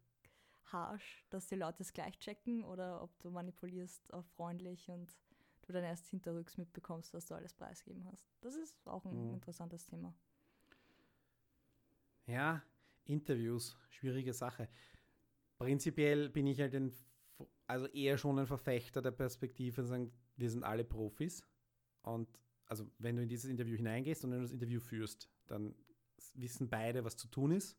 harsh, 0.64 1.24
dass 1.30 1.46
die 1.46 1.56
Leute 1.56 1.82
es 1.82 1.92
gleich 1.92 2.18
checken 2.18 2.64
oder 2.64 3.02
ob 3.02 3.18
du 3.20 3.30
manipulierst 3.30 4.12
auf 4.14 4.24
freundlich 4.36 4.88
und 4.88 5.14
du 5.64 5.72
dann 5.72 5.84
erst 5.84 6.06
hinterrücks 6.08 6.56
mitbekommst, 6.56 7.14
dass 7.14 7.26
du 7.26 7.34
alles 7.34 7.54
preisgeben 7.54 8.06
hast. 8.10 8.26
Das 8.40 8.54
ist 8.54 8.86
auch 8.86 9.04
ein 9.04 9.28
Mhm. 9.28 9.34
interessantes 9.34 9.84
Thema. 9.86 10.14
Ja, 12.26 12.62
Interviews, 13.04 13.76
schwierige 13.90 14.32
Sache. 14.32 14.68
Prinzipiell 15.58 16.28
bin 16.30 16.46
ich 16.46 16.60
halt 16.60 16.74
ein, 16.74 16.92
also 17.66 17.86
eher 17.88 18.16
schon 18.18 18.38
ein 18.38 18.46
Verfechter 18.46 19.02
der 19.02 19.10
Perspektive, 19.10 19.84
sagen, 19.84 20.12
wir 20.36 20.50
sind 20.50 20.64
alle 20.64 20.84
Profis. 20.84 21.44
Und 22.02 22.28
also 22.66 22.90
wenn 22.98 23.16
du 23.16 23.22
in 23.22 23.28
dieses 23.28 23.50
Interview 23.50 23.76
hineingehst 23.76 24.24
und 24.24 24.30
wenn 24.30 24.38
du 24.38 24.44
das 24.44 24.52
Interview 24.52 24.80
führst, 24.80 25.28
dann 25.46 25.74
wissen 26.34 26.68
beide, 26.68 27.04
was 27.04 27.16
zu 27.16 27.28
tun 27.28 27.52
ist. 27.52 27.76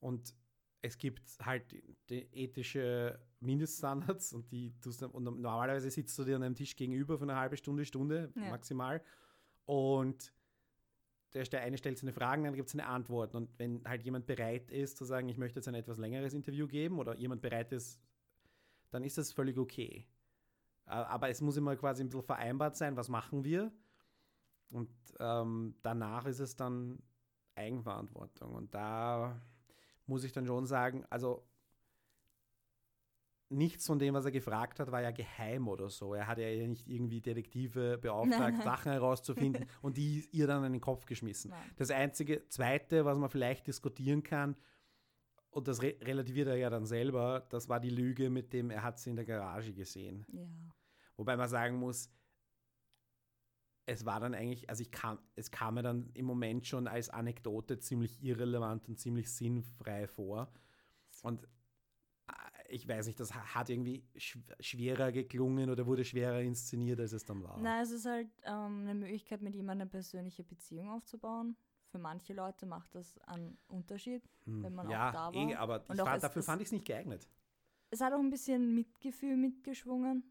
Und 0.00 0.34
es 0.82 0.96
gibt 0.98 1.22
halt 1.44 1.74
ethische 2.08 3.20
Mindeststandards 3.40 4.32
und 4.32 4.50
die 4.50 4.72
tust 4.80 5.02
und 5.02 5.24
normalerweise 5.24 5.90
sitzt 5.90 6.18
du 6.18 6.24
dir 6.24 6.36
an 6.36 6.42
einem 6.42 6.54
Tisch 6.54 6.74
gegenüber 6.76 7.18
für 7.18 7.24
eine 7.24 7.36
halbe 7.36 7.56
Stunde, 7.56 7.84
Stunde 7.84 8.32
Ja. 8.36 8.50
maximal. 8.50 9.02
Und 9.66 10.32
der, 11.34 11.44
der 11.44 11.60
eine 11.62 11.78
stellt 11.78 11.98
seine 11.98 12.12
Fragen, 12.12 12.44
dann 12.44 12.54
gibt 12.54 12.68
es 12.68 12.74
eine 12.74 12.86
Antwort. 12.86 13.34
Und 13.34 13.56
wenn 13.58 13.82
halt 13.84 14.02
jemand 14.02 14.26
bereit 14.26 14.70
ist 14.70 14.96
zu 14.96 15.04
sagen, 15.04 15.28
ich 15.28 15.36
möchte 15.38 15.58
jetzt 15.58 15.68
ein 15.68 15.74
etwas 15.74 15.98
längeres 15.98 16.34
Interview 16.34 16.66
geben 16.66 16.98
oder 16.98 17.14
jemand 17.16 17.42
bereit 17.42 17.72
ist, 17.72 18.00
dann 18.90 19.04
ist 19.04 19.18
das 19.18 19.32
völlig 19.32 19.58
okay. 19.58 20.08
Aber 20.86 21.28
es 21.28 21.40
muss 21.40 21.56
immer 21.56 21.76
quasi 21.76 22.02
ein 22.02 22.08
bisschen 22.08 22.24
vereinbart 22.24 22.76
sein, 22.76 22.96
was 22.96 23.08
machen 23.08 23.44
wir. 23.44 23.70
Und 24.72 24.90
ähm, 25.20 25.76
danach 25.82 26.26
ist 26.26 26.40
es 26.40 26.56
dann 26.56 27.00
Eigenverantwortung. 27.54 28.54
Und 28.54 28.74
da 28.74 29.40
muss 30.06 30.24
ich 30.24 30.32
dann 30.32 30.46
schon 30.46 30.66
sagen, 30.66 31.04
also 31.10 31.46
nichts 33.50 33.86
von 33.86 33.98
dem, 33.98 34.14
was 34.14 34.24
er 34.24 34.30
gefragt 34.30 34.78
hat, 34.78 34.92
war 34.92 35.02
ja 35.02 35.10
geheim 35.10 35.68
oder 35.68 35.90
so. 35.90 36.14
Er 36.14 36.26
hat 36.26 36.38
ja 36.38 36.66
nicht 36.66 36.88
irgendwie 36.88 37.20
Detektive 37.20 37.98
beauftragt, 37.98 38.62
Sachen 38.62 38.92
herauszufinden 38.92 39.66
und 39.82 39.96
die 39.96 40.28
ihr 40.30 40.46
dann 40.46 40.64
in 40.64 40.72
den 40.72 40.80
Kopf 40.80 41.04
geschmissen. 41.04 41.50
Nein. 41.50 41.70
Das 41.76 41.90
einzige, 41.90 42.46
zweite, 42.48 43.04
was 43.04 43.18
man 43.18 43.28
vielleicht 43.28 43.66
diskutieren 43.66 44.22
kann, 44.22 44.56
und 45.50 45.66
das 45.66 45.82
re 45.82 45.96
relativiert 46.02 46.46
er 46.46 46.56
ja 46.56 46.70
dann 46.70 46.86
selber, 46.86 47.44
das 47.50 47.68
war 47.68 47.80
die 47.80 47.90
Lüge 47.90 48.30
mit 48.30 48.52
dem, 48.52 48.70
er 48.70 48.84
hat 48.84 49.00
sie 49.00 49.10
in 49.10 49.16
der 49.16 49.24
Garage 49.24 49.72
gesehen. 49.72 50.24
Ja. 50.32 50.46
Wobei 51.16 51.36
man 51.36 51.48
sagen 51.48 51.76
muss, 51.76 52.08
es 53.90 54.04
war 54.06 54.20
dann 54.20 54.34
eigentlich, 54.34 54.68
also 54.70 54.82
ich 54.82 54.90
kam, 54.90 55.18
es 55.36 55.50
kam 55.50 55.74
mir 55.74 55.82
dann 55.82 56.10
im 56.14 56.24
Moment 56.26 56.66
schon 56.66 56.86
als 56.86 57.10
Anekdote 57.10 57.78
ziemlich 57.78 58.22
irrelevant 58.22 58.88
und 58.88 58.98
ziemlich 58.98 59.30
sinnfrei 59.32 60.06
vor. 60.06 60.48
Und 61.22 61.44
äh, 62.28 62.32
ich 62.68 62.86
weiß 62.86 63.06
nicht, 63.06 63.18
das 63.18 63.34
ha- 63.34 63.54
hat 63.54 63.68
irgendwie 63.68 64.04
schw 64.16 64.40
schwerer 64.60 65.10
geklungen 65.12 65.70
oder 65.70 65.86
wurde 65.86 66.04
schwerer 66.04 66.40
inszeniert, 66.40 67.00
als 67.00 67.12
es 67.12 67.24
dann 67.24 67.42
war. 67.42 67.58
Na, 67.60 67.82
es 67.82 67.90
ist 67.90 68.06
halt 68.06 68.28
ähm, 68.44 68.82
eine 68.82 68.94
Möglichkeit, 68.94 69.42
mit 69.42 69.54
jemandem 69.54 69.82
eine 69.86 69.90
persönliche 69.90 70.44
Beziehung 70.44 70.88
aufzubauen. 70.90 71.56
Für 71.90 71.98
manche 71.98 72.32
Leute 72.34 72.66
macht 72.66 72.94
das 72.94 73.18
einen 73.26 73.58
Unterschied. 73.66 74.22
Hm. 74.44 74.62
wenn 74.62 74.74
man 74.74 74.86
auch 74.86 74.90
ja, 74.92 75.10
da 75.12 75.30
eh, 75.32 75.48
war. 75.54 75.58
aber 75.58 75.82
ich 75.82 75.90
Und 75.90 76.00
auch 76.00 76.04
fand, 76.06 76.16
es- 76.18 76.22
dafür 76.22 76.40
es- 76.40 76.46
fand 76.46 76.62
ich 76.62 76.68
es 76.68 76.72
nicht 76.72 76.84
geeignet. 76.86 77.28
Es 77.90 78.00
hat 78.00 78.12
auch 78.12 78.20
ein 78.20 78.30
bisschen 78.30 78.72
Mitgefühl 78.74 79.36
mitgeschwungen. 79.36 80.22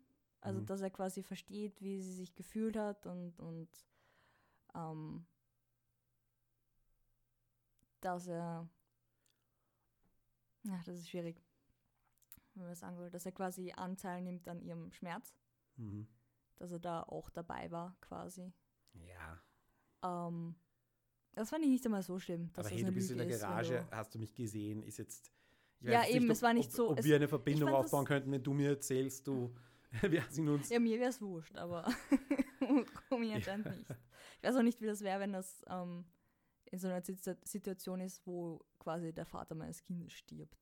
Also, 0.42 0.62
Mhm. 0.62 0.66
dass 0.68 0.82
er 0.82 0.90
quasi 0.90 1.22
versteht, 1.24 1.82
wie 1.82 2.02
sie 2.02 2.14
sich 2.14 2.34
gefühlt 2.36 2.78
hat 2.78 3.06
und, 3.06 3.38
und 3.40 3.70
ähm, 4.74 5.26
dass 8.02 8.28
er. 8.28 8.68
Ja, 10.64 10.82
das 10.86 10.98
ist 11.00 11.10
schwierig, 11.10 11.42
wenn 12.54 12.64
man 12.64 12.72
das 12.72 12.80
sagen 12.80 12.98
will. 13.00 13.10
Dass 13.10 13.26
er 13.26 13.32
quasi 13.32 13.72
Anteil 13.72 14.22
nimmt 14.22 14.48
an 14.48 14.62
ihrem 14.62 14.92
Schmerz. 14.92 15.34
Mhm. 15.78 16.08
Dass 16.58 16.72
er 16.72 16.80
da 16.80 17.04
auch 17.04 17.30
dabei 17.30 17.72
war, 17.72 17.96
quasi. 18.02 18.52
Ja, 18.94 19.40
Ähm, 20.02 20.56
das 21.34 21.50
fand 21.50 21.64
ich 21.64 21.70
nicht 21.70 21.86
einmal 21.86 22.04
so 22.04 22.20
schlimm. 22.20 22.50
Aber 22.56 22.68
hey, 22.70 22.84
du 22.84 22.92
bist 22.92 23.12
in 23.12 23.18
Lüge 23.18 23.28
der 23.30 23.36
ist, 23.38 23.42
wenn 23.44 23.50
Garage, 23.50 23.86
du- 23.90 23.96
hast 23.96 24.16
du 24.16 24.20
mich 24.20 24.34
gesehen, 24.34 24.84
ist 24.84 24.98
jetzt. 24.98 25.32
Ja, 25.82 26.06
eben, 26.08 26.26
ob, 26.26 26.32
es 26.32 26.42
war 26.42 26.54
nicht 26.54 26.72
so- 26.74 26.90
Ob 26.92 27.00
es- 27.00 27.06
wir 27.06 27.16
eine 27.16 27.28
Verbindung 27.30 27.70
aufbauen 27.70 28.06
könnten, 28.06 28.32
wenn 28.32 28.44
du 28.44 28.54
mir 28.54 28.70
erzählst, 28.72 29.26
du, 29.28 29.56
wir 30.02 30.24
sind 30.30 30.48
uns. 30.50 30.70
Ja, 30.70 30.80
mir 30.80 31.00
wäre 31.00 31.10
es 31.10 31.22
wurscht, 31.22 31.56
aber 31.58 31.88
Romy 33.12 33.34
anscheinend 33.34 33.66
nicht. 33.78 33.90
Ich 34.42 34.44
weiß 34.48 34.56
auch 34.56 34.62
nicht, 34.64 34.80
wie 34.82 34.86
das 34.86 35.02
wäre, 35.02 35.20
wenn 35.20 35.34
das 35.34 35.64
ähm, 35.68 36.06
in 36.66 36.80
so 36.80 36.88
einer 36.88 37.02
Situ- 37.04 37.36
Situation 37.44 38.00
ist, 38.02 38.26
wo 38.26 38.64
quasi 38.78 39.12
der 39.14 39.26
Vater 39.26 39.56
meines 39.56 39.82
Kindes 39.82 40.14
stirbt. 40.14 40.58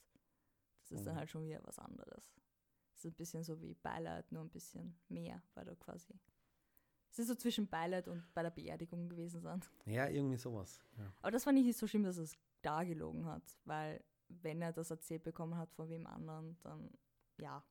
Das 0.82 0.92
ist 0.92 1.06
dann 1.06 1.16
Mhm. 1.16 1.20
halt 1.20 1.30
schon 1.30 1.44
wieder 1.44 1.60
was 1.64 1.78
anderes. 1.80 2.34
Das 2.94 3.06
ist 3.06 3.12
ein 3.12 3.16
bisschen 3.16 3.44
so 3.44 3.62
wie 3.62 3.74
Beileid, 3.76 4.32
nur 4.32 4.42
ein 4.44 4.50
bisschen 4.50 4.98
mehr, 5.10 5.42
weil 5.54 5.66
du 5.66 5.76
quasi. 5.76 6.14
Es 7.12 7.20
ist 7.20 7.28
so 7.28 7.36
zwischen 7.36 7.68
Beileid 7.68 8.08
und 8.08 8.24
bei 8.34 8.44
der 8.44 8.50
Beerdigung 8.52 9.10
gewesen 9.10 9.42
sind. 9.42 9.70
Ja, 9.86 10.08
irgendwie 10.08 10.38
sowas. 10.38 10.80
Ja. 10.98 11.12
Aber 11.22 11.32
das 11.32 11.44
fand 11.44 11.58
ich 11.60 11.66
nicht 11.66 11.78
so 11.78 11.88
schlimm, 11.88 12.04
dass 12.04 12.18
er 12.18 12.24
es 12.24 12.38
da 12.62 12.84
gelogen 12.84 13.26
hat, 13.26 13.44
weil 13.66 14.04
wenn 14.30 14.62
er 14.62 14.74
das 14.74 14.90
erzählt 14.92 15.24
bekommen 15.24 15.58
hat 15.58 15.72
von 15.74 15.90
wem 15.90 16.06
anderen, 16.08 16.58
dann 16.62 16.90
ja. 17.40 17.64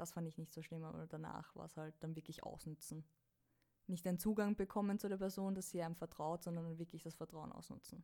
Das 0.00 0.12
fand 0.12 0.26
ich 0.26 0.38
nicht 0.38 0.54
so 0.54 0.62
schlimm, 0.62 0.82
aber 0.82 1.06
danach 1.06 1.54
war 1.54 1.66
es 1.66 1.76
halt 1.76 1.94
dann 2.02 2.16
wirklich 2.16 2.42
ausnutzen. 2.42 3.04
Nicht 3.86 4.06
den 4.06 4.18
Zugang 4.18 4.56
bekommen 4.56 4.98
zu 4.98 5.10
der 5.10 5.18
Person, 5.18 5.54
dass 5.54 5.68
sie 5.68 5.82
einem 5.82 5.94
vertraut, 5.94 6.42
sondern 6.42 6.78
wirklich 6.78 7.02
das 7.02 7.14
Vertrauen 7.16 7.52
ausnutzen. 7.52 8.02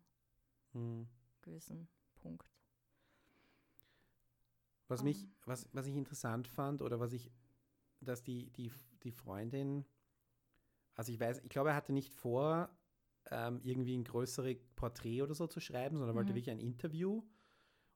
Hm. 0.72 1.08
Gewissen 1.40 1.88
Punkt. 2.16 2.50
Was 4.88 5.02
mich, 5.02 5.26
Ähm. 5.26 5.32
was, 5.46 5.66
was 5.72 5.86
ich 5.86 5.96
interessant 5.96 6.48
fand, 6.48 6.82
oder 6.82 7.00
was 7.00 7.14
ich, 7.14 7.30
dass 8.00 8.22
die, 8.22 8.50
die, 8.52 8.70
die 9.02 9.10
Freundin, 9.10 9.86
also 10.96 11.10
ich 11.10 11.18
weiß, 11.18 11.40
ich 11.44 11.48
glaube, 11.48 11.70
er 11.70 11.76
hatte 11.76 11.94
nicht 11.94 12.12
vor, 12.14 12.68
ähm, 13.30 13.60
irgendwie 13.62 13.96
ein 13.96 14.04
größeres 14.04 14.58
Porträt 14.76 15.22
oder 15.22 15.34
so 15.34 15.46
zu 15.46 15.60
schreiben, 15.60 15.96
sondern 15.96 16.14
wollte 16.14 16.32
Mhm. 16.32 16.36
wirklich 16.36 16.50
ein 16.50 16.60
Interview. 16.60 17.22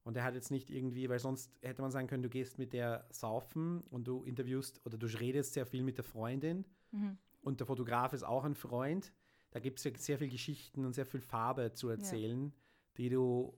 Und 0.02 0.16
er 0.16 0.24
hat 0.24 0.34
jetzt 0.34 0.50
nicht 0.50 0.70
irgendwie, 0.70 1.08
weil 1.08 1.18
sonst 1.18 1.52
hätte 1.62 1.82
man 1.82 1.90
sagen 1.90 2.06
können, 2.06 2.22
du 2.22 2.30
gehst 2.30 2.58
mit 2.58 2.72
der 2.72 3.06
saufen 3.10 3.82
und 3.90 4.04
du 4.08 4.24
interviewst 4.24 4.80
oder 4.86 4.96
du 4.96 5.06
redest 5.06 5.52
sehr 5.52 5.66
viel 5.66 5.82
mit 5.82 5.96
der 5.98 6.04
Freundin 6.04 6.64
Mhm. 6.92 7.18
und 7.42 7.60
der 7.60 7.66
Fotograf 7.66 8.12
ist 8.12 8.24
auch 8.24 8.44
ein 8.44 8.54
Freund. 8.54 9.12
Da 9.52 9.60
gibt 9.60 9.78
es 9.78 9.84
ja 9.84 9.92
sehr 9.96 10.18
viel 10.18 10.28
Geschichten 10.28 10.84
und 10.84 10.94
sehr 10.94 11.06
viel 11.06 11.20
Farbe 11.20 11.72
zu 11.72 11.88
erzählen, 11.88 12.52
die 12.96 13.08
du, 13.10 13.56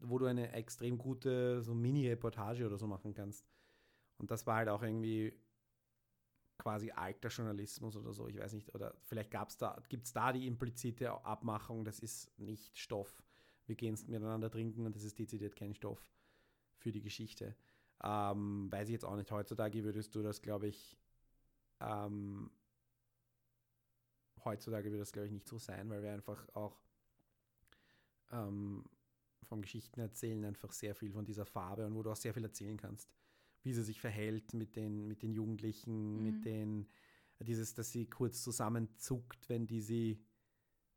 wo 0.00 0.18
du 0.18 0.26
eine 0.26 0.52
extrem 0.52 0.98
gute 0.98 1.62
so 1.62 1.74
Mini-Reportage 1.74 2.66
oder 2.66 2.78
so 2.78 2.86
machen 2.86 3.14
kannst. 3.14 3.46
Und 4.18 4.30
das 4.30 4.46
war 4.46 4.56
halt 4.56 4.68
auch 4.68 4.82
irgendwie 4.82 5.32
quasi 6.58 6.90
alter 6.92 7.28
Journalismus 7.28 7.96
oder 7.96 8.12
so, 8.12 8.28
ich 8.28 8.38
weiß 8.38 8.52
nicht, 8.52 8.74
oder 8.74 8.94
vielleicht 9.02 9.34
da, 9.34 9.76
gibt 9.88 10.06
es 10.06 10.12
da 10.12 10.32
die 10.32 10.46
implizite 10.46 11.10
Abmachung, 11.24 11.84
das 11.84 11.98
ist 11.98 12.36
nicht 12.38 12.76
Stoff. 12.78 13.22
Wir 13.66 13.76
gehen 13.76 13.96
miteinander 14.06 14.50
trinken 14.50 14.86
und 14.86 14.94
das 14.96 15.04
ist 15.04 15.18
dezidiert 15.18 15.56
kein 15.56 15.74
Stoff 15.74 16.00
für 16.78 16.92
die 16.92 17.02
Geschichte. 17.02 17.56
Ähm, 18.02 18.70
weiß 18.72 18.88
ich 18.88 18.92
jetzt 18.92 19.04
auch 19.04 19.16
nicht. 19.16 19.30
Heutzutage 19.30 19.84
würdest 19.84 20.14
du 20.14 20.22
das, 20.22 20.42
glaube 20.42 20.66
ich, 20.68 20.96
ähm, 21.80 22.50
heutzutage 24.44 24.90
würde 24.90 24.98
das, 24.98 25.12
glaube 25.12 25.26
ich, 25.26 25.32
nicht 25.32 25.46
so 25.48 25.58
sein, 25.58 25.88
weil 25.90 26.02
wir 26.02 26.12
einfach 26.12 26.48
auch 26.54 26.80
ähm, 28.32 28.84
vom 29.44 29.62
Geschichtenerzählen 29.62 30.44
einfach 30.44 30.72
sehr 30.72 30.94
viel 30.94 31.12
von 31.12 31.24
dieser 31.24 31.46
Farbe 31.46 31.86
und 31.86 31.94
wo 31.94 32.02
du 32.02 32.10
auch 32.10 32.16
sehr 32.16 32.34
viel 32.34 32.44
erzählen 32.44 32.76
kannst, 32.76 33.12
wie 33.62 33.72
sie 33.72 33.82
sich 33.82 34.00
verhält 34.00 34.54
mit 34.54 34.76
den, 34.76 35.06
mit 35.06 35.22
den 35.22 35.32
Jugendlichen, 35.32 36.16
Mhm. 36.16 36.22
mit 36.24 36.44
den, 36.44 36.88
dieses, 37.40 37.74
dass 37.74 37.90
sie 37.90 38.06
kurz 38.08 38.42
zusammenzuckt, 38.42 39.48
wenn 39.48 39.66
die 39.66 39.80
sie 39.80 40.24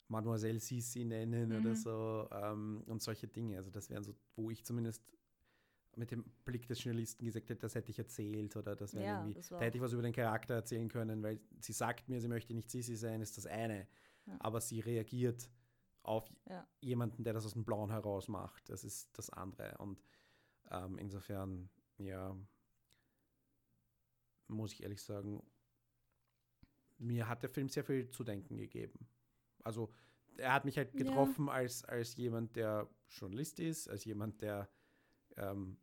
Mademoiselle 0.08 0.60
Sissi 0.60 1.04
nennen 1.04 1.52
oder 1.52 1.72
Mhm. 1.72 1.76
so 1.76 2.28
ähm, 2.32 2.84
und 2.86 3.02
solche 3.02 3.28
Dinge. 3.28 3.58
Also 3.58 3.72
das 3.72 3.90
wären 3.90 4.04
so, 4.04 4.16
wo 4.36 4.50
ich 4.52 4.64
zumindest 4.64 5.04
mit 5.96 6.12
dem 6.12 6.26
Blick 6.44 6.68
des 6.68 6.84
Journalisten 6.84 7.26
gesagt 7.26 7.50
hätte, 7.50 7.62
das 7.62 7.74
hätte 7.76 7.90
ich 7.90 7.98
erzählt 8.00 8.56
oder 8.58 8.76
das 8.76 8.94
wäre 8.94 9.06
Ja, 9.06 9.18
irgendwie, 9.20 9.34
das 9.36 9.48
da 9.48 9.60
hätte 9.62 9.78
ich 9.78 9.82
was 9.82 9.94
über 9.94 10.02
den 10.02 10.14
Charakter 10.14 10.54
erzählen 10.56 10.90
können, 10.90 11.24
weil 11.24 11.40
sie 11.62 11.72
sagt 11.74 12.10
mir, 12.10 12.20
sie 12.20 12.28
möchte 12.28 12.54
nicht 12.54 12.70
Sissi 12.70 12.96
sein, 12.96 13.22
ist 13.22 13.38
das 13.38 13.46
eine. 13.46 13.88
Ja. 14.26 14.36
Aber 14.40 14.60
sie 14.62 14.80
reagiert 14.82 15.50
auf 16.04 16.30
Ja. 16.50 16.68
jemanden, 16.82 17.24
der 17.24 17.34
das 17.34 17.46
aus 17.46 17.54
dem 17.54 17.64
Blauen 17.66 17.90
heraus 17.92 18.28
macht. 18.28 18.70
Das 18.70 18.84
ist 18.84 19.18
das 19.18 19.30
andere. 19.30 19.78
Und 19.78 20.04
ähm, 20.70 20.98
insofern, 21.00 21.70
ja, 21.98 22.36
muss 24.48 24.74
ich 24.74 24.84
ehrlich 24.84 25.02
sagen, 25.02 25.42
mir 26.98 27.28
hat 27.28 27.42
der 27.42 27.50
Film 27.50 27.70
sehr 27.70 27.84
viel 27.84 28.10
zu 28.12 28.24
denken 28.24 28.58
gegeben. 28.58 29.08
Also 29.66 29.90
er 30.38 30.54
hat 30.54 30.64
mich 30.66 30.78
halt 30.78 30.94
Ja. 30.94 31.00
getroffen 31.00 31.50
als, 31.50 31.84
als 31.86 32.16
jemand, 32.16 32.56
der 32.56 32.88
Journalist 33.10 33.60
ist, 33.60 33.90
als 33.90 34.06
jemand, 34.06 34.42
der 34.42 34.70
ähm, 35.38 35.78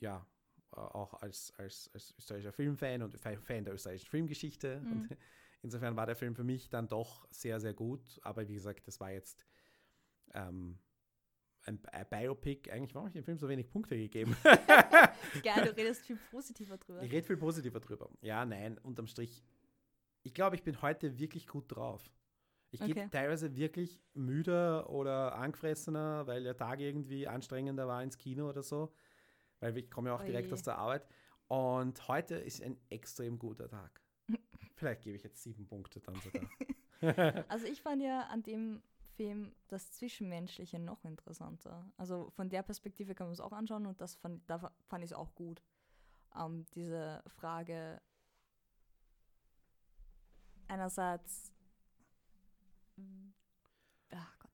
ja 0.00 0.26
auch 0.70 1.14
als, 1.22 1.52
als, 1.56 1.90
als 1.94 2.14
österreichischer 2.18 2.52
Filmfan 2.52 3.02
und 3.02 3.18
Fa- 3.18 3.40
Fan 3.40 3.64
der 3.64 3.74
österreichischen 3.74 4.10
Filmgeschichte. 4.10 4.80
Mhm. 4.80 4.92
Und 4.92 5.08
insofern 5.62 5.96
war 5.96 6.06
der 6.06 6.14
Film 6.16 6.34
für 6.34 6.44
mich 6.44 6.68
dann 6.68 6.88
doch 6.88 7.26
sehr, 7.30 7.58
sehr 7.60 7.74
gut. 7.74 8.20
Aber 8.22 8.46
wie 8.48 8.54
gesagt, 8.54 8.86
das 8.86 9.00
war 9.00 9.10
jetzt 9.10 9.44
ähm, 10.34 10.78
ein, 11.62 11.80
ein 11.86 12.06
Biopic. 12.08 12.70
Eigentlich, 12.70 12.94
warum 12.94 13.06
habe 13.06 13.10
ich 13.10 13.14
dem 13.22 13.24
Film 13.24 13.38
so 13.38 13.48
wenig 13.48 13.68
Punkte 13.70 13.96
gegeben? 13.96 14.36
Geil, 15.42 15.64
du 15.64 15.70
redest 15.76 16.04
viel 16.06 16.18
positiver 16.30 16.76
drüber. 16.76 17.02
Ich 17.02 17.10
rede 17.12 17.26
viel 17.26 17.36
positiver 17.36 17.80
drüber. 17.80 18.08
Ja, 18.20 18.44
nein, 18.44 18.78
unterm 18.78 19.06
Strich. 19.06 19.42
Ich 20.22 20.34
glaube, 20.34 20.56
ich 20.56 20.62
bin 20.62 20.80
heute 20.82 21.18
wirklich 21.18 21.46
gut 21.46 21.64
drauf. 21.74 22.02
Ich 22.70 22.80
gehe 22.80 22.90
Okay. 22.90 23.08
teilweise 23.10 23.56
wirklich 23.56 24.00
müder 24.14 24.90
oder 24.90 25.34
angefressener, 25.36 26.26
weil 26.26 26.42
der 26.42 26.56
Tag 26.56 26.80
irgendwie 26.80 27.26
anstrengender 27.26 27.86
war 27.88 28.02
ins 28.02 28.18
Kino 28.18 28.48
oder 28.48 28.62
so. 28.62 28.92
Weil 29.60 29.76
ich 29.78 29.90
komme 29.90 30.10
ja 30.10 30.16
auch 30.16 30.22
direkt 30.22 30.48
Oje. 30.48 30.54
aus 30.54 30.62
der 30.62 30.76
Arbeit. 30.78 31.06
Und 31.48 32.06
heute 32.08 32.34
ist 32.36 32.62
ein 32.62 32.78
extrem 32.90 33.38
guter 33.38 33.68
Tag. 33.68 34.02
Vielleicht 34.76 35.02
gebe 35.02 35.16
ich 35.16 35.22
jetzt 35.22 35.42
sieben 35.42 35.66
Punkte 35.66 36.00
dann 36.00 36.14
sogar. 36.16 36.42
Also 37.48 37.66
ich 37.66 37.80
fand 37.80 38.02
ja 38.02 38.22
an 38.26 38.42
dem 38.42 38.82
Film 39.16 39.54
das 39.68 39.92
Zwischenmenschliche 39.92 40.78
noch 40.78 41.04
interessanter. 41.04 41.90
Also 41.96 42.30
von 42.30 42.48
der 42.50 42.62
Perspektive 42.62 43.14
kann 43.14 43.28
man 43.28 43.34
es 43.34 43.40
auch 43.40 43.52
anschauen 43.52 43.86
und 43.86 44.00
das 44.00 44.16
fand, 44.16 44.42
da 44.50 44.58
fa- 44.58 44.74
fand 44.88 45.04
ich 45.04 45.10
es 45.12 45.16
auch 45.16 45.34
gut. 45.34 45.62
Ähm, 46.36 46.66
diese 46.74 47.22
Frage 47.28 48.00
einerseits, 50.66 51.52
ach 54.10 54.38
Gott, 54.38 54.50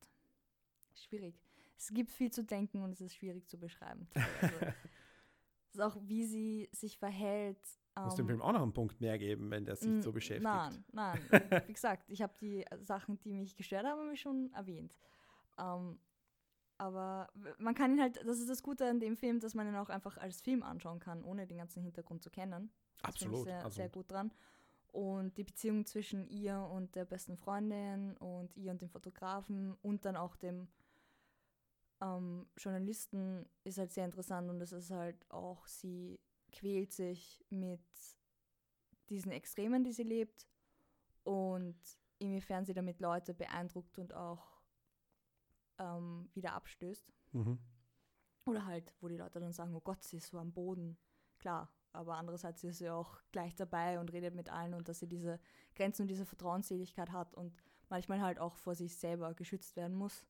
schwierig. 0.95 1.41
Es 1.77 1.93
gibt 1.93 2.11
viel 2.13 2.31
zu 2.31 2.45
denken 2.45 2.83
und 2.83 2.93
es 2.93 3.01
ist 3.01 3.15
schwierig 3.15 3.49
zu 3.49 3.59
beschreiben. 3.59 4.09
teilweise. 4.41 4.75
es 5.71 5.75
ist 5.75 5.81
auch, 5.81 5.97
wie 6.03 6.25
sie 6.27 6.69
sich 6.73 6.99
verhält 6.99 7.59
Muss 8.03 8.15
dem 8.15 8.27
Ähm, 8.27 8.29
Film 8.29 8.43
auch 8.43 8.53
noch 8.53 8.63
einen 8.63 8.73
Punkt 8.73 9.01
mehr 9.01 9.19
geben, 9.19 9.51
wenn 9.51 9.65
der 9.65 9.77
sich 9.77 9.89
Mm, 9.89 10.01
so 10.01 10.13
beschäftigt. 10.13 10.45
Nein, 10.45 10.85
nein. 10.93 11.19
Wie 11.67 11.73
gesagt, 11.73 12.11
ich 12.11 12.23
habe 12.23 12.35
die 12.41 12.65
Sachen, 12.81 13.19
die 13.21 13.33
mich 13.35 13.57
gestört 13.57 13.85
haben, 13.87 14.01
habe 14.01 14.13
ich 14.15 14.21
schon 14.21 14.53
erwähnt. 14.53 14.97
Ähm, 15.59 15.99
aber 16.79 17.29
man 17.59 17.75
kann 17.75 17.93
ihn 17.93 18.01
halt, 18.01 18.17
das 18.27 18.41
ist 18.41 18.49
das 18.51 18.63
Gute 18.63 18.89
an 18.89 18.99
dem 19.01 19.17
Film, 19.17 19.41
dass 19.41 19.55
man 19.55 19.69
ihn 19.69 19.77
auch 19.77 19.89
einfach 19.91 20.17
als 20.19 20.41
Film 20.41 20.63
anschauen 20.63 20.99
kann, 20.99 21.23
ohne 21.25 21.47
den 21.47 21.59
ganzen 21.59 21.83
Hintergrund 21.83 22.23
zu 22.23 22.31
kennen. 22.31 22.71
Das 23.03 23.17
finde 23.17 23.37
ich 23.37 23.43
Absolut. 23.43 23.45
sehr, 23.45 23.65
also, 23.65 23.77
sehr 23.77 23.89
gut 23.89 24.11
dran. 24.11 24.33
Und 24.95 25.37
die 25.39 25.43
Beziehung 25.43 25.85
zwischen 25.87 26.29
ihr 26.29 26.57
und 26.57 26.95
der 26.95 27.05
besten 27.05 27.37
Freundin 27.37 28.17
und 28.19 28.57
ihr 28.57 28.71
und 28.71 28.81
dem 28.81 28.89
Fotografen 28.89 29.75
und 29.83 30.05
dann 30.05 30.15
auch 30.15 30.37
dem 30.37 30.69
ähm, 32.01 32.47
Journalisten 32.57 33.45
ist 33.65 33.79
halt 33.79 33.93
sehr 33.93 34.05
interessant 34.05 34.49
und 34.49 34.61
es 34.61 34.71
ist 34.71 34.93
halt 34.93 35.29
auch, 35.33 35.67
sie 35.67 36.21
quält 36.53 36.93
sich 36.93 37.45
mit 37.51 37.83
diesen 39.09 39.33
Extremen, 39.33 39.83
die 39.83 39.93
sie 39.93 40.05
lebt 40.05 40.47
und 41.25 41.77
inwiefern 42.21 42.65
sie 42.65 42.73
damit 42.73 43.01
Leute 43.01 43.35
beeindruckt 43.35 43.99
und 43.99 44.15
auch 44.15 44.63
ähm, 45.79 46.31
wieder 46.35 46.53
abstößt. 46.53 47.13
Mhm. 47.33 47.59
Oder 48.45 48.65
halt, 48.65 48.95
wo 49.01 49.09
die 49.09 49.17
Leute 49.17 49.41
dann 49.41 49.53
sagen, 49.53 49.75
oh 49.75 49.81
Gott, 49.81 50.05
sie 50.05 50.19
ist 50.19 50.29
so 50.29 50.39
am 50.39 50.53
Boden. 50.53 50.97
Klar, 51.41 51.75
aber 51.95 52.17
andererseits 52.17 52.65
ist 52.65 52.79
sie 52.79 52.91
auch 52.91 53.19
gleich 53.33 53.55
dabei 53.55 53.99
und 54.01 54.13
redet 54.13 54.35
mit 54.35 54.51
allen 54.51 54.75
und 54.75 54.89
dass 54.89 54.99
sie 54.99 55.07
diese 55.09 55.39
Grenzen 55.75 56.03
und 56.03 56.09
diese 56.09 56.27
Vertrauensseligkeit 56.27 57.13
hat 57.13 57.35
und 57.35 57.55
manchmal 57.89 58.21
halt 58.21 58.39
auch 58.39 58.57
vor 58.57 58.75
sich 58.75 58.97
selber 58.97 59.35
geschützt 59.35 59.77
werden 59.77 59.97
muss. 59.97 60.27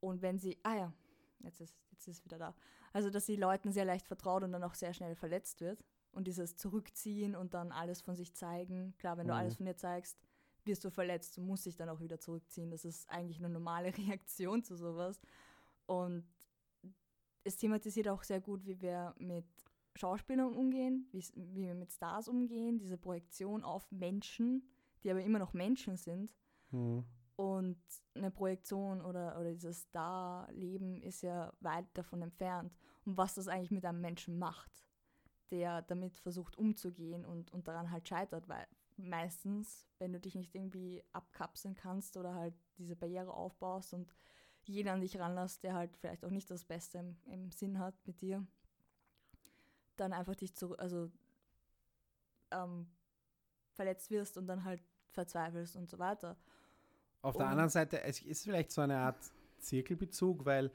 Und 0.00 0.22
wenn 0.22 0.38
sie, 0.38 0.58
ah 0.62 0.74
ja, 0.76 0.92
jetzt 1.40 1.60
ist, 1.60 1.76
jetzt 1.90 2.08
ist 2.08 2.24
wieder 2.24 2.38
da. 2.38 2.54
Also, 2.92 3.10
dass 3.10 3.26
sie 3.26 3.36
Leuten 3.36 3.72
sehr 3.72 3.84
leicht 3.84 4.06
vertraut 4.06 4.42
und 4.42 4.52
dann 4.52 4.62
auch 4.62 4.74
sehr 4.74 4.92
schnell 4.92 5.14
verletzt 5.16 5.60
wird. 5.60 5.82
Und 6.12 6.26
dieses 6.28 6.56
Zurückziehen 6.56 7.34
und 7.34 7.54
dann 7.54 7.72
alles 7.72 8.00
von 8.00 8.14
sich 8.14 8.34
zeigen. 8.34 8.94
Klar, 8.98 9.16
wenn 9.16 9.26
du 9.26 9.32
Mhm. 9.32 9.38
alles 9.40 9.56
von 9.56 9.66
dir 9.66 9.76
zeigst, 9.76 10.16
wirst 10.64 10.84
du 10.84 10.90
verletzt. 10.90 11.36
Du 11.36 11.40
musst 11.40 11.66
dich 11.66 11.76
dann 11.76 11.88
auch 11.88 12.00
wieder 12.00 12.20
zurückziehen. 12.20 12.70
Das 12.70 12.84
ist 12.84 13.08
eigentlich 13.10 13.38
eine 13.38 13.48
normale 13.48 13.92
Reaktion 14.20 14.62
zu 14.62 14.76
sowas. 14.76 15.20
Und 15.86 16.24
es 17.42 17.56
thematisiert 17.56 18.08
auch 18.08 18.22
sehr 18.22 18.40
gut, 18.40 18.64
wie 18.64 18.80
wir 18.80 19.14
mit 19.18 19.44
Schauspielern 19.96 20.54
umgehen, 20.54 21.08
wie 21.12 21.22
wir 21.34 21.74
mit 21.74 21.92
Stars 21.92 22.28
umgehen, 22.28 22.78
diese 22.78 22.98
Projektion 22.98 23.62
auf 23.62 23.90
Menschen, 23.92 24.68
die 25.02 25.10
aber 25.10 25.22
immer 25.22 25.38
noch 25.38 25.52
Menschen 25.52 25.96
sind. 25.96 26.34
Mhm. 26.70 27.04
Und 27.36 27.78
eine 28.14 28.30
Projektion 28.30 29.00
oder, 29.00 29.38
oder 29.38 29.52
dieses 29.52 29.82
Star-Leben 29.82 31.02
ist 31.02 31.22
ja 31.22 31.52
weit 31.60 31.86
davon 31.94 32.22
entfernt. 32.22 32.72
Und 33.04 33.16
was 33.16 33.34
das 33.34 33.48
eigentlich 33.48 33.72
mit 33.72 33.84
einem 33.84 34.00
Menschen 34.00 34.38
macht, 34.38 34.88
der 35.50 35.82
damit 35.82 36.16
versucht 36.16 36.56
umzugehen 36.56 37.24
und, 37.24 37.52
und 37.52 37.66
daran 37.66 37.90
halt 37.90 38.08
scheitert, 38.08 38.48
weil 38.48 38.66
meistens, 38.96 39.86
wenn 39.98 40.12
du 40.12 40.20
dich 40.20 40.34
nicht 40.34 40.54
irgendwie 40.54 41.02
abkapseln 41.12 41.74
kannst 41.74 42.16
oder 42.16 42.34
halt 42.34 42.54
diese 42.78 42.96
Barriere 42.96 43.34
aufbaust 43.34 43.94
und 43.94 44.14
jeder 44.62 44.92
an 44.92 45.00
dich 45.00 45.18
ranlässt, 45.18 45.62
der 45.62 45.74
halt 45.74 45.96
vielleicht 45.96 46.24
auch 46.24 46.30
nicht 46.30 46.50
das 46.50 46.64
Beste 46.64 46.98
im, 46.98 47.16
im 47.26 47.50
Sinn 47.50 47.78
hat 47.78 47.94
mit 48.06 48.20
dir, 48.20 48.46
dann 49.96 50.12
einfach 50.12 50.34
dich 50.34 50.54
zurück, 50.54 50.78
also 50.80 51.10
ähm, 52.50 52.86
verletzt 53.72 54.10
wirst 54.10 54.36
und 54.38 54.46
dann 54.46 54.64
halt 54.64 54.82
verzweifelst 55.10 55.76
und 55.76 55.88
so 55.88 55.98
weiter. 55.98 56.36
Auf 57.22 57.36
der 57.36 57.46
Und- 57.46 57.52
anderen 57.52 57.70
Seite, 57.70 58.02
es 58.02 58.20
ist 58.22 58.44
vielleicht 58.44 58.70
so 58.70 58.80
eine 58.82 58.98
Art 58.98 59.18
Zirkelbezug, 59.58 60.44
weil, 60.44 60.70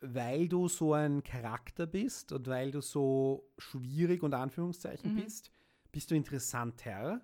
weil 0.00 0.48
du 0.48 0.68
so 0.68 0.94
ein 0.94 1.22
Charakter 1.22 1.86
bist 1.86 2.32
und 2.32 2.46
weil 2.48 2.70
du 2.70 2.80
so 2.80 3.48
schwierig 3.58 4.22
unter 4.22 4.38
Anführungszeichen 4.38 5.12
Mhm. 5.14 5.22
bist, 5.22 5.50
bist 5.92 6.10
du 6.10 6.14
interessanter. 6.14 7.20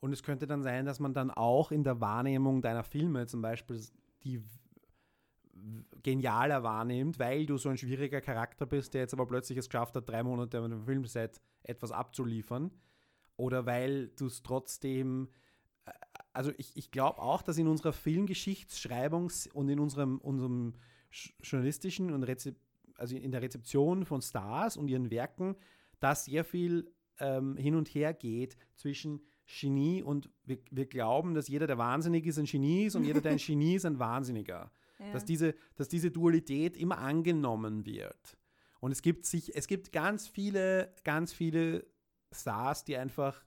Und 0.00 0.12
es 0.12 0.22
könnte 0.22 0.46
dann 0.46 0.62
sein, 0.62 0.84
dass 0.84 1.00
man 1.00 1.14
dann 1.14 1.30
auch 1.30 1.70
in 1.70 1.84
der 1.84 2.00
Wahrnehmung 2.00 2.60
deiner 2.60 2.84
Filme 2.84 3.26
zum 3.26 3.40
Beispiel 3.40 3.80
die 4.22 4.42
genialer 6.02 6.62
wahrnimmt, 6.62 7.18
weil 7.18 7.46
du 7.46 7.56
so 7.56 7.68
ein 7.68 7.78
schwieriger 7.78 8.20
Charakter 8.20 8.66
bist, 8.66 8.94
der 8.94 9.02
jetzt 9.02 9.14
aber 9.14 9.26
plötzlich 9.26 9.58
es 9.58 9.68
geschafft 9.68 9.96
hat, 9.96 10.08
drei 10.08 10.22
Monate 10.22 10.60
mit 10.60 10.72
dem 10.72 10.84
Filmset 10.84 11.40
etwas 11.62 11.90
abzuliefern. 11.92 12.70
Oder 13.36 13.66
weil 13.66 14.08
du 14.08 14.26
es 14.26 14.42
trotzdem 14.42 15.28
also 16.32 16.50
ich, 16.56 16.76
ich 16.76 16.90
glaube 16.90 17.20
auch, 17.20 17.42
dass 17.42 17.58
in 17.58 17.68
unserer 17.68 17.92
Filmgeschichtsschreibung 17.92 19.30
und 19.52 19.68
in 19.68 19.78
unserem, 19.78 20.18
unserem 20.18 20.74
sch- 21.12 21.32
journalistischen 21.42 22.12
und 22.12 22.24
Rezep 22.24 22.56
also 22.96 23.16
in 23.16 23.32
der 23.32 23.42
Rezeption 23.42 24.04
von 24.04 24.22
Stars 24.22 24.76
und 24.76 24.88
ihren 24.88 25.10
Werken, 25.10 25.56
da 26.00 26.14
sehr 26.14 26.44
viel 26.44 26.92
ähm, 27.18 27.56
hin 27.56 27.74
und 27.74 27.88
her 27.88 28.14
geht 28.14 28.56
zwischen 28.76 29.20
Genie 29.46 30.02
und 30.02 30.30
wir, 30.44 30.58
wir 30.70 30.86
glauben, 30.86 31.34
dass 31.34 31.48
jeder, 31.48 31.66
der 31.66 31.76
wahnsinnig 31.78 32.24
ist, 32.26 32.38
ein 32.38 32.44
Genie 32.46 32.86
ist 32.86 32.94
und 32.94 33.04
jeder, 33.04 33.20
der 33.20 33.32
ein 33.32 33.38
Genie 33.44 33.74
ist, 33.74 33.84
ein 33.84 33.98
Wahnsinniger. 33.98 34.70
Ja. 34.98 35.12
Dass, 35.12 35.24
diese, 35.24 35.54
dass 35.76 35.88
diese 35.88 36.10
Dualität 36.10 36.76
immer 36.76 36.98
angenommen 36.98 37.84
wird. 37.84 38.36
Und 38.80 38.92
es 38.92 39.02
gibt 39.02 39.26
sich, 39.26 39.56
es 39.56 39.66
gibt 39.66 39.92
ganz 39.92 40.28
viele, 40.28 40.94
ganz 41.04 41.32
viele 41.32 41.86
Stars, 42.32 42.84
die 42.84 42.96
einfach 42.96 43.44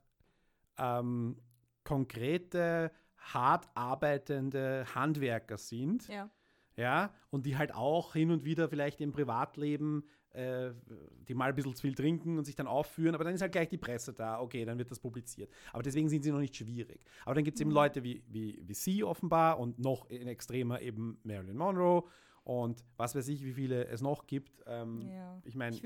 ähm, 0.78 1.36
konkrete, 1.84 2.90
hart 3.16 3.68
arbeitende 3.74 4.86
Handwerker 4.94 5.58
sind, 5.58 6.08
ja. 6.08 6.30
ja, 6.76 7.14
und 7.30 7.46
die 7.46 7.56
halt 7.56 7.74
auch 7.74 8.14
hin 8.14 8.30
und 8.30 8.44
wieder 8.44 8.68
vielleicht 8.68 9.00
im 9.00 9.12
Privatleben, 9.12 10.04
äh, 10.38 10.72
die 11.26 11.34
mal 11.34 11.48
ein 11.48 11.54
bisschen 11.54 11.74
zu 11.74 11.82
viel 11.82 11.94
trinken 11.94 12.38
und 12.38 12.44
sich 12.44 12.54
dann 12.54 12.66
aufführen, 12.66 13.14
aber 13.14 13.24
dann 13.24 13.34
ist 13.34 13.42
halt 13.42 13.52
gleich 13.52 13.68
die 13.68 13.78
Presse 13.78 14.12
da, 14.12 14.40
okay, 14.40 14.64
dann 14.64 14.78
wird 14.78 14.90
das 14.90 15.00
publiziert. 15.00 15.50
Aber 15.72 15.82
deswegen 15.82 16.08
sind 16.08 16.22
sie 16.22 16.30
noch 16.30 16.38
nicht 16.38 16.54
schwierig. 16.54 17.00
Aber 17.24 17.34
dann 17.34 17.44
gibt 17.44 17.56
es 17.56 17.60
eben 17.60 17.70
Mhm. 17.70 17.74
Leute 17.74 18.02
wie, 18.04 18.22
wie, 18.28 18.60
wie 18.62 18.74
sie 18.74 19.02
offenbar 19.02 19.58
und 19.58 19.78
noch 19.78 20.08
in 20.08 20.28
extremer 20.28 20.80
eben 20.80 21.18
Marilyn 21.24 21.56
Monroe 21.56 22.04
und 22.44 22.84
was 22.96 23.14
weiß 23.14 23.28
ich, 23.28 23.44
wie 23.44 23.52
viele 23.52 23.86
es 23.88 24.00
noch 24.00 24.26
gibt. 24.26 24.62
Ähm, 24.66 25.02
ja. 25.02 25.40
Ich 25.44 25.54
meine, 25.54 25.76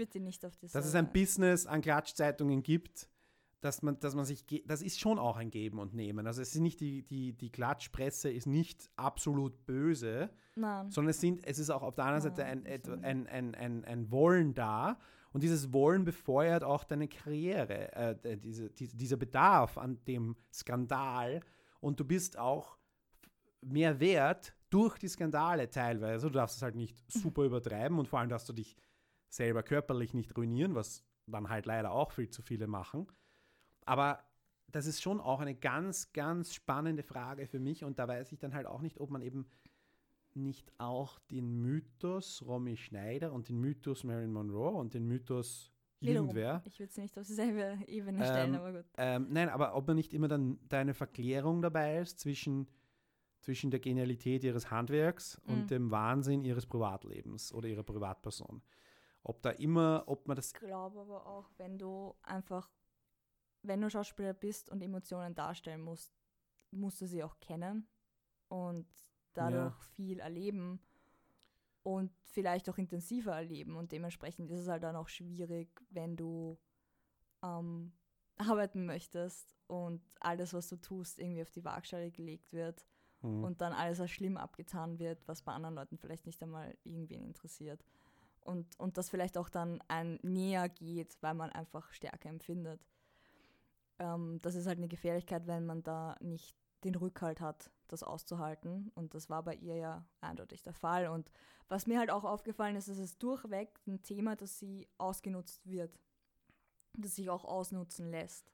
das. 0.62 0.72
dass 0.72 0.86
es 0.86 0.94
ein 0.94 1.12
Business 1.12 1.66
an 1.66 1.80
Klatschzeitungen 1.80 2.62
gibt, 2.62 3.08
dass 3.62 3.80
man, 3.80 3.98
dass 4.00 4.16
man 4.16 4.24
sich, 4.24 4.44
das 4.66 4.82
ist 4.82 4.98
schon 4.98 5.20
auch 5.20 5.36
ein 5.36 5.50
Geben 5.50 5.78
und 5.78 5.94
Nehmen. 5.94 6.26
Also 6.26 6.42
es 6.42 6.54
ist 6.54 6.60
nicht 6.60 6.80
die, 6.80 7.04
die, 7.04 7.32
die 7.32 7.50
Klatschpresse 7.50 8.28
ist 8.28 8.46
nicht 8.46 8.90
absolut 8.96 9.64
böse, 9.64 10.30
Nein. 10.56 10.90
sondern 10.90 11.10
es, 11.10 11.20
sind, 11.20 11.46
es 11.46 11.60
ist 11.60 11.70
auch 11.70 11.82
auf 11.82 11.94
der 11.94 12.06
anderen 12.06 12.22
Seite 12.22 12.44
ein, 12.44 12.66
ein, 12.66 13.28
ein, 13.28 13.54
ein, 13.54 13.84
ein 13.84 14.10
Wollen 14.10 14.52
da. 14.54 14.98
Und 15.32 15.44
dieses 15.44 15.72
Wollen 15.72 16.04
befeuert 16.04 16.64
auch 16.64 16.82
deine 16.82 17.06
Karriere, 17.06 17.92
äh, 17.94 18.36
diese, 18.36 18.68
die, 18.68 18.88
dieser 18.88 19.16
Bedarf 19.16 19.78
an 19.78 20.04
dem 20.06 20.36
Skandal. 20.52 21.40
Und 21.80 22.00
du 22.00 22.04
bist 22.04 22.36
auch 22.36 22.76
mehr 23.60 24.00
wert 24.00 24.56
durch 24.70 24.98
die 24.98 25.08
Skandale 25.08 25.70
teilweise. 25.70 26.26
Du 26.26 26.32
darfst 26.32 26.56
es 26.56 26.62
halt 26.62 26.74
nicht 26.74 26.98
super 27.08 27.44
übertreiben 27.44 27.96
und 27.96 28.08
vor 28.08 28.18
allem 28.18 28.28
darfst 28.28 28.48
du 28.48 28.52
dich 28.52 28.76
selber 29.28 29.62
körperlich 29.62 30.14
nicht 30.14 30.36
ruinieren, 30.36 30.74
was 30.74 31.04
dann 31.28 31.48
halt 31.48 31.66
leider 31.66 31.92
auch 31.92 32.10
viel 32.10 32.28
zu 32.28 32.42
viele 32.42 32.66
machen. 32.66 33.06
Aber 33.84 34.22
das 34.68 34.86
ist 34.86 35.02
schon 35.02 35.20
auch 35.20 35.40
eine 35.40 35.54
ganz, 35.54 36.12
ganz 36.12 36.54
spannende 36.54 37.02
Frage 37.02 37.46
für 37.46 37.58
mich 37.60 37.84
und 37.84 37.98
da 37.98 38.08
weiß 38.08 38.32
ich 38.32 38.38
dann 38.38 38.54
halt 38.54 38.66
auch 38.66 38.80
nicht, 38.80 39.00
ob 39.00 39.10
man 39.10 39.22
eben 39.22 39.46
nicht 40.34 40.72
auch 40.78 41.18
den 41.30 41.60
Mythos 41.60 42.42
Romy 42.46 42.76
Schneider 42.76 43.32
und 43.32 43.48
den 43.48 43.60
Mythos 43.60 44.02
Marilyn 44.02 44.32
Monroe 44.32 44.70
und 44.72 44.94
den 44.94 45.06
Mythos 45.06 45.70
irgendwer, 46.00 46.62
Ich 46.64 46.80
würde 46.80 46.92
sie 46.92 47.02
nicht 47.02 47.18
auf 47.18 47.26
dieselbe 47.26 47.78
Ebene 47.86 48.24
stellen, 48.24 48.54
Ähm, 48.54 48.60
aber 48.60 48.72
gut. 48.72 48.84
ähm, 48.96 49.26
nein, 49.30 49.48
aber 49.50 49.76
ob 49.76 49.86
man 49.86 49.96
nicht 49.96 50.14
immer 50.14 50.28
dann 50.28 50.58
da 50.68 50.80
eine 50.80 50.94
Verklärung 50.94 51.60
dabei 51.62 51.98
ist 51.98 52.18
zwischen, 52.18 52.66
zwischen 53.40 53.70
der 53.70 53.78
Genialität 53.80 54.42
ihres 54.42 54.70
Handwerks 54.70 55.40
Mhm. 55.44 55.52
und 55.52 55.70
dem 55.70 55.90
Wahnsinn 55.90 56.44
ihres 56.44 56.66
Privatlebens 56.66 57.52
oder 57.52 57.68
ihrer 57.68 57.84
Privatperson. 57.84 58.62
Ob 59.22 59.42
da 59.42 59.50
immer, 59.50 60.04
ob 60.06 60.26
man 60.26 60.34
das 60.36 60.48
Ich 60.48 60.54
glaube 60.54 60.98
aber 61.00 61.26
auch, 61.26 61.48
wenn 61.58 61.78
du 61.78 62.14
einfach, 62.22 62.68
wenn 63.62 63.80
du 63.80 63.90
Schauspieler 63.90 64.34
bist 64.34 64.70
und 64.70 64.82
Emotionen 64.82 65.34
darstellen 65.34 65.82
musst, 65.82 66.12
musst 66.70 67.00
du 67.00 67.06
sie 67.06 67.22
auch 67.22 67.38
kennen 67.40 67.86
und 68.48 68.86
dadurch 69.34 69.76
viel 69.94 70.20
erleben 70.20 70.80
und 71.82 72.12
vielleicht 72.24 72.68
auch 72.68 72.78
intensiver 72.78 73.34
erleben. 73.34 73.76
Und 73.76 73.92
dementsprechend 73.92 74.50
ist 74.50 74.60
es 74.60 74.68
halt 74.68 74.82
dann 74.82 74.96
auch 74.96 75.08
schwierig, 75.08 75.68
wenn 75.90 76.16
du 76.16 76.58
ähm, 77.42 77.92
arbeiten 78.36 78.86
möchtest 78.86 79.56
und 79.66 80.02
alles, 80.20 80.54
was 80.54 80.68
du 80.68 80.76
tust, 80.76 81.18
irgendwie 81.18 81.42
auf 81.42 81.50
die 81.50 81.64
Waagschale 81.64 82.10
gelegt 82.10 82.52
wird 82.52 82.86
Hm. 83.22 83.44
und 83.44 83.60
dann 83.60 83.72
alles 83.72 84.00
als 84.00 84.10
schlimm 84.10 84.36
abgetan 84.36 84.98
wird, 84.98 85.26
was 85.26 85.42
bei 85.42 85.52
anderen 85.52 85.76
Leuten 85.76 85.96
vielleicht 85.96 86.26
nicht 86.26 86.42
einmal 86.42 86.76
irgendwen 86.84 87.22
interessiert. 87.22 87.84
Und, 88.40 88.78
und 88.78 88.98
das 88.98 89.08
vielleicht 89.08 89.38
auch 89.38 89.48
dann 89.48 89.80
ein 89.86 90.18
näher 90.22 90.68
geht, 90.68 91.16
weil 91.20 91.34
man 91.34 91.50
einfach 91.50 91.92
Stärke 91.92 92.28
empfindet. 92.28 92.84
Ähm, 94.02 94.38
das 94.42 94.54
ist 94.56 94.66
halt 94.66 94.78
eine 94.78 94.88
Gefährlichkeit, 94.88 95.46
wenn 95.46 95.66
man 95.66 95.82
da 95.82 96.16
nicht 96.20 96.56
den 96.84 96.94
Rückhalt 96.96 97.40
hat, 97.40 97.70
das 97.88 98.02
auszuhalten. 98.02 98.90
Und 98.94 99.14
das 99.14 99.30
war 99.30 99.42
bei 99.44 99.54
ihr 99.54 99.76
ja 99.76 100.04
eindeutig 100.20 100.62
der 100.62 100.74
Fall. 100.74 101.08
Und 101.08 101.30
was 101.68 101.86
mir 101.86 101.98
halt 101.98 102.10
auch 102.10 102.24
aufgefallen 102.24 102.76
ist, 102.76 102.88
ist 102.88 102.98
es 102.98 103.18
durchweg 103.18 103.80
ein 103.86 104.02
Thema, 104.02 104.36
dass 104.36 104.58
sie 104.58 104.88
ausgenutzt 104.98 105.66
wird. 105.66 105.98
das 106.94 107.16
sich 107.16 107.30
auch 107.30 107.44
ausnutzen 107.44 108.10
lässt. 108.10 108.52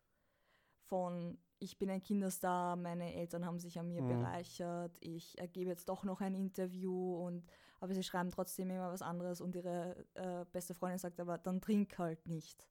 Von 0.88 1.38
ich 1.60 1.78
bin 1.78 1.90
ein 1.90 2.02
Kinderstar, 2.02 2.76
meine 2.76 3.14
Eltern 3.14 3.44
haben 3.44 3.58
sich 3.58 3.78
an 3.78 3.88
mir 3.88 4.02
Mhm. 4.02 4.06
bereichert, 4.06 4.96
ich 5.00 5.38
äh, 5.40 5.48
gebe 5.48 5.70
jetzt 5.70 5.88
doch 5.88 6.04
noch 6.04 6.20
ein 6.20 6.34
Interview 6.34 7.16
und 7.26 7.44
aber 7.80 7.94
sie 7.94 8.02
schreiben 8.04 8.30
trotzdem 8.30 8.70
immer 8.70 8.90
was 8.92 9.02
anderes 9.02 9.40
und 9.40 9.56
ihre 9.56 9.96
äh, 10.14 10.44
beste 10.52 10.74
Freundin 10.74 10.98
sagt 10.98 11.20
aber, 11.20 11.38
dann 11.38 11.60
trink 11.60 11.98
halt 11.98 12.26
nicht. 12.26 12.68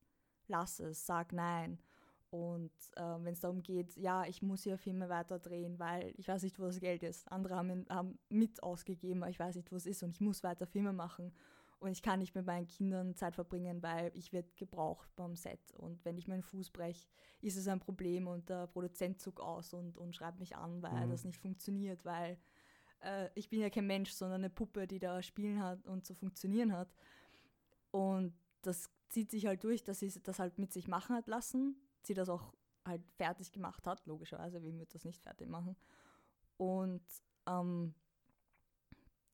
Lass 0.48 0.80
es, 0.80 1.06
sag 1.06 1.34
nein. 1.34 1.80
Und 2.30 2.72
äh, 2.96 3.02
wenn 3.02 3.34
es 3.34 3.40
darum 3.40 3.64
geht, 3.64 3.96
ja, 3.96 4.26
ich 4.26 4.42
muss 4.42 4.64
hier 4.64 4.78
Filme 4.78 5.08
weiter 5.08 5.40
drehen, 5.40 5.80
weil 5.80 6.14
ich 6.18 6.28
weiß 6.28 6.44
nicht, 6.44 6.60
wo 6.60 6.66
das 6.66 6.80
Geld 6.80 7.04
ist. 7.04 7.32
Andere 7.32 7.56
haben, 7.56 7.86
haben 7.90 8.20
mit 8.30 8.62
ausgegeben, 8.62 9.24
aber 9.24 9.30
ich 9.30 9.40
weiß 9.40 9.56
nicht, 9.56 9.72
wo 9.72 9.78
es 9.78 9.86
ist 9.86 10.04
und 10.04 10.10
ich 10.10 10.20
muss 10.20 10.44
weiter 10.44 10.68
Filme 10.68 10.92
machen. 10.92 11.34
Und 11.80 11.92
ich 11.92 12.02
kann 12.02 12.20
nicht 12.20 12.34
mit 12.34 12.46
meinen 12.46 12.68
Kindern 12.68 13.16
Zeit 13.16 13.36
verbringen, 13.36 13.84
weil 13.84 14.12
ich 14.16 14.34
werde 14.34 14.50
gebraucht 14.56 15.16
beim 15.16 15.36
Set. 15.36 15.60
Und 15.76 16.04
wenn 16.06 16.18
ich 16.18 16.28
meinen 16.28 16.42
Fuß 16.42 16.72
breche, 16.72 17.08
ist 17.40 17.56
es 17.56 17.68
ein 17.68 17.80
Problem 17.80 18.28
und 18.28 18.50
der 18.50 18.66
Produzent 18.68 19.22
zuckt 19.22 19.40
aus 19.40 19.74
und, 19.74 19.96
und 19.98 20.16
schreibt 20.16 20.40
mich 20.40 20.56
an, 20.56 20.82
weil 20.82 21.06
Mhm. 21.06 21.12
das 21.12 21.24
nicht 21.24 21.38
funktioniert, 21.38 22.04
weil 22.04 22.40
äh, 23.04 23.30
ich 23.36 23.50
bin 23.50 23.62
ja 23.62 23.70
kein 23.70 23.86
Mensch, 23.86 24.12
sondern 24.12 24.42
eine 24.42 24.50
Puppe, 24.50 24.88
die 24.88 24.98
da 25.00 25.22
spielen 25.22 25.62
hat 25.62 25.86
und 25.86 26.04
zu 26.04 26.16
funktionieren 26.16 26.74
hat. 26.74 26.90
Und 27.92 28.34
das 28.64 28.90
zieht 29.10 29.30
sich 29.30 29.46
halt 29.46 29.64
durch, 29.64 29.84
dass 29.84 30.00
sie 30.00 30.12
das 30.24 30.40
halt 30.40 30.58
mit 30.58 30.74
sich 30.74 30.88
machen 30.88 31.16
hat 31.16 31.28
lassen, 31.28 31.76
sie 32.08 32.14
das 32.14 32.30
auch 32.30 32.54
halt 32.86 33.06
fertig 33.18 33.52
gemacht 33.52 33.86
hat, 33.86 34.06
logischerweise, 34.06 34.64
wie 34.64 34.78
wird 34.80 34.94
das 34.96 35.06
nicht 35.06 35.22
fertig 35.22 35.50
machen. 35.50 35.76
Und 36.58 37.04
ähm, 37.46 37.94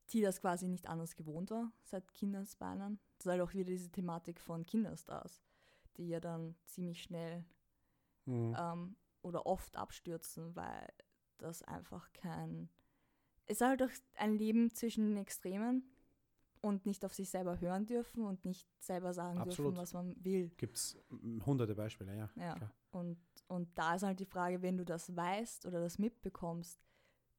die 0.10 0.22
das 0.22 0.42
quasi 0.42 0.68
nicht 0.68 0.88
anders 0.88 1.16
gewohnt 1.16 1.52
war 1.52 1.72
seit 1.86 2.14
Kindesbeinen. 2.14 3.00
Das 3.18 3.26
ist 3.26 3.32
halt 3.32 3.42
auch 3.42 3.54
wieder 3.54 3.64
diese 3.66 3.90
Thematik 3.90 4.40
von 4.42 4.66
Kinderstars, 4.66 5.42
die 5.98 6.10
ja 6.10 6.20
dann 6.20 6.56
ziemlich 6.66 7.02
schnell 7.02 7.46
Mhm. 8.26 8.56
ähm, 8.58 8.96
oder 9.22 9.46
oft 9.46 9.76
abstürzen, 9.76 10.56
weil 10.56 10.88
das 11.38 11.64
einfach 11.64 12.12
kein. 12.14 12.70
Es 13.46 13.58
ist 13.58 13.62
halt 13.68 13.84
auch 13.84 13.90
ein 14.16 14.38
Leben 14.38 14.74
zwischen 14.74 15.08
den 15.08 15.18
Extremen 15.18 15.84
und 16.64 16.86
nicht 16.86 17.04
auf 17.04 17.14
sich 17.14 17.30
selber 17.30 17.60
hören 17.60 17.86
dürfen 17.86 18.24
und 18.24 18.46
nicht 18.46 18.68
selber 18.80 19.14
sagen 19.14 19.38
Absolut. 19.38 19.74
dürfen, 19.74 19.82
was 19.82 19.94
man 19.94 20.16
will. 20.24 20.50
Gibt 20.56 20.78
es 20.78 20.98
hunderte 21.46 21.76
Beispiele, 21.76 22.16
ja. 22.16 22.30
Ja. 22.36 22.56
klar. 22.56 22.72
Und, 22.92 23.18
und 23.48 23.68
da 23.78 23.96
ist 23.96 24.04
halt 24.04 24.20
die 24.20 24.26
Frage, 24.26 24.62
wenn 24.62 24.78
du 24.78 24.86
das 24.86 25.14
weißt 25.14 25.66
oder 25.66 25.82
das 25.82 26.00
mitbekommst, 26.00 26.80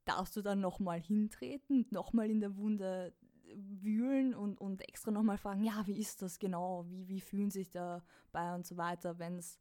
darfst 0.05 0.37
du 0.37 0.43
dann 0.43 0.61
nochmal 0.61 1.01
hintreten, 1.01 1.87
nochmal 1.91 2.31
in 2.31 2.41
der 2.41 2.57
Wunde 2.59 3.15
wühlen 3.55 4.35
und, 4.35 4.61
und 4.61 4.87
extra 4.87 5.11
nochmal 5.11 5.39
fragen, 5.39 5.65
ja, 5.65 5.87
wie 5.87 5.99
ist 5.99 6.21
das 6.21 6.39
genau, 6.39 6.85
wie, 6.89 7.09
wie 7.09 7.21
fühlen 7.21 7.51
sich 7.51 7.71
dabei 7.71 8.55
und 8.55 8.67
so 8.67 8.77
weiter, 8.77 9.19
wenn 9.19 9.39
es 9.39 9.59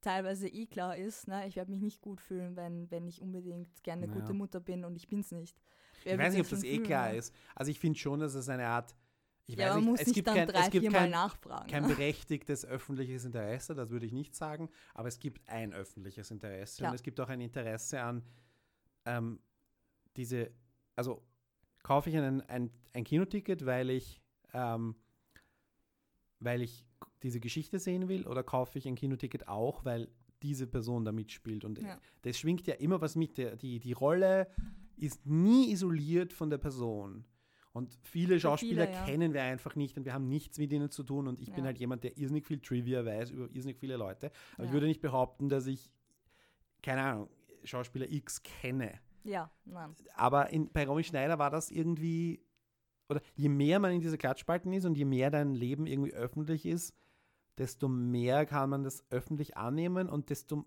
teilweise 0.00 0.48
eh 0.48 0.66
klar 0.66 0.96
ist, 0.96 1.28
ne? 1.28 1.46
ich 1.46 1.54
werde 1.54 1.70
mich 1.70 1.80
nicht 1.80 2.00
gut 2.00 2.20
fühlen, 2.20 2.56
wenn, 2.56 2.90
wenn 2.90 3.06
ich 3.06 3.22
unbedingt 3.22 3.84
gerne 3.84 4.04
eine 4.04 4.10
Naja. 4.10 4.20
gute 4.20 4.32
Mutter 4.34 4.58
bin 4.58 4.84
und 4.84 4.96
ich 4.96 5.08
bin 5.08 5.20
es 5.20 5.30
nicht. 5.30 5.60
Ich 6.12 6.18
weiß 6.18 6.32
nicht, 6.34 6.42
ob 6.42 6.48
das 6.50 6.62
eh 6.64 6.78
klar 6.78 7.12
ist. 7.12 7.34
Also 7.54 7.70
ich 7.70 7.78
finde 7.80 7.98
schon, 7.98 8.20
dass 8.20 8.34
es 8.34 8.48
eine 8.48 8.66
Art, 8.66 8.94
ich 9.46 9.56
Ja, 9.56 9.68
weiß 9.76 9.76
nicht, 9.84 10.00
es 10.00 10.06
nicht 10.08 10.14
gibt 10.14 10.28
kein, 10.28 10.46
drei, 10.48 10.60
es 10.60 10.70
gibt 10.70 10.92
kein, 10.92 11.10
nachfragen. 11.10 11.68
kein 11.70 11.86
berechtigtes 11.88 12.64
öffentliches 12.64 13.24
Interesse, 13.24 13.74
das 13.74 13.90
würde 13.90 14.06
ich 14.06 14.12
nicht 14.12 14.34
sagen, 14.34 14.68
aber 14.94 15.08
es 15.08 15.18
gibt 15.18 15.48
ein 15.48 15.72
öffentliches 15.72 16.30
Interesse 16.30 16.78
Klar. 16.78 16.90
und 16.90 16.94
es 16.94 17.02
gibt 17.02 17.20
auch 17.20 17.28
ein 17.28 17.40
Interesse 17.40 18.00
an 18.02 18.22
ähm, 19.04 19.38
diese, 20.16 20.50
also 20.96 21.22
kaufe 21.82 22.10
ich 22.10 22.16
einen, 22.16 22.40
ein, 22.48 22.70
ein 22.92 23.04
Kinoticket, 23.04 23.64
weil 23.66 23.90
ich, 23.90 24.20
ähm, 24.52 24.96
weil 26.40 26.62
ich 26.62 26.84
diese 27.22 27.40
Geschichte 27.40 27.78
sehen 27.78 28.08
will 28.08 28.26
oder 28.26 28.42
kaufe 28.42 28.78
ich 28.78 28.86
ein 28.88 28.94
Kinoticket 28.96 29.48
auch, 29.48 29.84
weil 29.84 30.08
diese 30.42 30.66
Person 30.66 31.04
da 31.04 31.12
mitspielt 31.12 31.64
und 31.64 31.78
Ja. 31.80 31.98
das 32.22 32.38
schwingt 32.38 32.66
ja 32.66 32.74
immer 32.74 33.00
was 33.00 33.16
mit, 33.16 33.38
der, 33.38 33.56
die, 33.56 33.78
die 33.80 33.92
Rolle 33.92 34.48
ist 34.96 35.26
nie 35.26 35.70
isoliert 35.72 36.32
von 36.32 36.50
der 36.50 36.58
Person. 36.58 37.24
Und 37.72 37.98
viele 38.02 38.40
Schauspieler 38.40 38.90
ja. 38.90 39.04
kennen 39.04 39.34
wir 39.34 39.42
einfach 39.42 39.76
nicht 39.76 39.98
und 39.98 40.06
wir 40.06 40.14
haben 40.14 40.28
nichts 40.28 40.56
mit 40.58 40.72
ihnen 40.72 40.90
zu 40.90 41.02
tun. 41.02 41.28
Und 41.28 41.40
ich 41.40 41.50
bin 41.52 41.58
Ja. 41.58 41.66
halt 41.66 41.78
jemand, 41.78 42.04
der 42.04 42.16
irrsinnig 42.16 42.46
viel 42.46 42.58
Trivia 42.58 43.04
weiß 43.04 43.30
über 43.32 43.50
irrsinnig 43.54 43.76
viele 43.78 43.96
Leute. 43.98 44.30
Aber 44.54 44.64
ich 44.64 44.70
Ja. 44.70 44.72
würde 44.74 44.86
nicht 44.86 45.02
behaupten, 45.02 45.50
dass 45.50 45.66
ich, 45.66 45.90
keine 46.82 47.02
Ahnung, 47.02 47.28
Schauspieler 47.64 48.10
X 48.10 48.42
kenne. 48.42 48.98
Ja, 49.24 49.50
nein. 49.66 49.94
Aber 50.14 50.50
in, 50.50 50.70
bei 50.72 50.86
Romy 50.86 51.04
Schneider 51.04 51.38
war 51.38 51.50
das 51.50 51.70
irgendwie, 51.70 52.40
oder 53.10 53.20
je 53.34 53.48
mehr 53.50 53.78
man 53.78 53.92
in 53.92 54.00
diese 54.00 54.16
Klatschspalten 54.16 54.72
ist 54.72 54.84
und 54.86 54.96
je 54.96 55.04
mehr 55.04 55.30
dein 55.30 55.54
Leben 55.54 55.86
irgendwie 55.86 56.14
öffentlich 56.14 56.64
ist, 56.64 56.94
desto 57.58 57.88
mehr 57.88 58.46
kann 58.46 58.70
man 58.70 58.84
das 58.84 59.04
öffentlich 59.10 59.56
annehmen 59.56 60.08
und 60.08 60.30
desto 60.30 60.64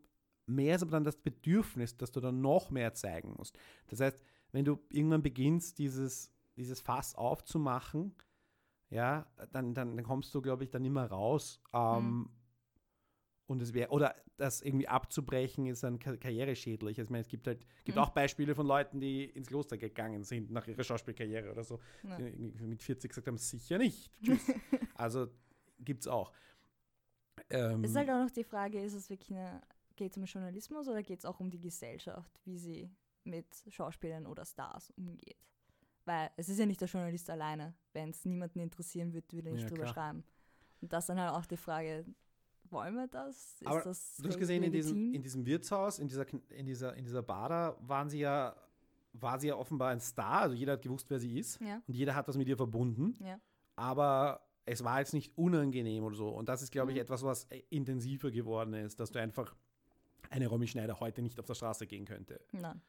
mehr 0.49 0.75
ist 0.75 0.81
aber 0.81 0.91
dann 0.91 1.03
das 1.03 1.17
Bedürfnis, 1.17 1.95
dass 1.97 2.11
du 2.11 2.19
dann 2.19 2.41
noch 2.41 2.69
mehr 2.69 2.93
zeigen 2.93 3.33
musst. 3.37 3.57
Das 3.87 3.99
heißt, 3.99 4.19
wenn 4.51 4.65
du 4.65 4.79
irgendwann 4.91 5.21
beginnst, 5.21 5.77
dieses, 5.77 6.31
dieses 6.57 6.79
Fass 6.81 7.15
aufzumachen, 7.15 8.13
ja, 8.89 9.27
dann, 9.51 9.73
dann, 9.73 9.95
dann 9.95 10.03
kommst 10.05 10.33
du, 10.33 10.41
glaube 10.41 10.63
ich, 10.63 10.71
dann 10.71 10.83
immer 10.83 11.05
raus. 11.05 11.61
Ähm, 11.73 12.29
Und 13.45 13.61
es 13.61 13.73
wäre, 13.73 13.89
oder 13.91 14.15
das 14.37 14.61
irgendwie 14.61 14.87
abzubrechen, 14.87 15.65
ist 15.67 15.83
dann 15.83 15.99
ka- 15.99 16.17
karriereschädlich. 16.17 16.97
Also 16.97 17.07
Ich 17.07 17.11
meine, 17.11 17.21
es 17.21 17.27
gibt 17.27 17.45
halt, 17.47 17.65
gibt 17.83 17.97
Mhm. 17.97 18.03
auch 18.03 18.09
Beispiele 18.11 18.55
von 18.55 18.65
Leuten, 18.65 18.99
die 18.99 19.25
ins 19.25 19.47
Kloster 19.47 19.77
gegangen 19.77 20.23
sind 20.23 20.49
nach 20.51 20.65
ihrer 20.67 20.83
Schauspielkarriere 20.83 21.51
oder 21.51 21.63
so. 21.63 21.79
Ja. 22.03 22.17
Mit 22.19 22.81
40 22.81 23.09
gesagt 23.09 23.27
haben, 23.27 23.37
sicher 23.37 23.77
nicht. 23.77 24.11
Tschüss. 24.23 24.41
also 24.95 25.27
gibt 25.79 26.01
es 26.01 26.07
auch. 26.07 26.31
Ähm, 27.49 27.83
Es 27.83 27.91
ist 27.91 27.95
halt 27.97 28.09
auch 28.09 28.23
noch 28.23 28.31
die 28.31 28.43
Frage, 28.43 28.81
ist 28.81 28.93
es 28.93 29.09
wirklich 29.09 29.31
eine, 29.31 29.61
geht 29.99 30.11
es 30.13 30.17
um 30.17 30.23
Journalismus 30.23 30.87
oder 30.87 31.03
geht 31.03 31.19
es 31.19 31.25
auch 31.25 31.39
um 31.39 31.49
die 31.51 31.59
Gesellschaft, 31.59 32.31
wie 32.45 32.57
sie 32.57 32.89
mit 33.25 33.45
Schauspielern 33.67 34.25
oder 34.25 34.45
Stars 34.45 34.89
umgeht? 34.91 35.37
Weil 36.05 36.31
es 36.37 36.49
ist 36.49 36.57
ja 36.57 36.65
nicht 36.65 36.81
der 36.81 36.87
Journalist 36.87 37.29
alleine. 37.29 37.75
Wenn 37.93 38.09
es 38.09 38.25
niemanden 38.25 38.59
interessieren 38.59 39.13
würde, 39.13 39.31
würde 39.31 39.49
er 39.49 39.53
nicht 39.53 39.63
Ja, 39.63 39.69
drüber 39.69 39.83
klar. 39.83 39.93
schreiben. 39.93 40.23
Und 40.81 40.91
das 40.93 41.03
ist 41.03 41.09
dann 41.09 41.19
halt 41.19 41.33
auch 41.33 41.45
die 41.45 41.57
Frage, 41.57 42.05
wollen 42.71 42.95
wir 42.95 43.07
das? 43.07 43.35
Ist 43.61 43.67
Aber 43.67 43.81
das 43.81 44.15
Du 44.17 44.29
hast 44.29 44.37
gesehen, 44.37 44.63
in 44.63 44.71
diesem, 44.71 45.13
in 45.13 45.21
diesem 45.21 45.45
Wirtshaus, 45.45 45.99
in 45.99 46.07
dieser, 46.07 46.25
in 46.51 46.65
dieser, 46.65 46.95
in 46.95 47.03
dieser 47.03 47.21
Bar 47.21 47.49
da, 47.49 47.77
waren 47.81 48.09
sie 48.09 48.19
ja, 48.19 48.55
war 49.13 49.37
sie 49.39 49.47
ja 49.49 49.55
offenbar 49.55 49.89
ein 49.91 49.99
Star. 49.99 50.41
Also 50.41 50.55
jeder 50.55 50.73
hat 50.73 50.81
gewusst, 50.81 51.09
wer 51.09 51.19
sie 51.19 51.37
ist. 51.37 51.59
ja, 51.61 51.81
Und 51.87 51.93
jeder 51.93 52.15
hat 52.15 52.27
was 52.27 52.37
mit 52.37 52.47
ihr 52.47 52.57
verbunden. 52.57 53.15
ja, 53.23 53.39
Aber 53.75 54.41
es 54.65 54.83
war 54.83 54.99
jetzt 54.99 55.13
nicht 55.13 55.37
unangenehm 55.37 56.03
oder 56.03 56.15
so. 56.15 56.29
Und 56.29 56.47
das 56.47 56.61
ist, 56.61 56.71
glaube 56.71 56.91
ich, 56.91 56.95
Mhm. 56.97 57.01
etwas, 57.01 57.23
was 57.23 57.47
intensiver 57.69 58.31
geworden 58.31 58.73
ist, 58.75 58.99
dass 58.99 59.11
du 59.11 59.19
einfach 59.19 59.55
eine 60.29 60.47
Romy 60.47 60.67
Schneider 60.67 60.99
heute 60.99 61.21
nicht 61.21 61.39
auf 61.39 61.45
der 61.45 61.55
Straße 61.55 61.87
gehen 61.87 62.05
könnte. 62.05 62.39
nein. 62.51 62.81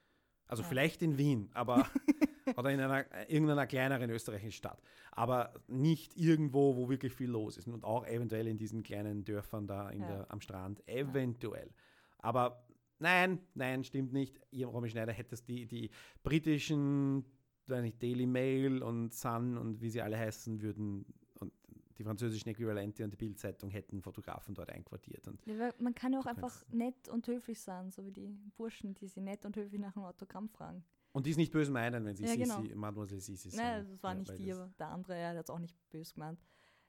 Also 0.47 0.62
Ja. 0.64 0.68
vielleicht 0.68 1.01
in 1.03 1.16
Wien, 1.16 1.49
aber 1.55 1.86
oder 2.57 2.70
in 2.72 2.80
einer, 2.80 3.07
äh, 3.14 3.32
irgendeiner 3.32 3.68
kleineren 3.68 4.11
österreichischen 4.11 4.51
Stadt. 4.51 4.82
Aber 5.12 5.55
nicht 5.68 6.16
irgendwo, 6.16 6.74
wo 6.76 6.88
wirklich 6.88 7.12
viel 7.12 7.30
los 7.30 7.57
ist. 7.57 7.68
Und 7.68 7.84
auch 7.84 8.05
eventuell 8.05 8.49
in 8.49 8.59
diesen 8.59 8.82
kleinen 8.82 9.24
Dörfern 9.24 9.68
da 9.68 9.93
Ja. 9.93 10.07
der, 10.07 10.26
am 10.32 10.41
Strand. 10.41 10.82
Eventuell. 10.88 11.70
Aber 12.18 12.66
nein, 12.99 13.38
nein, 13.55 13.84
stimmt 13.84 14.12
nicht. 14.12 14.41
Ihr 14.51 14.66
Romy 14.66 14.91
Schneider 14.91 15.12
hätte 15.12 15.36
es 15.36 15.45
die, 15.45 15.66
die 15.66 15.91
britischen, 16.24 17.24
weiß 17.68 17.82
nicht, 17.82 18.03
Daily 18.03 18.26
Mail 18.26 18.82
und 18.82 19.14
Sun 19.14 19.57
und 19.57 19.80
wie 19.80 19.91
sie 19.91 20.03
alle 20.03 20.18
heißen 20.18 20.61
würden 20.62 21.05
und 21.38 21.53
die 22.01 22.05
französischen 22.05 22.48
Äquivalente 22.48 23.05
und 23.05 23.11
die 23.11 23.16
Bildzeitung 23.18 23.68
hätten 23.68 24.01
Fotografen 24.01 24.55
dort 24.55 24.70
einquartiert. 24.70 25.28
Und 25.28 25.44
Ja, 25.46 25.70
Man 25.78 25.94
kann 25.94 26.14
ja 26.14 26.18
auch 26.20 26.24
einfach 26.26 26.64
nett 26.70 27.09
und 27.11 27.26
höflich 27.26 27.61
sein, 27.61 27.90
so 27.90 28.07
wie 28.07 28.11
die 28.11 28.26
Burschen, 28.57 28.94
die 28.94 29.07
sie 29.07 29.20
nett 29.20 29.44
und 29.44 29.55
höflich 29.55 29.78
nach 29.78 29.94
einem 29.94 30.07
Autogramm 30.07 30.48
fragen. 30.48 30.82
Und 31.12 31.26
die 31.26 31.32
es 31.32 31.36
nicht 31.36 31.53
böse 31.53 31.70
meinen, 31.70 32.07
wenn 32.07 32.16
sie 32.16 32.24
Ja, 32.24 32.34
genau. 32.36 32.62
Sisi, 32.62 32.74
Mademoiselle 32.74 33.20
Sisi 33.20 33.55
Nein, 33.55 33.86
das 33.86 34.03
war 34.03 34.14
nicht 34.14 34.38
die, 34.38 34.51
aber 34.51 34.72
der 34.78 34.88
andere, 34.88 35.14
er 35.14 35.36
hat 35.36 35.44
es 35.44 35.51
auch 35.51 35.59
nicht 35.59 35.76
böse 35.90 36.14
gemeint. 36.14 36.40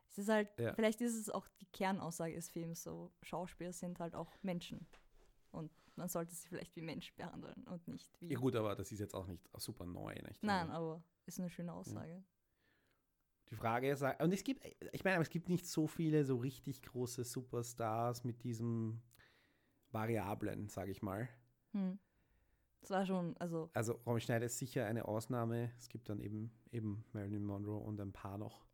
Es 0.07 0.17
ist 0.17 0.29
halt, 0.29 0.49
Ja. 0.57 0.73
vielleicht 0.75 1.01
ist 1.01 1.15
es 1.15 1.29
auch 1.29 1.47
die 1.59 1.65
Kernaussage 1.65 2.35
des 2.35 2.49
Films, 2.49 2.81
so 2.83 3.11
Schauspieler 3.21 3.73
sind 3.73 3.99
halt 3.99 4.15
auch 4.15 4.31
Menschen. 4.43 4.87
Und 5.51 5.71
man 5.97 6.07
sollte 6.07 6.33
sie 6.33 6.47
vielleicht 6.47 6.73
wie 6.77 6.81
Mensch 6.81 7.13
behandeln 7.15 7.63
und 7.65 7.85
nicht 7.89 8.09
wie. 8.21 8.31
Ja 8.31 8.39
gut, 8.39 8.55
aber 8.55 8.75
das 8.75 8.93
ist 8.93 8.99
jetzt 8.99 9.13
auch 9.13 9.27
nicht 9.27 9.49
super 9.57 9.85
neu. 9.85 10.13
Nicht? 10.13 10.41
Nein, 10.41 10.69
Also 10.69 10.91
aber 10.93 11.03
ist 11.25 11.37
eine 11.39 11.49
schöne 11.49 11.73
Aussage. 11.73 12.23
Die 13.51 13.55
Frage 13.55 13.91
ist, 13.91 14.01
und 14.01 14.33
es 14.33 14.43
gibt, 14.43 14.65
ich 14.93 15.03
meine, 15.03 15.21
es 15.21 15.29
gibt 15.29 15.49
nicht 15.49 15.67
so 15.67 15.85
viele 15.85 16.23
so 16.23 16.37
richtig 16.37 16.81
große 16.81 17.23
Superstars 17.25 18.23
mit 18.23 18.43
diesem 18.43 19.01
Variablen, 19.91 20.69
sage 20.69 20.91
ich 20.91 21.01
mal. 21.01 21.27
Hm. 21.73 21.99
Das 22.79 22.89
war 22.89 23.05
schon, 23.05 23.37
also, 23.37 23.69
Also 23.73 23.93
Romy 24.05 24.21
Schneider 24.21 24.45
ist 24.45 24.57
sicher 24.57 24.85
eine 24.85 25.05
Ausnahme. 25.05 25.71
Es 25.77 25.89
gibt 25.89 26.09
dann 26.09 26.19
eben, 26.19 26.51
eben 26.71 27.03
Marilyn 27.11 27.43
Monroe 27.45 27.77
und 27.77 27.99
ein 27.99 28.11
paar 28.11 28.37
noch. 28.37 28.65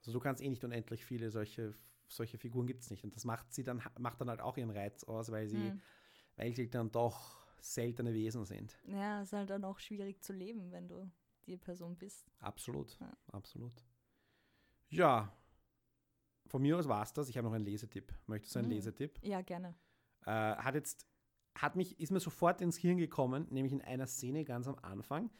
Also 0.00 0.12
du 0.12 0.20
kannst 0.20 0.42
eh 0.42 0.48
nicht 0.48 0.64
unendlich 0.64 1.04
viele 1.04 1.30
solche, 1.30 1.74
solche 2.08 2.38
Figuren 2.38 2.66
gibt 2.66 2.82
es 2.82 2.90
nicht. 2.90 3.04
Und 3.04 3.14
das 3.14 3.24
macht 3.24 3.52
sie 3.52 3.62
dann, 3.62 3.82
macht 3.98 4.20
dann 4.20 4.30
halt 4.30 4.40
auch 4.40 4.56
ihren 4.56 4.70
Reiz 4.70 5.04
aus, 5.04 5.30
weil 5.30 5.48
sie, 5.48 5.70
hm. 5.70 5.80
weil 6.36 6.54
sie 6.54 6.68
dann 6.70 6.90
doch 6.90 7.38
seltene 7.60 8.14
Wesen 8.14 8.44
sind. 8.44 8.78
ja, 8.86 9.20
es 9.20 9.28
ist 9.28 9.32
halt 9.34 9.50
dann 9.50 9.64
auch 9.64 9.78
schwierig 9.78 10.22
zu 10.22 10.32
leben, 10.32 10.72
wenn 10.72 10.88
du 10.88 11.10
die 11.46 11.56
Person 11.56 11.96
bist. 11.96 12.26
Absolut, 12.40 12.98
Ja. 13.00 13.16
absolut. 13.32 13.84
Ja, 14.88 15.32
von 16.46 16.62
mir 16.62 16.78
aus 16.78 16.88
war 16.88 17.02
es 17.02 17.12
das. 17.12 17.28
Ich 17.28 17.36
habe 17.36 17.46
noch 17.46 17.54
einen 17.54 17.64
Lesetipp. 17.64 18.12
Möchtest 18.26 18.54
du 18.54 18.60
einen 18.60 18.68
Mhm. 18.68 18.74
Lesetipp? 18.74 19.18
Ja, 19.22 19.42
gerne. 19.42 19.74
Äh, 20.24 20.30
hat 20.30 20.74
jetzt, 20.74 21.06
hat 21.54 21.76
mich, 21.76 21.98
ist 22.00 22.10
mir 22.10 22.20
sofort 22.20 22.60
ins 22.60 22.76
Hirn 22.76 22.96
gekommen, 22.98 23.46
nämlich 23.50 23.72
in 23.72 23.82
einer 23.82 24.06
Szene 24.06 24.44
ganz 24.44 24.66
am 24.66 24.76
Anfang, 24.76 25.30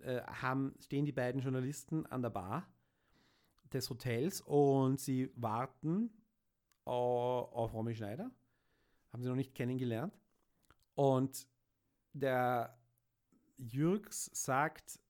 äh, 0.00 0.20
haben, 0.22 0.74
stehen 0.80 1.04
die 1.06 1.12
beiden 1.12 1.40
Journalisten 1.40 2.04
an 2.06 2.22
der 2.22 2.30
Bar 2.30 2.68
des 3.72 3.88
Hotels 3.90 4.40
und 4.42 5.00
sie 5.00 5.30
warten 5.34 6.10
au- 6.84 7.48
auf 7.52 7.72
Romy 7.72 7.94
Schneider. 7.94 8.30
Haben 9.12 9.22
sie 9.22 9.28
noch 9.28 9.36
nicht 9.36 9.54
kennengelernt. 9.54 10.18
Und 10.94 11.48
der 12.12 12.78
Jürgs 13.56 14.30
sagt, 14.32 15.00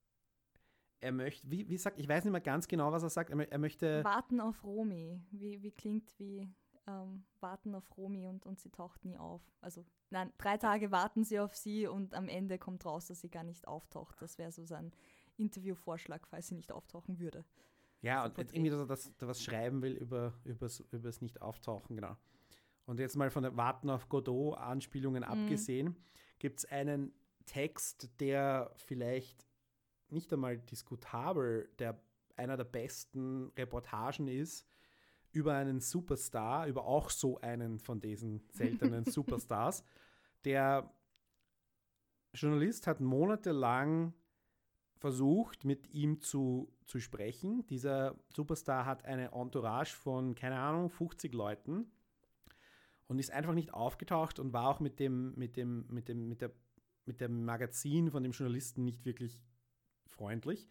er 1.05 1.13
möchte, 1.13 1.51
wie, 1.51 1.69
wie 1.69 1.77
sagt, 1.77 1.99
ich 1.99 2.09
weiß 2.09 2.25
nicht 2.25 2.33
mehr 2.33 2.41
ganz 2.41 2.67
genau, 2.67 2.91
was 2.91 3.03
er 3.03 3.11
sagt, 3.11 3.31
er, 3.31 3.53
er 3.53 3.59
möchte. 3.59 4.03
Warten 4.05 4.41
auf 4.41 4.65
Romy. 4.65 5.21
Wie, 5.31 5.63
wie 5.63 5.71
klingt 5.71 6.19
wie 6.19 6.49
ähm, 6.87 7.25
Warten 7.41 7.75
auf 7.75 7.97
Romy 7.97 8.27
und, 8.27 8.45
und 8.47 8.59
sie 8.59 8.71
taucht 8.71 9.05
nie 9.05 9.17
auf. 9.19 9.43
Also, 9.61 9.85
nein, 10.11 10.33
drei 10.39 10.57
Tage 10.57 10.91
warten 10.91 11.23
sie 11.25 11.39
auf 11.39 11.55
sie 11.55 11.87
und 11.87 12.15
am 12.15 12.29
Ende 12.29 12.59
kommt 12.59 12.85
raus, 12.85 13.07
dass 13.07 13.21
sie 13.21 13.31
gar 13.31 13.45
nicht 13.45 13.69
auftaucht. 13.69 14.21
Das 14.21 14.39
wäre 14.39 14.51
so 14.53 14.65
sein 14.65 14.93
Interviewvorschlag, 15.37 16.27
falls 16.27 16.49
sie 16.49 16.55
nicht 16.55 16.73
auftauchen 16.73 17.19
würde. 17.19 17.45
Ja, 18.01 18.21
so 18.23 18.27
und 18.29 18.35
Porträt. 18.35 18.57
irgendwie, 18.57 18.71
dass 18.71 18.81
er 18.81 18.87
das, 18.87 19.13
da 19.19 19.27
was 19.29 19.43
schreiben 19.43 19.83
will 19.83 19.93
über, 19.93 20.35
übers, 20.45 20.81
übers 20.91 21.21
Nicht-Auftauchen, 21.21 21.97
genau. 21.97 22.17
Und 22.87 23.01
jetzt 23.01 23.17
mal 23.17 23.31
von 23.31 23.43
der 23.43 23.57
Warten 23.57 23.89
auf 23.89 24.09
Godot-Anspielungen 24.11 25.23
Mhm. 25.23 25.29
abgesehen, 25.29 25.97
gibt 26.39 26.59
es 26.61 26.65
einen 26.67 27.15
Text, 27.47 28.11
der 28.21 28.73
vielleicht 28.77 29.47
nicht 30.15 30.33
einmal 30.33 30.59
diskutabel 30.59 31.69
der, 31.79 32.01
einer 32.37 32.57
der 32.57 32.65
besten 32.65 33.53
Reportagen 33.57 34.29
ist 34.29 34.67
über 35.33 35.55
einen 35.55 35.81
Superstar, 35.81 36.67
über 36.69 36.87
auch 36.87 37.11
so 37.11 37.41
einen 37.41 37.81
von 37.81 38.01
diesen 38.01 38.43
seltenen 38.53 39.05
Superstars. 39.11 39.85
Der 40.45 40.91
Journalist 42.33 42.87
hat 42.87 43.01
monatelang 43.01 44.15
versucht, 44.97 45.65
mit 45.65 45.93
ihm 45.93 46.21
zu, 46.21 46.73
zu 46.87 47.01
sprechen. 47.01 47.67
Dieser 47.67 48.17
Superstar 48.29 48.87
hat 48.87 49.05
eine 49.05 49.33
Entourage 49.33 49.95
von, 49.95 50.35
keine 50.35 50.59
Ahnung, 50.59 50.89
50 50.89 51.35
Leuten 51.35 51.91
und 53.07 53.19
ist 53.19 53.31
einfach 53.31 53.55
nicht 53.55 53.75
aufgetaucht 53.75 54.39
und 54.39 54.53
war 54.53 54.69
auch 54.69 54.81
mit 54.81 55.01
dem, 55.01 55.35
mit 55.37 55.57
dem, 55.57 55.87
mit 55.89 56.09
dem, 56.09 56.29
mit 56.29 56.41
der, 56.41 56.53
mit 57.07 57.21
dem 57.21 57.45
Magazin 57.45 58.11
von 58.11 58.23
dem 58.23 58.33
Journalisten 58.33 58.85
nicht 58.85 59.05
wirklich 59.05 59.41
freundlich. 60.15 60.69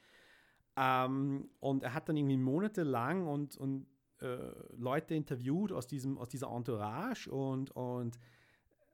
Ähm, 0.75 1.49
und 1.59 1.83
er 1.83 1.93
hat 1.93 2.09
dann 2.09 2.17
irgendwie 2.17 2.37
monatelang 2.37 3.27
und, 3.27 3.57
und 3.57 3.85
äh, 4.21 4.37
Leute 4.75 5.13
interviewt 5.15 5.71
aus, 5.71 5.87
diesem, 5.87 6.17
aus 6.17 6.29
dieser 6.29 6.49
Entourage 6.49 7.29
und, 7.29 7.71
und 7.71 8.19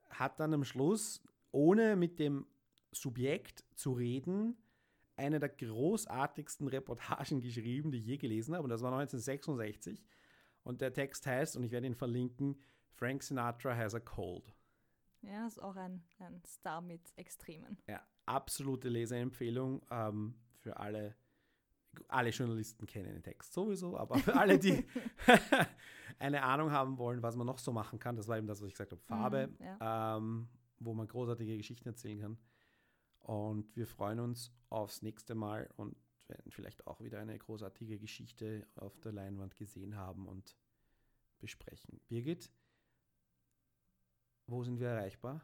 hat 0.09 0.39
dann 0.39 0.53
am 0.53 0.63
Schluss, 0.63 1.21
ohne 1.51 1.95
mit 1.95 2.19
dem 2.19 2.45
Subjekt 2.91 3.63
zu 3.75 3.93
reden, 3.93 4.57
eine 5.15 5.39
der 5.39 5.49
großartigsten 5.49 6.67
Reportagen 6.67 7.41
geschrieben, 7.41 7.91
die 7.91 7.99
ich 7.99 8.05
je 8.05 8.17
gelesen 8.17 8.55
habe. 8.55 8.63
Und 8.63 8.69
das 8.69 8.81
war 8.81 8.91
1966. 8.91 10.03
Und 10.63 10.81
der 10.81 10.93
Text 10.93 11.25
heißt, 11.25 11.55
und 11.57 11.63
ich 11.63 11.71
werde 11.71 11.87
ihn 11.87 11.95
verlinken, 11.95 12.59
Frank 12.91 13.23
Sinatra 13.23 13.75
has 13.75 13.95
a 13.95 13.99
cold. 13.99 14.53
Ja, 15.21 15.45
ist 15.45 15.61
auch 15.61 15.75
ein, 15.75 16.03
ein 16.19 16.41
Star 16.45 16.81
mit 16.81 17.01
Extremen. 17.17 17.77
Ja, 17.87 18.01
absolute 18.30 18.89
Leseempfehlung 18.89 19.82
ähm, 19.91 20.36
für 20.59 20.77
alle. 20.77 21.15
Alle 22.07 22.30
Journalisten 22.30 22.86
kennen 22.86 23.11
den 23.13 23.23
Text 23.23 23.51
sowieso, 23.51 23.97
aber 23.97 24.19
für 24.19 24.36
alle, 24.36 24.59
die 24.59 24.86
eine 26.19 26.43
Ahnung 26.43 26.71
haben 26.71 26.97
wollen, 26.99 27.23
was 27.23 27.36
man 27.36 27.47
noch 27.47 27.57
so 27.57 27.73
machen 27.73 27.97
kann, 27.99 28.15
das 28.15 28.27
war 28.27 28.38
eben 28.38 28.45
das, 28.47 28.61
was 28.61 28.67
ich 28.67 28.73
gesagt 28.75 28.91
habe, 28.91 29.01
Farbe, 29.01 29.47
Mhm, 29.47 29.65
ja. 29.65 30.17
ähm, 30.17 30.47
wo 30.80 30.93
man 30.93 31.07
großartige 31.07 31.57
Geschichten 31.57 31.89
erzählen 31.89 32.19
kann. 32.19 32.38
Und 33.19 33.75
wir 33.75 33.88
freuen 33.88 34.19
uns 34.19 34.53
aufs 34.69 35.01
nächste 35.01 35.34
Mal 35.36 35.67
und 35.77 35.95
werden 36.27 36.51
vielleicht 36.51 36.86
auch 36.88 37.01
wieder 37.01 37.19
eine 37.19 37.38
großartige 37.38 37.97
Geschichte 37.99 38.67
auf 38.75 38.97
der 38.99 39.11
Leinwand 39.11 39.55
gesehen 39.55 39.95
haben 39.97 40.27
und 40.27 40.55
besprechen. 41.39 41.99
Birgit, 42.07 42.51
wo 44.45 44.63
sind 44.63 44.80
wir 44.80 44.89
erreichbar? 44.89 45.43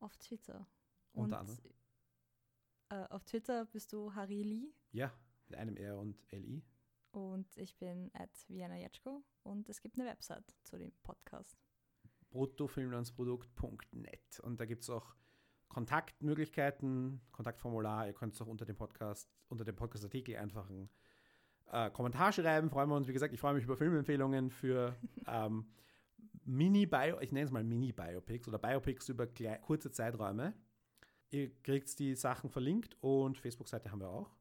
Auf 0.00 0.16
Twitter. 0.18 0.66
Unter 1.12 1.40
Und, 1.40 1.48
anderem. 1.48 1.58
Äh, 2.90 3.04
auf 3.10 3.24
Twitter 3.24 3.66
bist 3.66 3.92
du 3.92 4.14
Harry 4.14 4.42
Lee 4.42 4.72
Ja, 4.92 5.12
mit 5.48 5.58
einem 5.58 5.76
R 5.76 5.98
und 5.98 6.16
LI. 6.32 6.62
und 7.10 7.56
ich 7.56 7.76
bin 7.76 8.10
at 8.14 8.30
Vienna 8.48 8.76
Jetschko 8.76 9.22
und 9.42 9.68
es 9.68 9.80
gibt 9.80 9.98
eine 9.98 10.08
Website 10.08 10.54
zu 10.64 10.78
dem 10.78 10.92
Podcast. 11.02 11.58
bruttofilmlandsprodukt.net. 12.30 14.40
Und 14.40 14.60
da 14.60 14.66
gibt 14.66 14.82
es 14.82 14.90
auch 14.90 15.14
Kontaktmöglichkeiten, 15.68 17.20
Kontaktformular. 17.32 18.06
Ihr 18.06 18.12
könnt 18.14 18.34
es 18.34 18.40
auch 18.40 18.46
unter 18.46 18.64
dem 18.64 18.76
Podcast, 18.76 19.30
unter 19.48 19.64
dem 19.64 19.76
Podcast-Artikel 19.76 20.36
einfach 20.36 20.68
einen 20.70 20.88
äh, 21.70 21.90
Kommentar 21.90 22.32
schreiben. 22.32 22.70
Freuen 22.70 22.88
wir 22.88 22.96
uns, 22.96 23.08
wie 23.08 23.12
gesagt, 23.12 23.34
ich 23.34 23.40
freue 23.40 23.54
mich 23.54 23.64
über 23.64 23.76
Filmempfehlungen 23.76 24.50
für 24.50 24.96
ähm, 25.26 25.70
Mini-Bio, 26.44 27.20
ich 27.20 27.32
nenne 27.32 27.44
es 27.44 27.50
mal 27.50 27.64
Mini-Biopics 27.64 28.48
oder 28.48 28.58
Biopics 28.58 29.08
über 29.10 29.26
kurze 29.60 29.90
Zeiträume. 29.90 30.54
Ihr 31.30 31.54
kriegt 31.62 31.98
die 31.98 32.14
Sachen 32.14 32.50
verlinkt 32.50 32.96
und 33.02 33.36
Facebook-Seite 33.36 33.90
haben 33.90 34.00
wir 34.00 34.08
auch. 34.08 34.36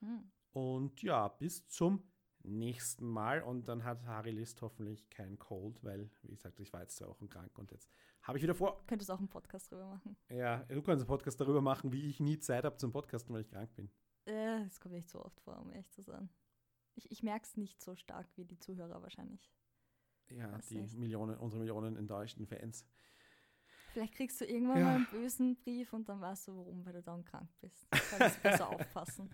Hm. 0.00 0.30
Und 0.52 1.02
ja, 1.02 1.28
bis 1.28 1.66
zum 1.68 2.02
nächsten 2.44 3.06
Mal. 3.06 3.42
Und 3.42 3.68
dann 3.68 3.84
hat 3.84 4.04
Harry 4.04 4.30
List 4.30 4.60
hoffentlich 4.62 5.08
kein 5.10 5.38
Cold, 5.38 5.82
weil, 5.84 6.10
wie 6.22 6.34
gesagt, 6.34 6.60
ich 6.60 6.72
war 6.72 6.82
jetzt 6.82 6.96
zwei 6.96 7.06
Wochen 7.08 7.28
krank 7.28 7.56
und 7.58 7.70
jetzt 7.70 7.88
habe 8.22 8.38
ich 8.38 8.42
wieder 8.42 8.54
vor. 8.54 8.84
Könntest 8.86 9.10
auch 9.10 9.18
einen 9.18 9.28
Podcast 9.28 9.70
drüber 9.70 9.86
machen. 9.86 10.16
Ja, 10.30 10.58
du 10.64 10.82
kannst 10.82 11.02
einen 11.02 11.06
Podcast 11.06 11.40
darüber 11.40 11.60
machen, 11.60 11.92
wie 11.92 12.06
ich 12.06 12.20
nie 12.20 12.38
Zeit 12.38 12.64
habe 12.64 12.76
zum 12.76 12.92
Podcasten, 12.92 13.34
weil 13.34 13.42
ich 13.42 13.48
krank 13.48 13.74
bin. 13.74 13.90
Äh, 14.24 14.64
das 14.64 14.80
kommt 14.80 14.94
nicht 14.94 15.08
so 15.08 15.24
oft 15.24 15.40
vor, 15.40 15.58
um 15.60 15.70
ehrlich 15.70 15.90
zu 15.90 16.02
sein. 16.02 16.28
Ich, 16.94 17.10
ich 17.10 17.22
merke 17.22 17.44
es 17.44 17.56
nicht 17.56 17.80
so 17.82 17.96
stark 17.96 18.28
wie 18.36 18.44
die 18.44 18.58
Zuhörer 18.58 19.02
wahrscheinlich. 19.02 19.50
Ja, 20.28 20.58
die. 20.70 20.96
Millionen, 20.96 21.36
unsere 21.36 21.60
Millionen 21.60 21.96
enttäuschten 21.96 22.46
Fans. 22.46 22.86
Vielleicht 23.92 24.14
kriegst 24.14 24.40
du 24.40 24.46
irgendwann 24.46 24.78
Ja. 24.78 24.84
mal 24.84 24.94
einen 24.96 25.06
bösen 25.10 25.56
Brief 25.56 25.92
und 25.92 26.08
dann 26.08 26.20
weißt 26.20 26.48
du, 26.48 26.56
warum, 26.56 26.84
weil 26.86 26.94
du 26.94 27.02
dann 27.02 27.24
krank 27.24 27.48
bist. 27.60 27.86
Solltest 28.10 28.42
besser 28.42 28.68
aufpassen. 28.70 29.30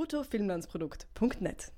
bruttofilmlandsprodukt.net 0.00 1.72